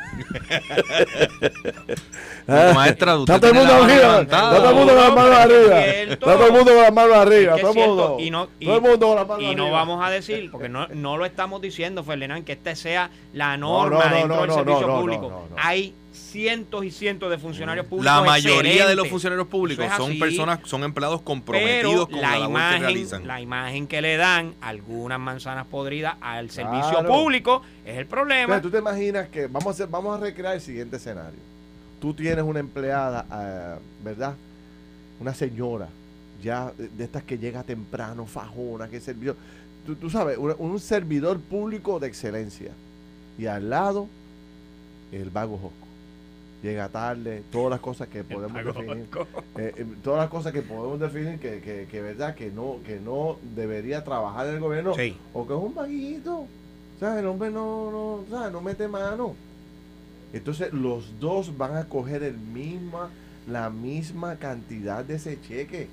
Ah, 2.48 2.72
Maestra, 2.74 3.16
usted 3.16 3.34
Está 3.34 3.48
todo 3.48 3.60
el 3.60 3.66
mundo 3.66 3.74
la 3.74 3.80
mano 3.80 3.92
arriba. 3.92 4.20
Está 4.22 4.50
todo 4.50 4.70
el 4.70 4.74
mundo 4.74 4.92
con 4.94 5.02
las 5.02 5.14
manos 5.14 5.38
arriba. 5.38 5.84
Está 5.86 6.16
todo 6.26 6.46
el 6.46 6.52
mundo 6.52 6.72
con 6.72 6.82
las 6.82 6.92
manos 6.92 7.16
arriba. 7.16 7.56
Todo 7.58 7.70
el 7.70 7.76
mundo. 7.76 8.16
y 8.18 8.30
no- 8.30 8.48
y- 8.58 8.66
Todo 8.66 8.76
el 8.76 8.82
mundo 8.82 9.06
con 9.06 9.16
las 9.16 9.26
manos 9.28 9.42
Y 9.44 9.54
no 9.54 9.62
arriba. 9.64 9.78
vamos 9.78 10.04
a 10.04 10.10
decir, 10.10 10.50
porque 10.50 10.68
no, 10.68 10.88
no 10.88 11.16
lo 11.16 11.24
estamos 11.26 11.60
diciendo, 11.60 12.02
Ferdinand, 12.02 12.44
que 12.44 12.52
esta 12.52 12.74
sea 12.74 13.10
la 13.34 13.56
No, 13.56 13.88
norma 13.88 14.04
no, 14.06 14.10
no, 14.10 14.16
dentro 14.16 14.34
no, 14.34 14.40
del 14.40 14.48
no, 14.48 14.54
servicio 14.56 14.86
no, 14.86 14.92
no, 14.94 15.00
público. 15.00 15.22
no, 15.22 15.28
no. 15.54 15.56
Hay 15.62 15.94
cientos 16.30 16.84
y 16.84 16.90
cientos 16.90 17.30
de 17.30 17.38
funcionarios 17.38 17.86
públicos. 17.86 18.04
La 18.14 18.22
mayoría 18.22 18.86
de 18.86 18.94
los 18.94 19.08
funcionarios 19.08 19.46
públicos 19.48 19.84
es 19.84 19.92
son 19.92 20.10
así. 20.10 20.18
personas, 20.20 20.60
son 20.64 20.84
empleados 20.84 21.18
Pero 21.20 21.24
comprometidos 21.24 22.08
con 22.08 22.20
la, 22.20 22.30
la 22.32 22.38
labor 22.38 22.46
que 22.46 22.50
imagen, 22.50 22.80
realizan. 22.82 23.26
la 23.26 23.40
imagen 23.40 23.86
que 23.86 24.00
le 24.00 24.16
dan 24.16 24.54
algunas 24.60 25.18
manzanas 25.20 25.66
podridas 25.66 26.14
al 26.20 26.50
servicio 26.50 26.90
Claro. 26.90 27.08
público 27.08 27.62
es 27.84 27.98
el 27.98 28.06
problema. 28.06 28.56
Entonces, 28.56 28.62
tú 28.62 28.70
te 28.70 28.78
imaginas 28.78 29.28
que 29.28 29.46
vamos 29.46 29.66
a 29.66 29.70
hacer, 29.70 29.88
vamos 29.88 30.16
a 30.16 30.20
recrear 30.20 30.54
el 30.54 30.60
siguiente 30.60 30.96
escenario. 30.96 31.38
Tú 32.00 32.14
tienes 32.14 32.44
una 32.44 32.60
empleada, 32.60 33.26
eh, 33.32 33.80
¿verdad? 34.02 34.34
Una 35.20 35.34
señora 35.34 35.88
ya 36.42 36.72
de 36.78 37.04
estas 37.04 37.22
que 37.24 37.36
llega 37.36 37.62
temprano, 37.62 38.24
fajona, 38.24 38.88
que 38.88 39.00
servidor. 39.00 39.36
Tú, 39.84 39.94
tú 39.96 40.08
sabes, 40.08 40.38
un, 40.38 40.54
un 40.58 40.80
servidor 40.80 41.38
público 41.38 41.98
de 42.00 42.06
excelencia. 42.06 42.70
Y 43.38 43.46
al 43.46 43.68
lado, 43.68 44.06
el 45.12 45.28
vago 45.30 45.58
Josco. 45.58 45.86
Llega 46.62 46.88
tarde, 46.90 47.42
todas 47.50 47.70
las 47.70 47.80
cosas 47.80 48.08
que 48.08 48.22
podemos 48.22 48.62
definir. 48.64 49.08
eh, 49.56 49.72
eh, 49.76 49.86
todas 50.02 50.20
las 50.20 50.28
cosas 50.28 50.52
que 50.52 50.60
podemos 50.60 51.00
definir 51.00 51.38
que, 51.38 51.60
que, 51.60 51.88
que 51.90 52.02
verdad 52.02 52.34
que 52.34 52.50
no, 52.50 52.76
que 52.84 53.00
no 53.00 53.38
debería 53.54 54.04
trabajar 54.04 54.46
el 54.48 54.60
gobierno. 54.60 54.94
Sí. 54.94 55.16
O 55.32 55.46
que 55.46 55.54
es 55.54 55.58
un 55.58 55.74
vaguito. 55.74 56.46
¿Sabes? 56.98 57.20
El 57.20 57.26
hombre 57.28 57.50
no, 57.50 57.90
no, 57.90 58.24
¿sabes? 58.30 58.52
no 58.52 58.60
mete 58.60 58.86
mano. 58.88 59.34
Entonces 60.34 60.72
los 60.72 61.18
dos 61.18 61.56
van 61.56 61.76
a 61.76 61.84
coger 61.84 62.22
el 62.22 62.36
misma, 62.36 63.08
la 63.48 63.70
misma 63.70 64.36
cantidad 64.36 65.02
de 65.02 65.14
ese 65.14 65.38
cheque. 65.40 65.88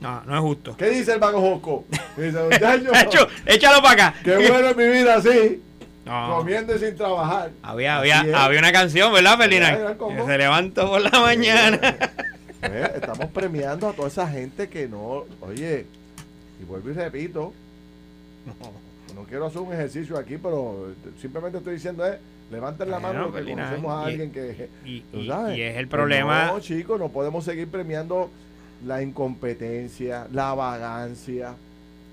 No, 0.00 0.22
no 0.24 0.34
es 0.34 0.40
justo. 0.40 0.76
¿Qué 0.76 0.90
dice 0.90 1.12
el 1.12 1.18
vago 1.18 1.40
Josco? 1.40 1.84
Dice, 2.16 2.42
muchacho, 2.44 3.28
échalo 3.44 3.82
para 3.82 4.08
acá. 4.08 4.14
qué 4.24 4.36
bueno 4.36 4.68
es 4.68 4.76
vivir 4.76 5.08
así, 5.08 5.62
No. 6.08 6.36
comiendo 6.38 6.74
y 6.74 6.78
sin 6.78 6.96
trabajar. 6.96 7.50
Había, 7.62 7.98
había, 7.98 8.20
había 8.44 8.58
una 8.58 8.72
canción, 8.72 9.12
¿verdad, 9.12 9.38
Felina? 9.38 9.96
Que 9.96 10.24
se 10.26 10.38
levantó 10.38 10.88
por 10.88 11.00
la 11.02 11.20
mañana. 11.20 11.78
Estamos 12.94 13.26
premiando 13.32 13.88
a 13.88 13.92
toda 13.92 14.08
esa 14.08 14.26
gente 14.28 14.68
que 14.68 14.88
no, 14.88 15.24
oye, 15.40 15.86
y 16.60 16.64
vuelvo 16.64 16.90
y 16.90 16.92
repito, 16.94 17.52
no 19.14 19.22
quiero 19.24 19.46
hacer 19.46 19.60
un 19.60 19.72
ejercicio 19.72 20.18
aquí, 20.18 20.38
pero 20.38 20.88
simplemente 21.20 21.58
estoy 21.58 21.74
diciendo 21.74 22.04
es, 22.06 22.16
levanten 22.50 22.90
la 22.90 22.98
mano 22.98 23.26
que 23.32 23.38
Felina, 23.40 23.64
conocemos 23.64 23.92
a 23.92 24.02
y- 24.08 24.12
alguien 24.12 24.32
que, 24.32 24.68
Y, 24.84 25.00
tú 25.02 25.18
y- 25.18 25.28
sabes. 25.28 25.56
y 25.58 25.62
es 25.62 25.76
el 25.76 25.86
Pero 25.88 26.02
problema. 26.02 26.46
No, 26.46 26.60
chicos, 26.60 26.98
no 26.98 27.08
podemos 27.10 27.44
seguir 27.44 27.68
premiando 27.68 28.30
la 28.84 29.02
incompetencia, 29.02 30.26
la 30.32 30.54
vagancia. 30.54 31.54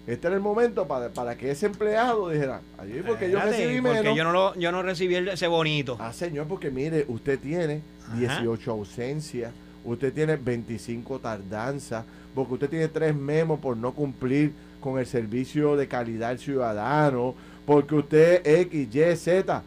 Este 0.07 0.27
era 0.27 0.35
el 0.35 0.41
momento 0.41 0.87
para, 0.87 1.09
para 1.09 1.35
que 1.35 1.49
ese 1.49 1.65
empleado 1.65 2.29
dijera, 2.29 2.61
allí 2.77 3.01
porque 3.05 3.29
yo 3.29 3.39
Espérate, 3.39 3.57
recibí 3.63 3.81
porque 3.81 3.99
menos. 4.01 4.15
yo 4.17 4.23
no, 4.23 4.31
lo, 4.31 4.55
yo 4.55 4.71
no 4.71 4.83
recibí 4.83 5.15
el- 5.15 5.29
ese 5.29 5.47
bonito. 5.47 5.97
Ah, 5.99 6.13
señor, 6.13 6.45
porque 6.47 6.69
mire, 6.69 7.05
usted 7.07 7.39
tiene 7.39 7.81
Ajá. 8.07 8.15
18 8.17 8.71
ausencias, 8.71 9.51
usted 9.83 10.13
tiene 10.13 10.35
25 10.35 11.17
tardanzas, 11.19 12.05
porque 12.35 12.53
usted 12.53 12.69
tiene 12.69 12.87
tres 12.87 13.15
memos 13.15 13.59
por 13.59 13.75
no 13.77 13.93
cumplir 13.93 14.53
con 14.79 14.99
el 14.99 15.07
servicio 15.07 15.75
de 15.75 15.87
calidad 15.87 16.29
al 16.29 16.39
ciudadano, 16.39 17.33
porque 17.65 17.95
usted 17.95 18.41
X, 18.45 18.93
Y, 18.95 19.15
Z. 19.15 19.63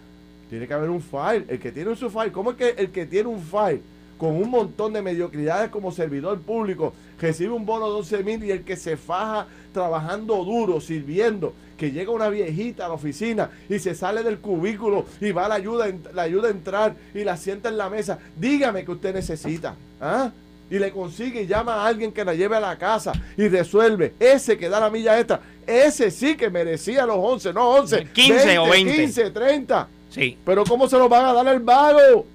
Tiene 0.48 0.66
que 0.68 0.72
haber 0.74 0.88
un 0.88 1.02
file. 1.02 1.44
El 1.48 1.58
que 1.58 1.72
tiene 1.72 1.94
su 1.96 2.08
file, 2.10 2.30
¿cómo 2.30 2.52
es 2.52 2.56
que 2.56 2.68
el 2.70 2.90
que 2.90 3.06
tiene 3.06 3.28
un 3.28 3.42
file 3.42 3.80
con 4.16 4.34
un 4.36 4.48
montón 4.50 4.92
de 4.92 5.02
mediocridades 5.02 5.68
como 5.70 5.90
servidor 5.92 6.38
público 6.40 6.92
recibe 7.20 7.52
un 7.52 7.66
bono 7.66 7.86
de 7.86 7.96
11 7.98 8.24
mil 8.24 8.44
y 8.44 8.50
el 8.50 8.64
que 8.64 8.76
se 8.76 8.96
faja 8.96 9.46
trabajando 9.72 10.44
duro, 10.44 10.80
sirviendo, 10.80 11.54
que 11.76 11.92
llega 11.92 12.10
una 12.10 12.28
viejita 12.28 12.86
a 12.86 12.88
la 12.88 12.94
oficina 12.94 13.50
y 13.68 13.78
se 13.78 13.94
sale 13.94 14.22
del 14.22 14.38
cubículo 14.38 15.06
y 15.20 15.30
va 15.32 15.46
a 15.46 15.48
la 15.48 15.54
ayuda, 15.56 15.86
la 16.12 16.22
ayuda 16.22 16.48
a 16.48 16.50
entrar 16.50 16.96
y 17.14 17.24
la 17.24 17.36
sienta 17.36 17.68
en 17.68 17.78
la 17.78 17.88
mesa, 17.88 18.18
dígame 18.36 18.84
que 18.84 18.90
usted 18.90 19.14
necesita. 19.14 19.76
¿ah? 20.00 20.30
Y 20.70 20.78
le 20.78 20.90
consigue 20.90 21.42
y 21.42 21.46
llama 21.46 21.74
a 21.76 21.86
alguien 21.86 22.12
que 22.12 22.24
la 22.24 22.34
lleve 22.34 22.56
a 22.56 22.60
la 22.60 22.76
casa 22.76 23.12
y 23.36 23.48
resuelve. 23.48 24.14
Ese 24.18 24.58
que 24.58 24.68
da 24.68 24.80
la 24.80 24.90
milla 24.90 25.18
extra, 25.18 25.40
ese 25.66 26.10
sí 26.10 26.36
que 26.36 26.50
merecía 26.50 27.06
los 27.06 27.16
11, 27.18 27.52
no 27.52 27.70
11, 27.70 28.08
15 28.12 28.58
o 28.58 28.68
20. 28.68 28.96
15, 28.96 29.30
30. 29.30 29.88
Sí. 30.10 30.36
Pero 30.44 30.64
¿cómo 30.64 30.88
se 30.88 30.98
lo 30.98 31.08
van 31.08 31.24
a 31.26 31.32
dar 31.32 31.48
al 31.48 31.60
vago? 31.60 32.26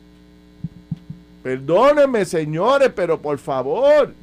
Perdónenme, 1.44 2.24
señores, 2.24 2.92
pero 2.96 3.20
por 3.20 3.38
favor. 3.38 4.14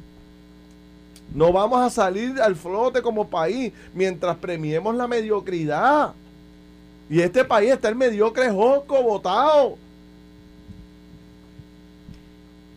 No 1.33 1.51
vamos 1.53 1.81
a 1.81 1.89
salir 1.89 2.39
al 2.41 2.55
flote 2.55 3.01
como 3.01 3.27
país 3.27 3.71
mientras 3.93 4.35
premiemos 4.37 4.95
la 4.95 5.07
mediocridad. 5.07 6.13
Y 7.09 7.19
este 7.21 7.43
país 7.45 7.71
está 7.71 7.89
el 7.89 7.95
mediocre 7.95 8.49
josco 8.49 9.01
votado. 9.01 9.77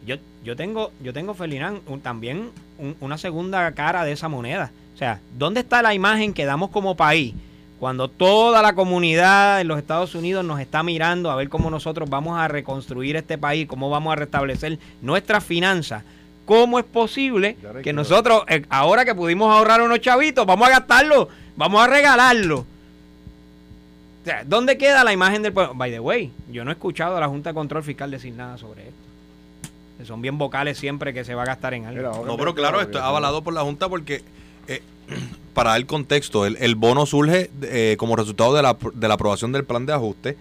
Yo, 0.07 0.17
yo 0.45 0.55
tengo, 0.57 0.91
yo 1.03 1.13
tengo 1.13 1.35
Felinán, 1.35 1.81
también 2.03 2.51
un- 2.79 2.97
una 3.01 3.17
segunda 3.19 3.71
cara 3.73 4.05
de 4.05 4.13
esa 4.13 4.29
moneda. 4.29 4.71
O 4.95 4.99
sea, 4.99 5.21
¿dónde 5.39 5.61
está 5.61 5.83
la 5.83 5.95
imagen 5.95 6.35
que 6.35 6.45
damos 6.45 6.71
como 6.71 6.95
país 6.97 7.35
cuando 7.81 8.09
toda 8.09 8.63
la 8.63 8.75
comunidad 8.75 9.61
en 9.61 9.69
los 9.69 9.79
Estados 9.79 10.15
Unidos 10.15 10.45
nos 10.45 10.61
está 10.61 10.83
mirando 10.83 11.31
a 11.31 11.37
ver 11.37 11.49
cómo 11.49 11.71
nosotros 11.71 12.09
vamos 12.09 12.39
a 12.39 12.47
reconstruir 12.49 13.17
este 13.17 13.39
país, 13.39 13.67
cómo 13.67 13.91
vamos 13.91 14.13
a 14.13 14.17
restablecer 14.17 14.79
nuestras 15.01 15.43
finanzas? 15.45 16.05
¿Cómo 16.45 16.79
es 16.79 16.85
posible 16.85 17.57
que 17.83 17.93
nosotros, 17.93 18.45
eh, 18.49 18.65
ahora 18.69 19.05
que 19.05 19.15
pudimos 19.15 19.51
ahorrar 19.51 19.81
unos 19.81 20.01
chavitos, 20.01 20.45
vamos 20.45 20.69
a 20.69 20.73
gastarlo, 20.73 21.29
vamos 21.57 21.83
a 21.83 21.87
regalarlo? 21.87 22.59
O 22.61 24.25
sea, 24.25 24.45
¿dónde 24.45 24.79
queda 24.79 25.05
la 25.05 25.13
imagen 25.13 25.43
del 25.43 25.53
pueblo? 25.53 25.75
By 25.75 25.91
the 25.91 26.01
way, 26.01 26.33
yo 26.51 26.65
no 26.65 26.71
he 26.71 26.75
escuchado 26.75 27.17
a 27.17 27.21
la 27.21 27.29
Junta 27.29 27.51
de 27.51 27.55
Control 27.55 27.83
Fiscal 27.83 28.11
decir 28.11 28.35
nada 28.35 28.59
sobre 28.59 28.89
esto. 28.89 30.05
Son 30.07 30.21
bien 30.21 30.39
vocales 30.39 30.77
siempre 30.77 31.15
que 31.15 31.25
se 31.25 31.35
va 31.35 31.43
a 31.43 31.47
gastar 31.47 31.73
en 31.75 31.87
algo. 31.87 32.25
No, 32.27 32.37
pero 32.37 32.55
claro, 32.55 32.81
esto 32.81 32.99
es 32.99 33.05
avalado 33.05 33.43
por 33.43 33.55
la 33.55 33.63
Junta 33.63 33.89
porque, 33.89 34.23
eh, 34.69 34.83
para 35.55 35.71
dar 35.71 35.87
contexto, 35.87 36.45
el, 36.47 36.57
el 36.61 36.75
bono 36.75 37.07
surge 37.07 37.51
eh, 37.63 37.97
como 37.99 38.17
resultado 38.17 38.55
de 38.55 38.63
la, 38.63 38.77
de 38.93 39.09
la 39.09 39.15
aprobación 39.15 39.53
del 39.53 39.65
plan 39.65 39.87
de 39.87 39.93
ajuste 39.93 40.37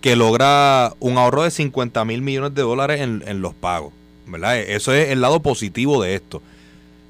que 0.00 0.16
logra 0.16 0.92
un 1.00 1.16
ahorro 1.16 1.42
de 1.42 1.50
50 1.50 2.04
mil 2.04 2.20
millones 2.20 2.54
de 2.54 2.62
dólares 2.62 3.00
en, 3.00 3.24
en 3.26 3.40
los 3.40 3.54
pagos. 3.54 3.92
¿Verdad? 4.26 4.58
Eso 4.58 4.92
es 4.92 5.10
el 5.10 5.20
lado 5.20 5.40
positivo 5.40 6.02
de 6.02 6.14
esto. 6.14 6.42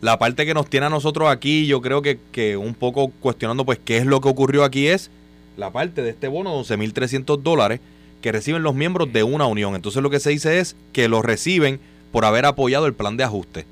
La 0.01 0.19
parte 0.19 0.45
que 0.45 0.55
nos 0.55 0.69
tiene 0.69 0.87
a 0.87 0.91
nosotros 0.91 1.31
aquí, 1.31 1.67
yo 1.67 1.81
creo 1.81 2.03
que, 2.03 2.19
que 2.33 2.57
un 2.57 2.75
poco 2.75 3.11
cuestionando 3.21 3.65
pues 3.65 3.79
qué 3.83 3.97
es 3.97 4.07
lo 4.07 4.21
que 4.21 4.29
ocurrió 4.29 4.65
aquí 4.65 4.87
es 4.87 5.11
la 5.57 5.71
parte 5.71 6.03
de 6.03 6.11
este 6.11 6.29
bono 6.29 6.51
de 6.51 6.77
11.300 6.77 7.41
dólares 7.41 7.81
que 8.21 8.33
reciben 8.33 8.62
los 8.62 8.75
miembros 8.75 9.12
de 9.12 9.23
una 9.23 9.47
unión. 9.47 9.75
Entonces 9.75 10.03
lo 10.03 10.11
que 10.11 10.21
se 10.21 10.31
dice 10.31 10.59
es 10.59 10.77
que 10.93 11.09
lo 11.09 11.23
reciben 11.23 11.81
por 12.11 12.25
haber 12.25 12.47
apoyado 12.47 12.87
el 12.87 12.95
plan 12.95 13.17
de 13.17 13.25
ajuste. 13.25 13.67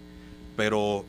Pero, 0.57 1.05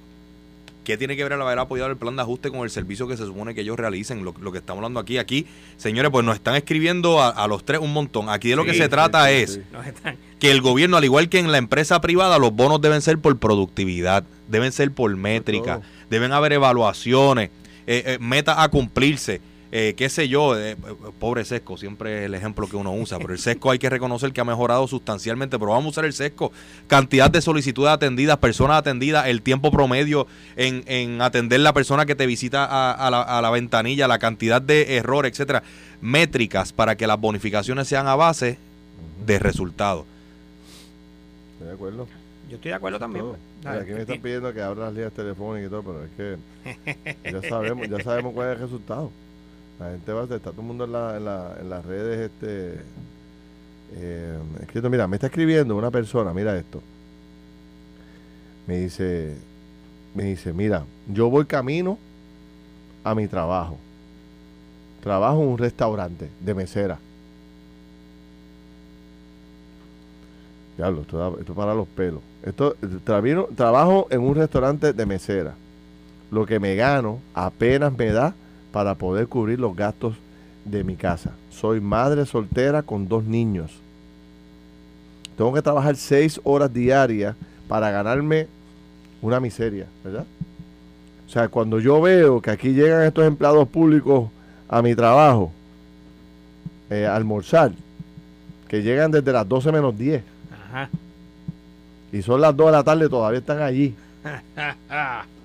¿qué 0.83 0.97
tiene 0.97 1.15
que 1.15 1.23
ver 1.23 1.33
el 1.33 1.41
haber 1.41 1.59
apoyado 1.59 1.89
el 1.89 1.97
plan 1.97 2.15
de 2.15 2.21
ajuste 2.21 2.51
con 2.51 2.61
el 2.61 2.69
servicio 2.69 3.07
que 3.07 3.17
se 3.17 3.25
supone 3.25 3.55
que 3.55 3.61
ellos 3.61 3.77
realicen? 3.77 4.23
Lo, 4.23 4.33
lo 4.39 4.51
que 4.51 4.59
estamos 4.59 4.79
hablando 4.79 4.99
aquí. 4.99 5.17
Aquí, 5.17 5.47
señores, 5.77 6.11
pues 6.11 6.25
nos 6.25 6.35
están 6.35 6.55
escribiendo 6.55 7.21
a, 7.21 7.29
a 7.29 7.47
los 7.47 7.63
tres 7.63 7.79
un 7.79 7.93
montón. 7.93 8.29
Aquí 8.29 8.49
de 8.49 8.55
lo 8.55 8.65
que 8.65 8.73
se 8.73 8.83
sí, 8.83 8.89
trata 8.89 9.27
sí, 9.27 9.33
es 9.33 9.53
sí. 9.53 9.61
Que 10.39 10.51
el 10.51 10.61
gobierno, 10.61 10.97
al 10.97 11.03
igual 11.03 11.29
que 11.29 11.39
en 11.39 11.51
la 11.51 11.57
empresa 11.57 12.01
privada, 12.01 12.37
los 12.37 12.53
bonos 12.53 12.81
deben 12.81 13.01
ser 13.01 13.17
por 13.17 13.37
productividad, 13.37 14.25
deben 14.47 14.71
ser 14.71 14.91
por 14.91 15.15
métrica, 15.15 15.81
deben 16.09 16.33
haber 16.33 16.53
evaluaciones, 16.53 17.49
eh, 17.87 18.03
eh, 18.05 18.17
metas 18.19 18.57
a 18.59 18.67
cumplirse, 18.69 19.41
eh, 19.75 19.95
qué 19.97 20.07
sé 20.07 20.27
yo, 20.27 20.55
eh, 20.55 20.77
pobre 21.17 21.43
sesco, 21.45 21.77
siempre 21.77 22.19
es 22.19 22.25
el 22.25 22.35
ejemplo 22.35 22.67
que 22.67 22.75
uno 22.75 22.93
usa, 22.93 23.17
pero 23.17 23.33
el 23.33 23.39
sesco 23.39 23.71
hay 23.71 23.79
que 23.79 23.89
reconocer 23.89 24.31
que 24.31 24.39
ha 24.39 24.45
mejorado 24.45 24.87
sustancialmente, 24.87 25.57
pero 25.57 25.71
vamos 25.71 25.85
a 25.85 25.89
usar 25.89 26.05
el 26.05 26.13
sesco, 26.13 26.51
cantidad 26.85 27.31
de 27.31 27.41
solicitudes 27.41 27.91
atendidas, 27.91 28.37
personas 28.37 28.77
atendidas, 28.77 29.25
el 29.25 29.41
tiempo 29.41 29.71
promedio 29.71 30.27
en, 30.57 30.83
en 30.85 31.23
atender 31.23 31.59
la 31.61 31.73
persona 31.73 32.05
que 32.05 32.13
te 32.13 32.27
visita 32.27 32.63
a, 32.65 32.91
a 32.91 33.09
la, 33.09 33.23
a 33.23 33.41
la 33.41 33.49
ventanilla, 33.49 34.07
la 34.07 34.19
cantidad 34.19 34.61
de 34.61 34.95
errores, 34.95 35.31
etcétera, 35.31 35.63
métricas 36.01 36.71
para 36.71 36.95
que 36.95 37.07
las 37.07 37.19
bonificaciones 37.19 37.87
sean 37.87 38.05
a 38.05 38.13
base 38.13 38.59
de 39.25 39.39
resultados. 39.39 40.05
Estoy 41.53 41.69
de 41.69 41.73
acuerdo. 41.73 42.07
Yo 42.47 42.57
estoy 42.57 42.69
de 42.69 42.75
acuerdo 42.75 42.99
también. 42.99 43.25
Pues. 43.25 43.39
Mira, 43.61 43.81
aquí 43.81 43.91
me 43.93 44.01
están 44.01 44.21
pidiendo 44.21 44.53
que 44.53 44.61
abra 44.61 44.85
las 44.85 44.93
líneas 44.93 45.13
telefónicas 45.13 45.65
y 45.65 45.69
todo, 45.71 45.81
pero 45.81 46.03
es 46.03 46.11
que 47.23 47.31
ya 47.31 47.49
sabemos, 47.49 47.89
ya 47.89 48.03
sabemos 48.03 48.33
cuál 48.35 48.49
es 48.49 48.53
el 48.57 48.61
resultado. 48.61 49.11
La 49.79 49.91
gente 49.91 50.11
va 50.13 50.21
a 50.21 50.23
estar, 50.23 50.37
está 50.37 50.51
todo 50.51 50.61
el 50.61 50.67
mundo 50.67 50.85
en, 50.85 50.91
la, 50.91 51.17
en, 51.17 51.25
la- 51.25 51.57
en 51.59 51.69
las 51.69 51.85
redes, 51.85 52.31
este, 52.31 52.81
eh, 53.95 54.37
escrito, 54.61 54.89
mira, 54.89 55.07
me 55.07 55.17
está 55.17 55.27
escribiendo 55.27 55.75
una 55.75 55.91
persona, 55.91 56.33
mira 56.33 56.57
esto. 56.57 56.81
Me 58.67 58.77
dice, 58.77 59.35
me 60.15 60.23
dice, 60.23 60.53
mira, 60.53 60.85
yo 61.07 61.29
voy 61.29 61.45
camino 61.45 61.97
a 63.03 63.15
mi 63.15 63.27
trabajo. 63.27 63.77
Trabajo 65.01 65.41
en 65.43 65.49
un 65.49 65.57
restaurante 65.57 66.29
de 66.39 66.53
mesera. 66.53 66.97
Diablo, 70.77 71.01
esto, 71.01 71.39
esto 71.39 71.53
para 71.53 71.75
los 71.75 71.87
pelos. 71.87 72.21
Esto, 72.43 72.75
travino- 73.05 73.47
trabajo 73.55 74.07
en 74.09 74.21
un 74.21 74.35
restaurante 74.35 74.93
de 74.93 75.05
mesera. 75.05 75.53
Lo 76.31 76.45
que 76.45 76.59
me 76.59 76.75
gano 76.75 77.19
apenas 77.33 77.95
me 77.95 78.07
da 78.07 78.33
para 78.73 78.95
poder 78.95 79.27
cubrir 79.27 79.59
los 79.59 79.75
gastos 79.75 80.15
de 80.65 80.83
mi 80.83 80.95
casa. 80.95 81.31
Soy 81.51 81.79
madre 81.79 82.25
soltera 82.25 82.81
con 82.81 83.07
dos 83.07 83.23
niños. 83.23 83.71
Tengo 85.37 85.53
que 85.53 85.61
trabajar 85.61 85.95
seis 85.95 86.41
horas 86.43 86.73
diarias 86.73 87.35
para 87.67 87.91
ganarme 87.91 88.47
una 89.21 89.39
miseria, 89.39 89.85
¿verdad? 90.03 90.25
O 91.27 91.29
sea, 91.29 91.47
cuando 91.49 91.79
yo 91.79 92.01
veo 92.01 92.41
que 92.41 92.49
aquí 92.49 92.69
llegan 92.73 93.03
estos 93.03 93.25
empleados 93.25 93.67
públicos 93.67 94.29
a 94.67 94.81
mi 94.81 94.95
trabajo 94.95 95.51
eh, 96.89 97.05
a 97.05 97.15
almorzar, 97.15 97.73
que 98.67 98.81
llegan 98.81 99.11
desde 99.11 99.31
las 99.31 99.47
12 99.47 99.71
menos 99.71 99.95
10 99.95 100.23
Ajá. 100.51 100.89
y 102.11 102.23
son 102.23 102.41
las 102.41 102.57
2 102.57 102.65
de 102.67 102.71
la 102.71 102.83
tarde, 102.83 103.07
todavía 103.07 103.39
están 103.39 103.61
allí. 103.61 103.93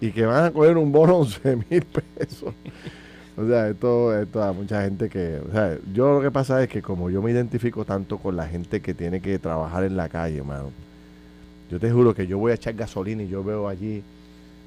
y 0.00 0.10
que 0.10 0.26
van 0.26 0.44
a 0.44 0.50
coger 0.50 0.76
un 0.76 0.92
bono 0.92 1.14
de 1.14 1.18
11 1.20 1.56
mil 1.70 1.82
pesos. 1.84 2.54
O 3.36 3.46
sea, 3.46 3.68
esto, 3.68 4.18
esto 4.18 4.42
a 4.42 4.52
mucha 4.52 4.82
gente 4.82 5.10
que... 5.10 5.40
O 5.46 5.52
sea, 5.52 5.76
yo 5.92 6.14
lo 6.14 6.22
que 6.22 6.30
pasa 6.30 6.62
es 6.62 6.68
que 6.68 6.80
como 6.80 7.10
yo 7.10 7.20
me 7.20 7.30
identifico 7.30 7.84
tanto 7.84 8.18
con 8.18 8.34
la 8.34 8.46
gente 8.46 8.80
que 8.80 8.94
tiene 8.94 9.20
que 9.20 9.38
trabajar 9.38 9.84
en 9.84 9.96
la 9.96 10.08
calle, 10.08 10.42
mano, 10.42 10.70
yo 11.70 11.78
te 11.78 11.90
juro 11.90 12.14
que 12.14 12.26
yo 12.26 12.38
voy 12.38 12.52
a 12.52 12.54
echar 12.54 12.74
gasolina 12.74 13.22
y 13.22 13.28
yo 13.28 13.44
veo 13.44 13.68
allí 13.68 14.02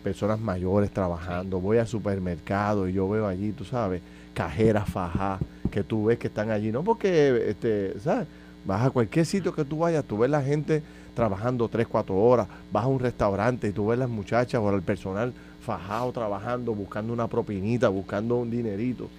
personas 0.04 0.40
mayores 0.40 0.92
trabajando, 0.92 1.60
voy 1.60 1.78
al 1.78 1.88
supermercado 1.88 2.88
y 2.88 2.94
yo 2.94 3.10
veo 3.10 3.28
allí, 3.28 3.52
tú 3.52 3.66
sabes, 3.66 4.02
cajeras 4.34 4.88
fajas 4.88 5.40
que 5.72 5.84
tú 5.84 6.06
ves 6.06 6.18
que 6.18 6.28
están 6.28 6.52
allí, 6.52 6.72
no 6.72 6.84
porque, 6.84 7.50
este, 7.50 8.00
¿sabes? 8.00 8.28
Vas 8.66 8.86
a 8.86 8.90
cualquier 8.92 9.26
sitio 9.26 9.54
que 9.54 9.66
tú 9.66 9.80
vayas, 9.80 10.06
tú 10.06 10.18
ves 10.18 10.30
la 10.30 10.42
gente 10.42 10.84
trabajando 11.20 11.68
3, 11.68 11.86
4 11.86 12.16
horas, 12.16 12.48
vas 12.72 12.86
a 12.86 12.88
un 12.88 12.98
restaurante 12.98 13.68
y 13.68 13.74
tú 13.74 13.88
ves 13.88 14.00
las 14.00 14.08
muchachas 14.08 14.62
o 14.62 14.74
el 14.74 14.82
personal 14.82 15.34
fajado 15.62 16.14
trabajando, 16.14 16.74
buscando 16.74 17.12
una 17.12 17.28
propinita, 17.28 17.90
buscando 17.90 18.38
un 18.38 18.50
dinerito. 18.50 19.10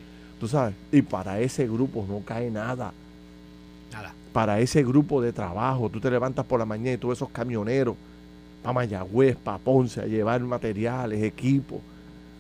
Tú 0.40 0.48
sabes, 0.48 0.74
y 0.90 1.02
para 1.02 1.40
ese 1.40 1.66
grupo 1.66 2.06
no 2.08 2.22
cae 2.24 2.50
nada. 2.50 2.94
Nada. 3.92 4.14
Para 4.32 4.60
ese 4.60 4.82
grupo 4.82 5.20
de 5.20 5.34
trabajo, 5.34 5.90
tú 5.90 6.00
te 6.00 6.10
levantas 6.10 6.46
por 6.46 6.58
la 6.58 6.64
mañana 6.64 6.92
y 6.92 6.96
tú 6.96 7.08
ves 7.08 7.18
esos 7.18 7.28
camioneros 7.28 7.96
para 8.62 8.72
Mayagüez, 8.72 9.36
para 9.36 9.58
Ponce, 9.58 10.00
a 10.00 10.06
llevar 10.06 10.40
materiales, 10.40 11.22
equipos, 11.22 11.80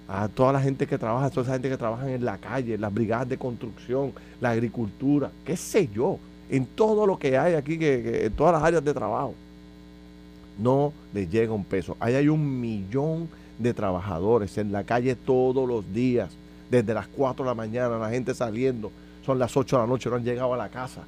a 0.08 0.26
toda 0.28 0.54
la 0.54 0.62
gente 0.62 0.86
que 0.86 0.96
trabaja, 0.96 1.26
a 1.26 1.30
toda 1.30 1.42
esa 1.42 1.52
gente 1.52 1.68
que 1.68 1.76
trabaja 1.76 2.10
en 2.10 2.24
la 2.24 2.38
calle, 2.38 2.74
en 2.76 2.80
las 2.80 2.94
brigadas 2.94 3.28
de 3.28 3.36
construcción, 3.36 4.14
la 4.40 4.52
agricultura, 4.52 5.30
qué 5.44 5.54
sé 5.54 5.90
yo, 5.94 6.18
en 6.48 6.64
todo 6.64 7.06
lo 7.06 7.18
que 7.18 7.36
hay 7.36 7.54
aquí, 7.54 7.78
que, 7.78 8.24
en 8.24 8.32
todas 8.32 8.54
las 8.54 8.62
áreas 8.62 8.82
de 8.82 8.94
trabajo. 8.94 9.34
No 10.60 10.92
les 11.12 11.30
llega 11.30 11.52
un 11.52 11.64
peso. 11.64 11.96
Ahí 12.00 12.14
hay 12.14 12.28
un 12.28 12.60
millón 12.60 13.28
de 13.58 13.74
trabajadores 13.74 14.58
en 14.58 14.72
la 14.72 14.84
calle 14.84 15.14
todos 15.14 15.68
los 15.68 15.92
días, 15.92 16.30
desde 16.70 16.94
las 16.94 17.08
4 17.08 17.44
de 17.44 17.50
la 17.50 17.54
mañana, 17.54 17.98
la 17.98 18.10
gente 18.10 18.34
saliendo, 18.34 18.90
son 19.24 19.38
las 19.38 19.56
8 19.56 19.76
de 19.76 19.82
la 19.82 19.88
noche, 19.88 20.08
no 20.08 20.16
han 20.16 20.24
llegado 20.24 20.54
a 20.54 20.56
la 20.56 20.68
casa, 20.68 21.02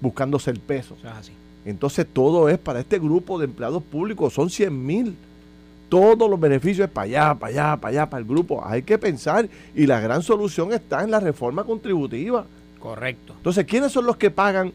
buscándose 0.00 0.50
el 0.50 0.58
peso. 0.58 0.96
Entonces 1.64 2.06
todo 2.12 2.48
es 2.48 2.58
para 2.58 2.80
este 2.80 2.98
grupo 2.98 3.38
de 3.38 3.44
empleados 3.44 3.82
públicos, 3.82 4.32
son 4.32 4.50
100 4.50 4.86
mil. 4.86 5.16
Todos 5.88 6.28
los 6.28 6.40
beneficios 6.40 6.86
es 6.86 6.92
para 6.92 7.04
allá, 7.04 7.34
para 7.34 7.52
allá, 7.52 7.76
para 7.76 7.88
allá, 7.90 8.10
para 8.10 8.20
el 8.22 8.26
grupo. 8.26 8.66
Hay 8.66 8.82
que 8.82 8.96
pensar 8.96 9.46
y 9.74 9.86
la 9.86 10.00
gran 10.00 10.22
solución 10.22 10.72
está 10.72 11.04
en 11.04 11.10
la 11.10 11.20
reforma 11.20 11.64
contributiva. 11.64 12.46
Correcto. 12.80 13.34
Entonces, 13.36 13.66
¿quiénes 13.66 13.92
son 13.92 14.06
los 14.06 14.16
que 14.16 14.30
pagan 14.30 14.72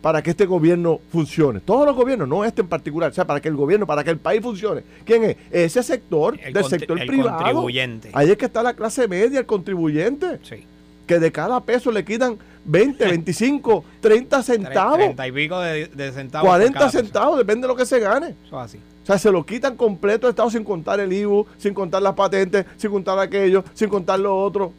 para 0.00 0.22
que 0.22 0.30
este 0.30 0.46
gobierno 0.46 1.00
funcione. 1.10 1.60
Todos 1.60 1.86
los 1.86 1.96
gobiernos, 1.96 2.28
no 2.28 2.44
este 2.44 2.62
en 2.62 2.68
particular, 2.68 3.10
o 3.10 3.14
sea, 3.14 3.26
para 3.26 3.40
que 3.40 3.48
el 3.48 3.56
gobierno, 3.56 3.86
para 3.86 4.04
que 4.04 4.10
el 4.10 4.18
país 4.18 4.40
funcione. 4.40 4.82
¿Quién 5.04 5.24
es? 5.24 5.36
Ese 5.50 5.82
sector 5.82 6.38
del 6.38 6.64
sector 6.64 7.00
el 7.00 7.06
privado. 7.06 7.38
Contribuyente. 7.38 8.10
Ahí 8.12 8.30
es 8.30 8.36
que 8.36 8.46
está 8.46 8.62
la 8.62 8.74
clase 8.74 9.08
media, 9.08 9.40
el 9.40 9.46
contribuyente. 9.46 10.38
Sí. 10.42 10.64
Que 11.06 11.18
de 11.18 11.32
cada 11.32 11.60
peso 11.60 11.90
le 11.90 12.04
quitan 12.04 12.38
20, 12.64 13.04
25, 13.04 13.84
30 14.00 14.42
centavos. 14.42 14.98
30 14.98 15.26
y 15.26 15.32
pico 15.32 15.60
de, 15.60 16.12
centavos. 16.12 16.48
40 16.48 16.90
centavos, 16.90 17.38
depende 17.38 17.62
de 17.62 17.68
lo 17.68 17.76
que 17.76 17.86
se 17.86 17.98
gane. 17.98 18.34
Eso 18.46 18.58
así. 18.58 18.78
O 19.02 19.06
sea, 19.06 19.18
se 19.18 19.32
lo 19.32 19.44
quitan 19.44 19.74
completo 19.74 20.26
el 20.26 20.32
Estado 20.32 20.50
sin 20.50 20.64
contar 20.64 21.00
el 21.00 21.10
IBU, 21.10 21.46
sin 21.56 21.72
contar 21.72 22.02
las 22.02 22.14
patentes, 22.14 22.66
sin 22.76 22.90
contar 22.90 23.18
aquello, 23.18 23.64
sin 23.72 23.88
contar 23.88 24.20
lo 24.20 24.36
otro. 24.36 24.72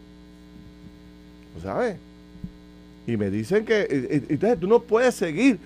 ¿Sabes? 1.64 1.98
Y 3.10 3.18
me 3.18 3.32
dicen 3.32 3.66
que, 3.66 3.88
entonces 4.30 4.60
tú 4.60 4.68
no 4.68 4.82
puedes 4.82 5.16
seguir, 5.16 5.58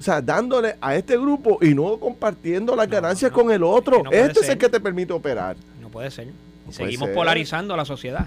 o 0.00 0.02
sea, 0.02 0.20
dándole 0.20 0.74
a 0.80 0.96
este 0.96 1.16
grupo 1.16 1.60
y 1.62 1.72
no 1.72 1.96
compartiendo 1.98 2.74
las 2.74 2.90
ganancias 2.90 3.30
con 3.30 3.52
el 3.52 3.62
otro. 3.62 4.02
este 4.10 4.40
es 4.40 4.48
el 4.48 4.58
que 4.58 4.68
te 4.68 4.80
permite 4.80 5.12
operar. 5.12 5.56
No 5.80 5.90
puede 5.90 6.10
ser. 6.10 6.26
seguimos 6.70 7.10
polarizando 7.10 7.74
a 7.74 7.76
la 7.76 7.84
sociedad. 7.84 8.26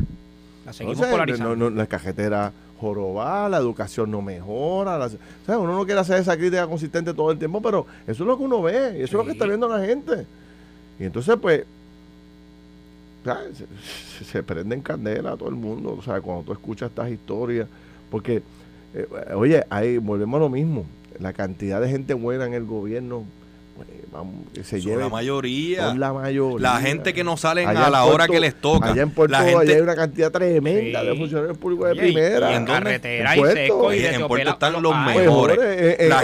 La 0.65 0.72
seguimos 0.72 1.05
polarizando. 1.05 1.69
la 1.69 1.86
cajetera 1.86 2.53
jorobada, 2.80 3.49
la 3.49 3.57
educación 3.57 4.09
no 4.09 4.22
mejora. 4.22 4.97
o 5.05 5.09
sea, 5.45 5.59
uno 5.59 5.76
no 5.76 5.86
quiere 5.86 5.99
hacer 5.99 6.22
esa 6.22 6.38
crítica 6.38 6.65
consistente 6.65 7.13
todo 7.13 7.30
el 7.30 7.38
tiempo, 7.38 7.61
pero 7.61 7.86
eso 8.07 8.24
es 8.24 8.28
lo 8.28 8.38
que 8.38 8.43
uno 8.43 8.61
ve, 8.61 8.99
y 8.99 9.01
eso 9.01 9.03
es 9.03 9.13
lo 9.13 9.26
que 9.26 9.32
está 9.32 9.45
viendo 9.45 9.67
la 9.67 9.86
gente. 9.86 10.26
Y 10.97 11.03
entonces, 11.03 11.36
pues, 11.41 11.65
se, 14.17 14.24
se, 14.24 14.43
prende 14.43 14.76
en 14.76 14.82
candela 14.82 15.34
a 15.34 15.38
todo 15.38 15.49
el 15.49 15.55
mundo, 15.55 15.97
o 15.99 16.01
sea, 16.01 16.22
cuando 16.22 16.43
tú 16.43 16.53
escuchas 16.53 16.89
estas 16.89 17.11
historias, 17.11 17.67
porque 18.11 18.43
eh, 18.93 19.07
oye, 19.35 19.63
ahí 19.69 19.97
volvemos 19.97 20.37
a 20.37 20.41
lo 20.41 20.49
mismo. 20.49 20.85
La 21.19 21.33
cantidad 21.33 21.79
de 21.81 21.89
gente 21.89 22.13
buena 22.13 22.45
en 22.45 22.53
el 22.53 22.65
gobierno 22.65 23.25
pues, 24.53 24.67
se 24.67 24.82
lleva. 24.82 25.03
la 25.03 25.09
mayoría. 25.09 25.93
la 25.93 26.13
mayoría. 26.13 26.59
La 26.59 26.79
gente 26.82 27.13
que 27.13 27.23
no 27.23 27.38
salen 27.38 27.69
a 27.69 27.89
la 27.89 28.05
hora 28.05 28.27
que 28.27 28.39
les 28.39 28.55
toca. 28.55 28.91
Allá 28.91 29.03
en 29.03 29.11
Puerto 29.11 29.38
allá 29.38 29.75
hay 29.75 29.82
una 29.82 29.95
cantidad 29.95 30.32
tremenda 30.32 31.03
de 31.03 31.15
funcionarios 31.15 31.57
públicos 31.57 31.89
de 31.89 31.95
primera. 31.95 32.51
Y, 32.51 32.55
en 32.55 32.65
carretera 32.65 33.34
en 33.34 33.39
Puerto, 33.39 33.93
y, 33.93 34.05
en 34.05 34.27
Puerto 34.27 34.49
están 34.49 34.82
los 34.82 34.95
mejores. 35.05 35.57
Eh, 35.61 35.95
eh, 35.99 36.09
la, 36.09 36.19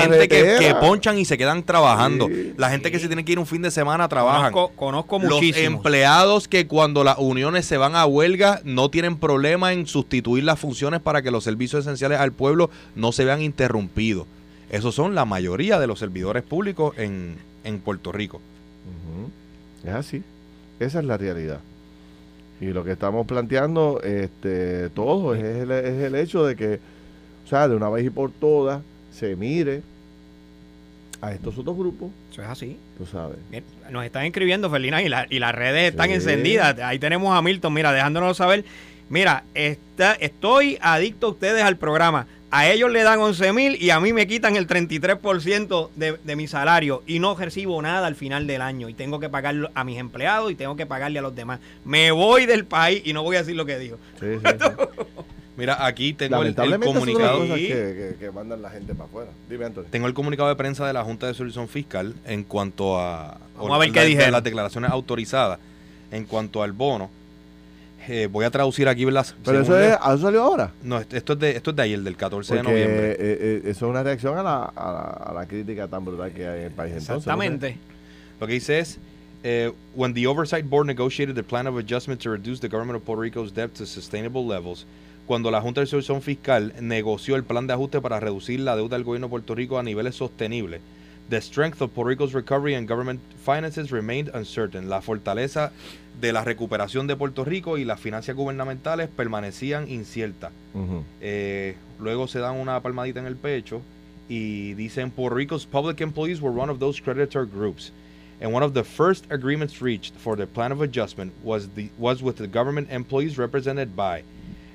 gente 0.00 0.28
que, 0.28 0.74
ponchan 0.80 1.18
y 1.18 1.24
se 1.24 1.38
quedan 1.38 1.62
trabajando. 1.62 2.28
La 2.56 2.70
gente 2.70 2.90
que 2.90 2.98
se 2.98 3.06
tiene 3.06 3.24
que 3.24 3.32
ir 3.32 3.38
un 3.38 3.46
fin 3.46 3.62
de 3.62 3.70
semana 3.70 4.08
trabajan. 4.08 4.52
Conozco, 4.52 4.76
conozco 4.76 5.18
Los 5.18 5.56
empleados 5.56 6.48
que 6.48 6.66
cuando 6.66 7.04
las 7.04 7.18
uniones 7.18 7.66
se 7.66 7.76
van 7.76 7.96
a 7.96 8.06
huelga 8.06 8.60
no 8.64 8.90
tienen 8.90 9.16
problema 9.16 9.72
en 9.72 9.86
sustituir 9.86 10.44
las 10.44 10.58
funciones 10.58 11.00
para 11.00 11.22
que 11.22 11.30
los 11.30 11.44
servicios 11.44 11.84
esenciales 11.84 12.20
al 12.20 12.32
pueblo 12.32 12.70
no 12.94 13.12
se 13.12 13.24
vean 13.24 13.42
interrumpidos. 13.42 14.26
Esos 14.70 14.94
son 14.94 15.14
la 15.14 15.24
mayoría 15.24 15.78
de 15.78 15.86
los 15.86 15.98
servidores 15.98 16.42
públicos 16.42 16.94
en, 16.96 17.36
Puerto 17.84 18.12
Rico. 18.12 18.40
Es 19.84 19.90
así. 19.90 20.22
Esa 20.78 21.00
es 21.00 21.04
la 21.04 21.16
realidad. 21.16 21.60
Y 22.60 22.66
lo 22.66 22.84
que 22.84 22.92
estamos 22.92 23.26
planteando 23.26 24.00
este, 24.02 24.90
todo 24.90 25.34
es 25.34 25.42
el, 25.42 25.70
es 25.70 26.02
el 26.02 26.14
hecho 26.14 26.44
de 26.44 26.56
que, 26.56 26.78
o 27.44 27.48
sea, 27.48 27.68
de 27.68 27.76
una 27.76 27.88
vez 27.88 28.04
y 28.06 28.10
por 28.10 28.30
todas, 28.30 28.82
se 29.12 29.34
mire 29.34 29.82
a 31.20 31.32
estos 31.32 31.58
otros 31.58 31.76
grupos. 31.76 32.10
Eso 32.30 32.42
es 32.42 32.48
así. 32.48 32.76
Tú 32.98 33.06
sabes. 33.06 33.38
nos 33.90 34.04
están 34.04 34.24
escribiendo, 34.24 34.70
Felina, 34.70 35.02
y, 35.02 35.06
y 35.30 35.38
las 35.38 35.54
redes 35.54 35.90
están 35.90 36.10
encendidas. 36.10 36.78
Ahí 36.78 36.98
tenemos 36.98 37.36
a 37.36 37.42
Milton, 37.42 37.72
mira, 37.72 37.92
dejándonos 37.92 38.36
saber. 38.36 38.64
Mira, 39.08 39.42
está, 39.54 40.14
estoy 40.14 40.78
adicto 40.80 41.26
a 41.26 41.30
ustedes 41.30 41.62
al 41.64 41.76
programa 41.76 42.26
a 42.50 42.68
ellos 42.68 42.90
le 42.90 43.02
dan 43.02 43.20
11 43.20 43.52
mil 43.52 43.82
y 43.82 43.90
a 43.90 44.00
mí 44.00 44.12
me 44.12 44.26
quitan 44.26 44.56
el 44.56 44.66
33% 44.66 45.90
de, 45.94 46.18
de 46.22 46.36
mi 46.36 46.46
salario 46.46 47.02
y 47.06 47.18
no 47.18 47.36
recibo 47.36 47.80
nada 47.80 48.06
al 48.06 48.16
final 48.16 48.46
del 48.46 48.62
año 48.62 48.88
y 48.88 48.94
tengo 48.94 49.20
que 49.20 49.28
pagar 49.28 49.70
a 49.74 49.84
mis 49.84 49.98
empleados 49.98 50.50
y 50.50 50.54
tengo 50.54 50.76
que 50.76 50.86
pagarle 50.86 51.20
a 51.20 51.22
los 51.22 51.34
demás. 51.34 51.60
Me 51.84 52.10
voy 52.10 52.46
del 52.46 52.64
país 52.64 53.02
y 53.04 53.12
no 53.12 53.22
voy 53.22 53.36
a 53.36 53.40
decir 53.40 53.56
lo 53.56 53.66
que 53.66 53.78
digo. 53.78 53.98
Mira, 55.56 55.84
aquí 55.84 56.14
tengo 56.14 56.42
el, 56.42 56.54
comunicado. 56.54 57.44
que, 57.44 58.30
mandan 58.32 58.62
la 58.62 58.70
gente 58.70 58.94
para 58.94 59.04
afuera. 59.04 59.30
Dime, 59.48 59.68
Tengo 59.90 60.06
el 60.06 60.14
comunicado 60.14 60.48
de 60.48 60.56
prensa 60.56 60.86
de 60.86 60.94
la 60.94 61.04
Junta 61.04 61.26
de 61.26 61.34
Solución 61.34 61.68
Fiscal 61.68 62.14
en 62.24 62.44
cuanto 62.44 62.98
a, 62.98 63.38
Vamos 63.56 63.72
a 63.72 63.78
ver 63.78 63.92
qué 63.92 64.30
las 64.30 64.42
declaraciones 64.42 64.90
autorizadas 64.90 65.58
en 66.10 66.24
cuanto 66.24 66.62
al 66.62 66.72
bono 66.72 67.10
eh, 68.08 68.28
voy 68.30 68.44
a 68.44 68.50
traducir 68.50 68.88
aquí 68.88 69.04
las. 69.06 69.34
¿Pero 69.44 69.60
eso, 69.60 69.78
es, 69.78 69.94
eso 69.94 70.18
salió 70.18 70.42
ahora? 70.42 70.72
No, 70.82 70.98
esto 70.98 71.32
es 71.34 71.38
de, 71.38 71.50
esto 71.50 71.70
es 71.70 71.76
de 71.76 71.82
ayer, 71.82 72.00
del 72.00 72.16
14 72.16 72.56
de 72.56 72.62
noviembre. 72.62 73.10
Eh, 73.12 73.16
eh, 73.18 73.60
eso 73.64 73.86
es 73.86 73.90
una 73.90 74.02
reacción 74.02 74.38
a 74.38 74.42
la, 74.42 74.64
a, 74.64 75.32
la, 75.34 75.46
crítica 75.46 75.86
tan 75.88 76.04
brutal 76.04 76.32
que 76.32 76.46
hay 76.46 76.60
en 76.60 76.66
el 76.66 76.72
país. 76.72 76.94
Exactamente. 76.94 77.76
Lo 78.40 78.46
que 78.46 78.54
dice 78.54 78.78
es. 78.78 78.98
Uh, 79.42 79.72
when 79.94 80.12
the 80.12 80.26
Oversight 80.26 80.68
Board 80.68 80.86
negotiated 80.86 81.34
the 81.34 81.42
plan 81.42 81.66
of 81.66 81.78
adjustment 81.78 82.20
to 82.20 82.30
reduce 82.30 82.60
the 82.60 82.68
government 82.68 82.94
of 82.94 83.06
Puerto 83.06 83.22
Rico's 83.22 83.54
debt 83.54 83.72
to 83.72 83.86
sustainable 83.86 84.46
levels, 84.46 84.84
cuando 85.26 85.50
la 85.50 85.62
Junta 85.62 85.80
de 85.80 85.86
Resolución 85.86 86.20
Fiscal 86.20 86.74
negoció 86.78 87.36
el 87.36 87.44
plan 87.44 87.66
de 87.66 87.72
ajuste 87.72 88.02
para 88.02 88.20
reducir 88.20 88.60
la 88.60 88.76
deuda 88.76 88.96
del 88.96 89.04
gobierno 89.04 89.28
de 89.28 89.30
Puerto 89.30 89.54
Rico 89.54 89.78
a 89.78 89.82
niveles 89.82 90.14
sostenibles, 90.14 90.82
the 91.30 91.40
strength 91.40 91.80
of 91.80 91.94
Puerto 91.94 92.08
Rico's 92.08 92.34
recovery 92.34 92.74
and 92.74 92.86
government 92.86 93.20
finances 93.38 93.92
remained 93.92 94.30
uncertain. 94.34 94.88
La 94.88 95.00
fortaleza 95.00 95.70
de 96.20 96.32
la 96.32 96.44
recuperación 96.44 97.06
de 97.06 97.16
Puerto 97.16 97.44
Rico 97.44 97.78
y 97.78 97.84
las 97.84 98.00
finanzas 98.00 98.34
gubernamentales 98.34 99.08
permanecían 99.08 99.88
inciertas. 99.88 100.50
Eh, 101.20 101.76
luego 101.98 102.26
se 102.26 102.40
dan 102.40 102.56
una 102.56 102.80
palmadita 102.80 103.20
en 103.20 103.26
el 103.26 103.36
pecho 103.36 103.80
y 104.28 104.74
dicen 104.74 105.10
Puerto 105.12 105.36
Rico's 105.36 105.64
public 105.64 106.00
employees 106.00 106.42
were 106.42 106.52
one 106.52 106.70
of 106.70 106.80
those 106.80 107.00
creditor 107.00 107.46
groups. 107.46 107.92
And 108.42 108.52
one 108.52 108.64
of 108.64 108.72
the 108.74 108.84
first 108.84 109.26
agreements 109.30 109.80
reached 109.80 110.14
for 110.16 110.34
the 110.34 110.46
plan 110.46 110.72
of 110.72 110.80
adjustment 110.80 111.32
was, 111.44 111.68
the, 111.74 111.90
was 111.98 112.22
with 112.22 112.36
the 112.36 112.48
government 112.48 112.90
employees 112.90 113.38
represented 113.38 113.94
by. 113.94 114.24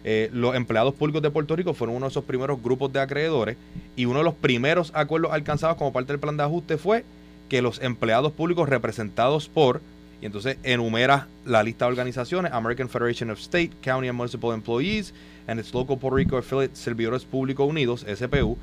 Eh, 0.08 0.30
los 0.32 0.54
empleados 0.54 0.94
públicos 0.94 1.24
de 1.24 1.32
Puerto 1.32 1.56
Rico 1.56 1.74
fueron 1.74 1.96
uno 1.96 2.06
de 2.06 2.12
esos 2.12 2.26
primeros 2.26 2.62
grupos 2.62 2.94
de 2.94 3.00
acreedores 3.00 3.58
y 3.96 4.06
uno 4.06 4.20
de 4.20 4.26
los 4.26 4.36
primeros 4.36 4.92
acuerdos 4.94 5.34
alcanzados 5.34 5.78
como 5.78 5.92
parte 5.92 6.14
del 6.14 6.20
plan 6.20 6.38
de 6.38 6.44
ajuste 6.44 6.78
fue 6.78 7.04
que 7.50 7.64
los 7.64 7.82
empleados 7.82 8.32
públicos 8.32 8.70
representados 8.70 9.50
por 9.50 9.82
y 10.22 10.28
entonces 10.28 10.58
enumera 10.62 11.28
la 11.44 11.64
lista 11.64 11.86
de 11.86 11.92
organizaciones, 11.92 12.52
American 12.54 12.88
Federation 12.88 13.32
of 13.32 13.40
State, 13.40 13.72
County 13.82 14.08
and 14.08 14.16
Municipal 14.16 14.54
Employees, 14.54 15.12
and 15.48 15.60
its 15.60 15.74
local 15.74 15.98
Puerto 15.98 16.18
Rico 16.18 16.38
affiliate 16.38 16.76
Servidores 16.76 17.26
Públicos 17.26 17.68
Unidos, 17.68 18.06
SPU, 18.08 18.58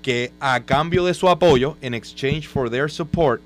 que 0.00 0.32
a 0.40 0.58
cambio 0.60 1.04
de 1.04 1.12
su 1.12 1.28
apoyo, 1.28 1.76
in 1.82 1.92
exchange 1.92 2.46
for 2.46 2.70
their 2.70 2.88
support, 2.88 3.42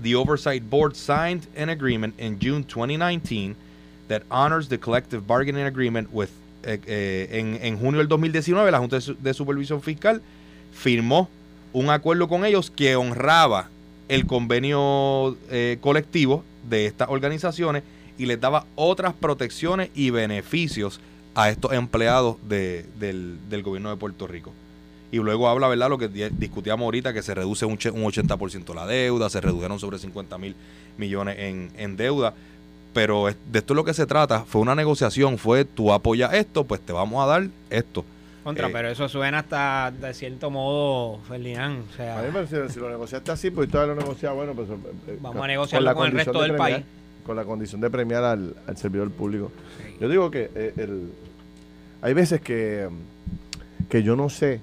the 0.00 0.14
Oversight 0.14 0.68
Board 0.70 0.96
signed 0.96 1.46
an 1.56 1.68
agreement 1.68 2.18
in 2.18 2.38
June 2.38 2.64
2019 2.64 3.54
that 4.08 4.22
honors 4.30 4.68
the 4.68 4.78
collective 4.78 5.26
bargaining 5.26 5.64
agreement 5.64 6.08
with 6.12 6.30
eh, 6.64 6.78
eh, 6.86 7.28
en, 7.32 7.58
en, 7.60 7.78
junio 7.78 7.98
del 7.98 8.08
2019 8.08 8.70
la 8.70 8.78
Junta 8.78 8.98
de, 8.98 9.34
Supervisión 9.34 9.82
Fiscal 9.82 10.22
firmó 10.72 11.28
un 11.72 11.90
acuerdo 11.90 12.28
con 12.28 12.44
ellos 12.44 12.70
que 12.70 12.94
honraba 12.94 13.68
el 14.08 14.26
convenio 14.26 15.36
eh, 15.50 15.78
colectivo 15.80 16.44
de 16.68 16.86
estas 16.86 17.08
organizaciones 17.08 17.82
y 18.16 18.26
les 18.26 18.40
daba 18.40 18.66
otras 18.76 19.12
protecciones 19.14 19.90
y 19.94 20.10
beneficios 20.10 21.00
a 21.34 21.50
estos 21.50 21.72
empleados 21.72 22.36
de, 22.48 22.86
del, 23.00 23.38
del 23.48 23.62
gobierno 23.62 23.90
de 23.90 23.96
Puerto 23.96 24.26
Rico 24.26 24.52
y 25.12 25.18
luego 25.18 25.46
habla, 25.46 25.68
¿verdad? 25.68 25.90
Lo 25.90 25.98
que 25.98 26.08
discutíamos 26.08 26.86
ahorita, 26.86 27.12
que 27.12 27.22
se 27.22 27.34
reduce 27.34 27.66
un, 27.66 27.72
un 27.72 27.78
80% 27.78 28.74
la 28.74 28.86
deuda, 28.86 29.28
se 29.28 29.42
redujeron 29.42 29.78
sobre 29.78 29.98
50 29.98 30.38
mil 30.38 30.56
millones 30.96 31.36
en, 31.38 31.70
en 31.76 31.96
deuda. 31.98 32.32
Pero 32.92 33.26
de 33.26 33.58
esto 33.58 33.72
es 33.72 33.76
lo 33.76 33.84
que 33.84 33.94
se 33.94 34.06
trata, 34.06 34.44
fue 34.44 34.60
una 34.60 34.74
negociación, 34.74 35.38
fue 35.38 35.64
tú 35.64 35.92
apoyas 35.92 36.34
esto, 36.34 36.64
pues 36.64 36.80
te 36.80 36.92
vamos 36.92 37.22
a 37.22 37.26
dar 37.26 37.48
esto. 37.70 38.04
Contra, 38.44 38.68
eh, 38.68 38.70
pero 38.72 38.88
eso 38.88 39.08
suena 39.08 39.38
hasta 39.38 39.90
de 39.92 40.12
cierto 40.14 40.50
modo, 40.50 41.20
Ferdinand. 41.28 41.84
O 41.88 41.96
sea, 41.96 42.18
a 42.18 42.22
mí 42.22 42.28
me 42.28 42.34
parece, 42.34 42.68
si 42.68 42.80
lo 42.80 42.90
negociaste 42.90 43.30
así, 43.30 43.50
pues 43.50 43.70
todavía 43.70 43.94
lo 43.94 44.00
negociado, 44.00 44.34
bueno, 44.34 44.52
pues... 44.52 44.68
Eh, 44.68 45.18
vamos 45.20 45.42
a 45.42 45.46
negociarlo 45.46 45.94
con, 45.94 46.06
el 46.06 46.12
resto 46.12 46.42
del 46.42 46.56
país. 46.56 46.84
Con 47.24 47.36
la 47.36 47.44
condición 47.44 47.80
de 47.80 47.88
premiar 47.88 48.24
al, 48.24 48.54
servidor 48.76 49.10
público. 49.10 49.52
Yo 50.00 50.08
digo 50.08 50.30
que 50.30 50.50
eh, 50.54 50.74
el, 50.76 51.12
hay 52.02 52.14
veces 52.14 52.40
que, 52.40 52.88
que 53.88 54.02
yo 54.02 54.16
no 54.16 54.28
sé 54.28 54.60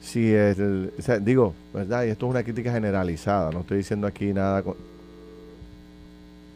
si 0.00 0.32
el, 0.32 0.92
digo, 1.22 1.54
¿verdad? 1.72 2.04
Y 2.04 2.10
esto 2.10 2.26
es 2.26 2.30
una 2.30 2.42
crítica 2.42 2.72
generalizada, 2.72 3.50
no 3.50 3.60
estoy 3.60 3.78
diciendo 3.78 4.06
aquí 4.06 4.34
nada 4.34 4.62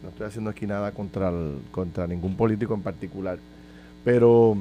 no 0.08 0.12
estoy 0.12 0.26
haciendo 0.26 0.50
aquí 0.50 0.66
nada 0.66 0.92
contra 0.92 1.30
contra 1.70 2.06
ningún 2.06 2.34
político 2.36 2.74
en 2.74 2.82
particular, 2.82 3.38
pero 4.04 4.56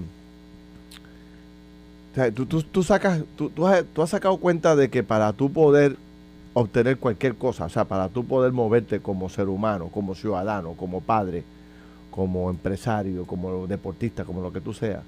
tú, 2.34 2.46
tú, 2.46 2.84
sacas, 2.84 3.22
tú, 3.36 3.50
tú, 3.50 3.66
has, 3.66 3.86
tú 3.94 4.02
has 4.02 4.10
sacado 4.10 4.38
cuenta 4.38 4.76
de 4.76 4.90
que 4.90 5.04
para 5.04 5.32
tú 5.34 5.52
poder 5.52 5.96
obtener 6.54 6.98
cualquier 6.98 7.36
cosa, 7.36 7.66
o 7.66 7.70
sea, 7.70 7.86
para 7.86 8.10
tú 8.10 8.26
poder 8.26 8.52
moverte 8.52 9.00
como 9.00 9.30
ser 9.30 9.48
humano, 9.48 9.90
como 9.90 10.16
ciudadano, 10.16 10.74
como 10.74 11.02
padre, 11.02 11.44
como 12.12 12.50
empresario, 12.50 13.26
como 13.26 13.68
deportista, 13.68 14.26
como 14.26 14.42
lo 14.42 14.52
que 14.52 14.60
tú 14.60 14.74
seas, 14.74 15.04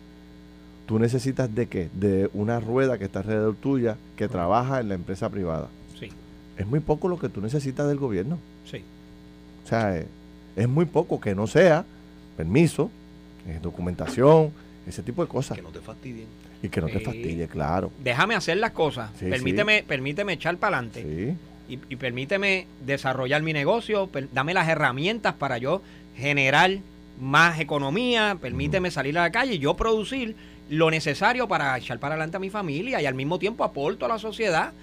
tú 0.85 0.99
necesitas 0.99 1.53
de 1.53 1.67
qué? 1.67 1.89
De 1.93 2.29
una 2.33 2.59
rueda 2.59 2.97
que 2.97 3.05
está 3.05 3.19
alrededor 3.19 3.55
tuya, 3.55 3.97
que 4.15 4.27
trabaja 4.27 4.79
en 4.79 4.89
la 4.89 4.95
empresa 4.95 5.29
privada. 5.29 5.67
Sí. 5.99 6.09
Es 6.57 6.67
muy 6.67 6.79
poco 6.79 7.07
lo 7.07 7.17
que 7.17 7.29
tú 7.29 7.41
necesitas 7.41 7.87
del 7.87 7.97
gobierno. 7.97 8.37
Sí. 8.65 8.83
O 9.65 9.67
sea, 9.67 9.97
eh, 9.97 10.07
es, 10.55 10.67
muy 10.67 10.85
poco 10.85 11.19
que 11.19 11.35
no 11.35 11.47
sea 11.47 11.85
permiso, 12.37 12.91
eh, 13.47 13.59
documentación, 13.61 14.51
ese 14.87 15.03
tipo 15.03 15.21
de 15.21 15.27
cosas. 15.27 15.57
Que 15.57 15.63
no 15.63 15.69
te 15.69 15.79
fastidien. 15.79 16.27
Y 16.61 16.69
que 16.69 16.81
no 16.81 16.87
te 16.87 16.99
fastidie, 16.99 17.47
claro. 17.47 17.91
Déjame 18.03 18.35
hacer 18.35 18.57
las 18.57 18.71
cosas. 18.71 19.11
permíteme, 19.19 19.83
permíteme 19.87 20.33
echar 20.33 20.57
para 20.57 20.77
adelante. 20.77 21.35
Y, 21.69 21.79
y, 21.87 21.95
permíteme 21.95 22.67
desarrollar 22.85 23.41
mi 23.43 23.53
negocio. 23.53 24.09
dame 24.33 24.53
las 24.53 24.67
herramientas 24.67 25.35
para 25.35 25.57
yo 25.57 25.81
generar 26.17 26.79
más 27.19 27.59
economía. 27.59 28.37
Permíteme 28.41 28.91
salir 28.91 29.17
a 29.17 29.21
la 29.21 29.31
calle 29.31 29.55
y 29.55 29.59
yo 29.59 29.75
producir 29.75 30.35
lo 30.69 30.91
necesario 30.91 31.47
para 31.47 31.77
echar 31.77 31.99
para 31.99 32.15
adelante 32.15 32.37
a 32.37 32.39
mi 32.39 32.49
familia 32.49 33.01
y 33.01 33.05
al 33.05 33.15
mismo 33.15 33.39
tiempo 33.39 33.63
aporto 33.63 34.05
a 34.05 34.09
la 34.09 34.19
sociedad. 34.19 34.73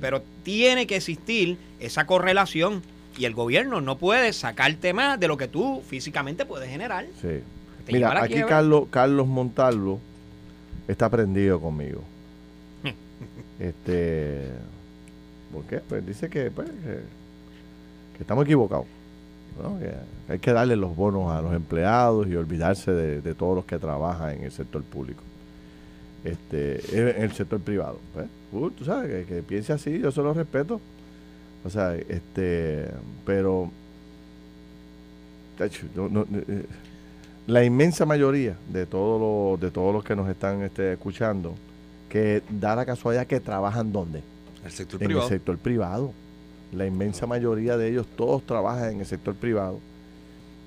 Pero 0.00 0.22
tiene 0.42 0.86
que 0.86 0.96
existir 0.96 1.56
esa 1.80 2.06
correlación 2.06 2.82
y 3.16 3.24
el 3.24 3.34
gobierno 3.34 3.80
no 3.80 3.96
puede 3.98 4.32
sacarte 4.32 4.92
más 4.92 5.18
de 5.18 5.28
lo 5.28 5.36
que 5.36 5.48
tú 5.48 5.82
físicamente 5.86 6.44
puedes 6.44 6.68
generar. 6.68 7.06
Sí. 7.20 7.40
Mira, 7.88 8.22
aquí 8.22 8.42
Carlos, 8.42 8.86
Carlos 8.90 9.26
Montalvo 9.26 10.00
está 10.88 11.08
prendido 11.10 11.60
conmigo. 11.60 12.02
este, 13.58 14.48
¿Por 15.52 15.64
qué? 15.64 15.80
Pues 15.80 16.06
dice 16.06 16.28
que, 16.28 16.50
pues, 16.50 16.68
que, 16.68 18.20
estamos 18.20 18.44
equivocados. 18.44 18.86
Que 19.78 20.32
hay 20.32 20.38
que 20.40 20.52
darle 20.52 20.74
los 20.74 20.96
bonos 20.96 21.30
a 21.30 21.40
los 21.40 21.54
empleados 21.54 22.26
y 22.26 22.34
olvidarse 22.34 22.90
de, 22.90 23.20
de 23.20 23.34
todos 23.34 23.54
los 23.54 23.64
que 23.64 23.78
trabajan 23.78 24.30
en 24.30 24.44
el 24.44 24.50
sector 24.50 24.82
público 24.82 25.22
este, 26.24 26.80
en 27.12 27.22
el 27.22 27.32
sector 27.32 27.60
privado. 27.60 27.98
Pues, 28.14 28.26
uh, 28.52 28.70
tú 28.70 28.84
sabes, 28.84 29.26
que, 29.26 29.42
piense 29.42 29.72
así, 29.72 30.00
yo 30.00 30.10
se 30.10 30.22
lo 30.22 30.32
respeto. 30.32 30.80
O 31.64 31.70
sea, 31.70 31.94
este, 31.94 32.86
pero 33.24 33.70
eh, 35.58 36.66
la 37.46 37.64
inmensa 37.64 38.04
mayoría 38.04 38.56
de 38.68 38.86
todos 38.86 39.20
los, 39.20 39.60
de 39.60 39.70
todos 39.70 39.94
los 39.94 40.04
que 40.04 40.14
nos 40.14 40.28
están 40.28 40.62
este, 40.62 40.92
escuchando, 40.92 41.54
que 42.08 42.42
da 42.50 42.76
la 42.76 42.84
casualidad 42.84 43.26
que 43.26 43.40
trabajan 43.40 43.92
¿dónde? 43.92 44.22
El 44.64 44.70
sector 44.70 45.02
en 45.02 45.06
privado. 45.06 45.26
el 45.26 45.32
sector 45.32 45.58
privado. 45.58 46.12
La 46.72 46.86
inmensa 46.86 47.26
mayoría 47.26 47.76
de 47.76 47.88
ellos, 47.88 48.06
todos 48.16 48.42
trabajan 48.44 48.92
en 48.92 49.00
el 49.00 49.06
sector 49.06 49.34
privado. 49.34 49.78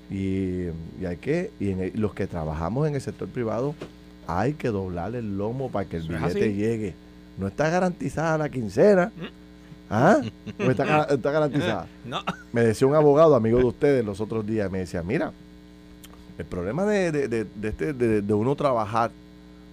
Y, 0.10 0.68
hay 1.06 1.18
que, 1.18 1.52
y 1.60 1.72
en 1.72 1.91
los 1.95 2.14
que 2.14 2.28
trabajamos 2.28 2.88
en 2.88 2.95
el 2.95 3.02
sector 3.02 3.28
privado, 3.28 3.76
hay 4.26 4.54
que 4.54 4.70
doblar 4.70 5.16
el 5.16 5.38
lomo 5.38 5.70
para 5.70 5.88
que 5.88 5.98
el 5.98 6.08
billete 6.08 6.54
llegue. 6.54 6.95
No 7.38 7.48
está 7.48 7.70
garantizada 7.70 8.38
la 8.38 8.50
quincena. 8.50 9.12
Mm. 9.16 9.47
¿Ah? 9.89 10.21
¿No 10.57 10.71
está, 10.71 11.31
garantizada? 11.31 11.88
No. 12.05 12.21
Me 12.53 12.61
decía 12.61 12.88
un 12.88 12.95
abogado, 12.95 13.35
amigo 13.35 13.57
de 13.57 13.65
ustedes, 13.65 14.05
los 14.05 14.21
otros 14.21 14.45
días, 14.45 14.71
me 14.71 14.79
decía, 14.79 15.03
mira, 15.03 15.31
el 16.38 16.45
problema 16.45 16.85
de, 16.85 17.11
de, 17.11 17.47
este, 17.63 17.93
de, 17.93 18.33
uno 18.33 18.55
trabajar 18.55 19.11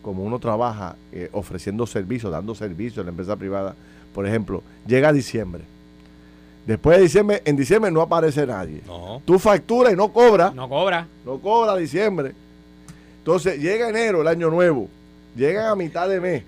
como 0.02 0.22
uno 0.22 0.38
trabaja 0.38 0.96
eh, 1.12 1.28
ofreciendo 1.32 1.86
servicios, 1.86 2.32
dando 2.32 2.54
servicios 2.54 2.98
en 2.98 3.06
la 3.06 3.10
empresa 3.10 3.36
privada, 3.36 3.74
por 4.12 4.26
ejemplo, 4.26 4.62
llega 4.86 5.12
diciembre. 5.12 5.62
Después 6.66 6.96
de 6.96 7.02
diciembre, 7.04 7.42
en 7.44 7.56
diciembre 7.56 7.90
no 7.90 8.00
aparece 8.00 8.46
nadie. 8.46 8.82
No. 8.86 9.20
Tú 9.24 9.38
facturas 9.38 9.92
y 9.92 9.96
no 9.96 10.12
cobras. 10.12 10.54
No 10.54 10.68
cobra. 10.68 11.06
No 11.24 11.38
cobra 11.38 11.76
diciembre. 11.76 12.32
Entonces 13.18 13.60
llega 13.60 13.88
enero, 13.88 14.22
el 14.22 14.28
año 14.28 14.50
nuevo, 14.50 14.88
llegan 15.36 15.66
a 15.66 15.74
mitad 15.74 16.08
de 16.08 16.20
mes 16.20 16.42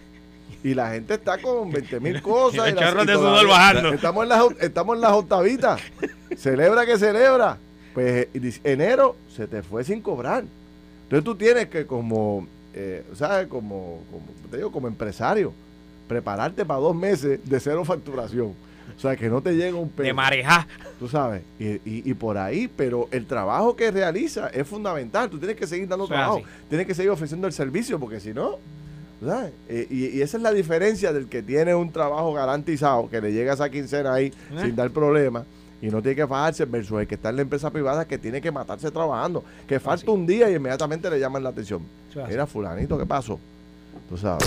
y 0.66 0.74
la 0.74 0.90
gente 0.90 1.14
está 1.14 1.38
con 1.38 1.70
20 1.72 2.00
mil 2.00 2.20
cosas. 2.20 2.74
bajando. 2.74 3.92
Estamos 3.92 4.22
en, 4.24 4.28
las, 4.28 4.44
estamos 4.60 4.96
en 4.96 5.00
las 5.00 5.12
octavitas. 5.12 5.80
celebra 6.36 6.84
que 6.84 6.98
celebra. 6.98 7.56
Pues 7.94 8.26
enero 8.64 9.16
se 9.34 9.46
te 9.46 9.62
fue 9.62 9.84
sin 9.84 10.02
cobrar. 10.02 10.44
Entonces 11.04 11.24
tú 11.24 11.36
tienes 11.36 11.68
que 11.68 11.86
como, 11.86 12.48
eh, 12.74 13.04
¿sabes? 13.14 13.46
Como, 13.46 14.02
como, 14.10 14.24
te 14.50 14.56
digo, 14.56 14.72
como 14.72 14.88
empresario, 14.88 15.52
prepararte 16.08 16.64
para 16.64 16.80
dos 16.80 16.96
meses 16.96 17.38
de 17.48 17.60
cero 17.60 17.84
facturación. 17.84 18.52
O 18.96 19.00
sea, 19.00 19.16
que 19.16 19.28
no 19.28 19.40
te 19.40 19.52
llega 19.52 19.76
un 19.76 19.88
peso. 19.88 20.02
De 20.02 20.12
mareja. 20.12 20.66
Tú 20.98 21.08
sabes, 21.08 21.42
y, 21.60 21.80
y, 21.84 22.14
por 22.14 22.38
ahí, 22.38 22.68
pero 22.68 23.08
el 23.12 23.26
trabajo 23.26 23.76
que 23.76 23.90
realiza 23.90 24.48
es 24.48 24.66
fundamental. 24.66 25.30
Tú 25.30 25.38
tienes 25.38 25.56
que 25.56 25.66
seguir 25.66 25.86
dando 25.86 26.08
trabajo, 26.08 26.42
tienes 26.68 26.86
que 26.86 26.94
seguir 26.94 27.10
ofreciendo 27.10 27.46
el 27.46 27.52
servicio, 27.52 28.00
porque 28.00 28.20
si 28.20 28.34
no, 28.34 28.58
Eh, 29.68 29.86
y, 29.90 30.20
esa 30.20 30.36
es 30.36 30.42
la 30.42 30.52
diferencia 30.52 31.12
del 31.12 31.28
que 31.28 31.42
tiene 31.42 31.74
un 31.74 31.90
trabajo 31.90 32.32
garantizado, 32.32 33.08
que 33.08 33.20
le 33.20 33.32
llega 33.32 33.54
esa 33.54 33.70
quincena 33.70 34.14
ahí 34.14 34.26
eh. 34.26 34.60
sin 34.62 34.76
dar 34.76 34.90
problema 34.90 35.44
y 35.80 35.88
no 35.88 36.00
tiene 36.02 36.16
que 36.16 36.26
fajarse 36.26 36.64
versus 36.64 37.00
el 37.00 37.06
que 37.06 37.16
está 37.16 37.30
en 37.30 37.36
la 37.36 37.42
empresa 37.42 37.70
privada 37.70 38.06
que 38.06 38.18
tiene 38.18 38.40
que 38.40 38.50
matarse 38.50 38.90
trabajando, 38.90 39.44
que 39.66 39.78
falta 39.78 40.10
un 40.10 40.26
día 40.26 40.50
y 40.50 40.54
inmediatamente 40.54 41.10
le 41.10 41.20
llaman 41.20 41.42
la 41.42 41.50
atención. 41.50 41.82
Mira, 42.28 42.46
fulanito, 42.46 42.98
¿qué 42.98 43.06
pasó? 43.06 43.38
Tú 44.08 44.16
sabes. 44.16 44.46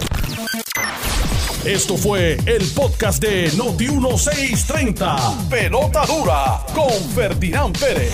Esto 1.65 1.97
fue 1.97 2.37
el 2.45 2.65
podcast 2.73 3.21
de 3.21 3.49
Noti1630. 3.51 5.49
Pelota 5.49 6.05
dura 6.05 6.61
con 6.73 6.91
Ferdinand 7.13 7.77
Pérez. 7.77 8.13